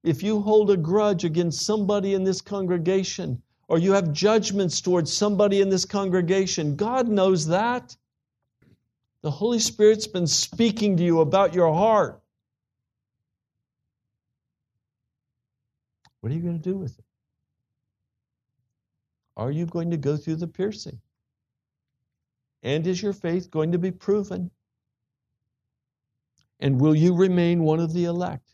If 0.02 0.22
you 0.22 0.40
hold 0.40 0.70
a 0.70 0.76
grudge 0.76 1.24
against 1.24 1.64
somebody 1.64 2.14
in 2.14 2.24
this 2.24 2.40
congregation, 2.40 3.42
or 3.68 3.78
you 3.78 3.92
have 3.92 4.12
judgments 4.12 4.80
towards 4.80 5.12
somebody 5.12 5.60
in 5.60 5.68
this 5.68 5.84
congregation, 5.84 6.76
God 6.76 7.08
knows 7.08 7.46
that. 7.48 7.96
The 9.22 9.30
Holy 9.30 9.58
Spirit's 9.58 10.06
been 10.06 10.26
speaking 10.26 10.96
to 10.96 11.02
you 11.02 11.20
about 11.20 11.54
your 11.54 11.72
heart. 11.72 12.22
What 16.20 16.32
are 16.32 16.34
you 16.34 16.42
going 16.42 16.60
to 16.60 16.70
do 16.70 16.76
with 16.76 16.98
it? 16.98 17.04
Are 19.36 19.50
you 19.50 19.66
going 19.66 19.90
to 19.90 19.96
go 19.96 20.16
through 20.16 20.36
the 20.36 20.46
piercing? 20.46 21.00
And 22.62 22.86
is 22.86 23.00
your 23.00 23.12
faith 23.12 23.50
going 23.50 23.72
to 23.72 23.78
be 23.78 23.90
proven? 23.90 24.50
And 26.58 26.80
will 26.80 26.94
you 26.94 27.14
remain 27.14 27.62
one 27.62 27.78
of 27.78 27.92
the 27.92 28.04
elect? 28.04 28.48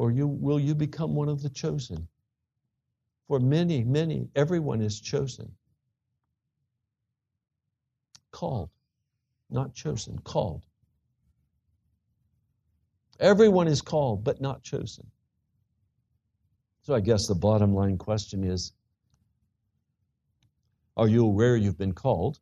Or 0.00 0.10
you, 0.10 0.26
will 0.26 0.58
you 0.58 0.74
become 0.74 1.14
one 1.14 1.28
of 1.28 1.42
the 1.42 1.50
chosen? 1.50 2.08
For 3.28 3.38
many, 3.38 3.84
many, 3.84 4.30
everyone 4.34 4.80
is 4.80 4.98
chosen. 4.98 5.54
Called, 8.30 8.70
not 9.50 9.74
chosen, 9.74 10.18
called. 10.20 10.64
Everyone 13.18 13.68
is 13.68 13.82
called, 13.82 14.24
but 14.24 14.40
not 14.40 14.62
chosen. 14.62 15.06
So 16.80 16.94
I 16.94 17.00
guess 17.00 17.26
the 17.26 17.34
bottom 17.34 17.74
line 17.74 17.98
question 17.98 18.42
is 18.42 18.72
Are 20.96 21.08
you 21.08 21.26
aware 21.26 21.58
you've 21.58 21.76
been 21.76 21.92
called? 21.92 22.38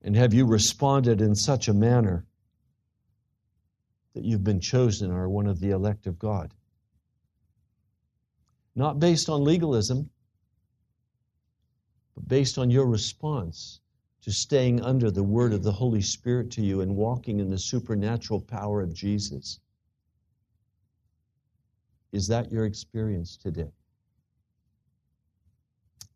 And 0.00 0.16
have 0.16 0.32
you 0.32 0.46
responded 0.46 1.20
in 1.20 1.34
such 1.34 1.68
a 1.68 1.74
manner 1.74 2.24
that 4.14 4.24
you've 4.24 4.44
been 4.44 4.60
chosen 4.60 5.10
or 5.10 5.28
one 5.28 5.46
of 5.46 5.60
the 5.60 5.70
elect 5.70 6.06
of 6.06 6.18
God? 6.18 6.52
Not 8.74 9.00
based 9.00 9.28
on 9.28 9.44
legalism, 9.44 10.08
but 12.14 12.28
based 12.28 12.58
on 12.58 12.70
your 12.70 12.86
response 12.86 13.80
to 14.22 14.30
staying 14.30 14.80
under 14.82 15.10
the 15.10 15.22
word 15.22 15.52
of 15.52 15.62
the 15.62 15.72
Holy 15.72 16.00
Spirit 16.00 16.50
to 16.52 16.62
you 16.62 16.80
and 16.80 16.96
walking 16.96 17.40
in 17.40 17.50
the 17.50 17.58
supernatural 17.58 18.40
power 18.40 18.80
of 18.80 18.94
Jesus. 18.94 19.58
Is 22.12 22.28
that 22.28 22.52
your 22.52 22.66
experience 22.66 23.36
today? 23.36 23.72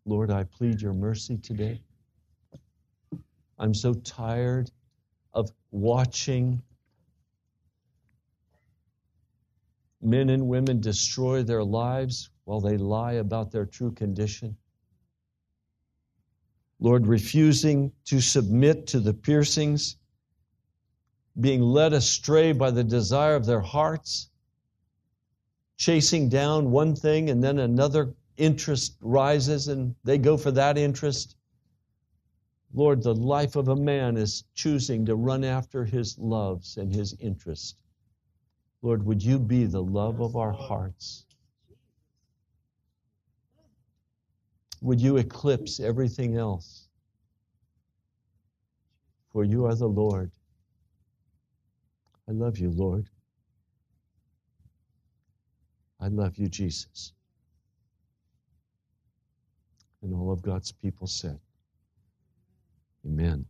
Lord, 0.04 0.30
I 0.30 0.44
plead 0.44 0.80
your 0.80 0.92
mercy 0.92 1.36
today. 1.36 1.80
I'm 3.58 3.74
so 3.74 3.94
tired 3.94 4.70
of 5.34 5.50
watching 5.72 6.62
men 10.00 10.30
and 10.30 10.48
women 10.48 10.80
destroy 10.80 11.42
their 11.42 11.64
lives 11.64 12.30
while 12.44 12.60
they 12.60 12.76
lie 12.76 13.14
about 13.14 13.50
their 13.50 13.66
true 13.66 13.92
condition. 13.92 14.56
Lord, 16.78 17.06
refusing 17.06 17.92
to 18.04 18.20
submit 18.20 18.86
to 18.88 19.00
the 19.00 19.14
piercings, 19.14 19.96
being 21.38 21.60
led 21.60 21.92
astray 21.92 22.52
by 22.52 22.70
the 22.70 22.84
desire 22.84 23.34
of 23.34 23.46
their 23.46 23.60
hearts, 23.60 24.30
chasing 25.76 26.28
down 26.28 26.70
one 26.70 26.94
thing 26.94 27.30
and 27.30 27.42
then 27.42 27.58
another 27.58 28.14
interest 28.36 28.96
rises 29.00 29.68
and 29.68 29.94
they 30.04 30.18
go 30.18 30.36
for 30.36 30.50
that 30.50 30.76
interest. 30.76 31.36
Lord, 32.74 33.02
the 33.02 33.14
life 33.14 33.56
of 33.56 33.68
a 33.68 33.76
man 33.76 34.16
is 34.16 34.44
choosing 34.54 35.06
to 35.06 35.14
run 35.14 35.44
after 35.44 35.84
his 35.84 36.18
loves 36.18 36.76
and 36.76 36.94
his 36.94 37.14
interest. 37.14 37.76
Lord, 38.82 39.04
would 39.04 39.22
you 39.22 39.38
be 39.38 39.64
the 39.64 39.82
love 39.82 40.20
of 40.20 40.36
our 40.36 40.52
hearts? 40.52 41.24
Would 44.82 45.00
you 45.00 45.16
eclipse 45.16 45.80
everything 45.80 46.36
else? 46.36 46.88
For 49.32 49.44
you 49.44 49.66
are 49.66 49.74
the 49.74 49.88
Lord. 49.88 50.30
I 52.28 52.32
love 52.32 52.58
you, 52.58 52.70
Lord. 52.70 53.08
I 56.00 56.08
love 56.08 56.36
you, 56.36 56.48
Jesus. 56.48 57.12
And 60.02 60.14
all 60.14 60.30
of 60.30 60.42
God's 60.42 60.72
people 60.72 61.06
said, 61.06 61.38
Amen. 63.06 63.46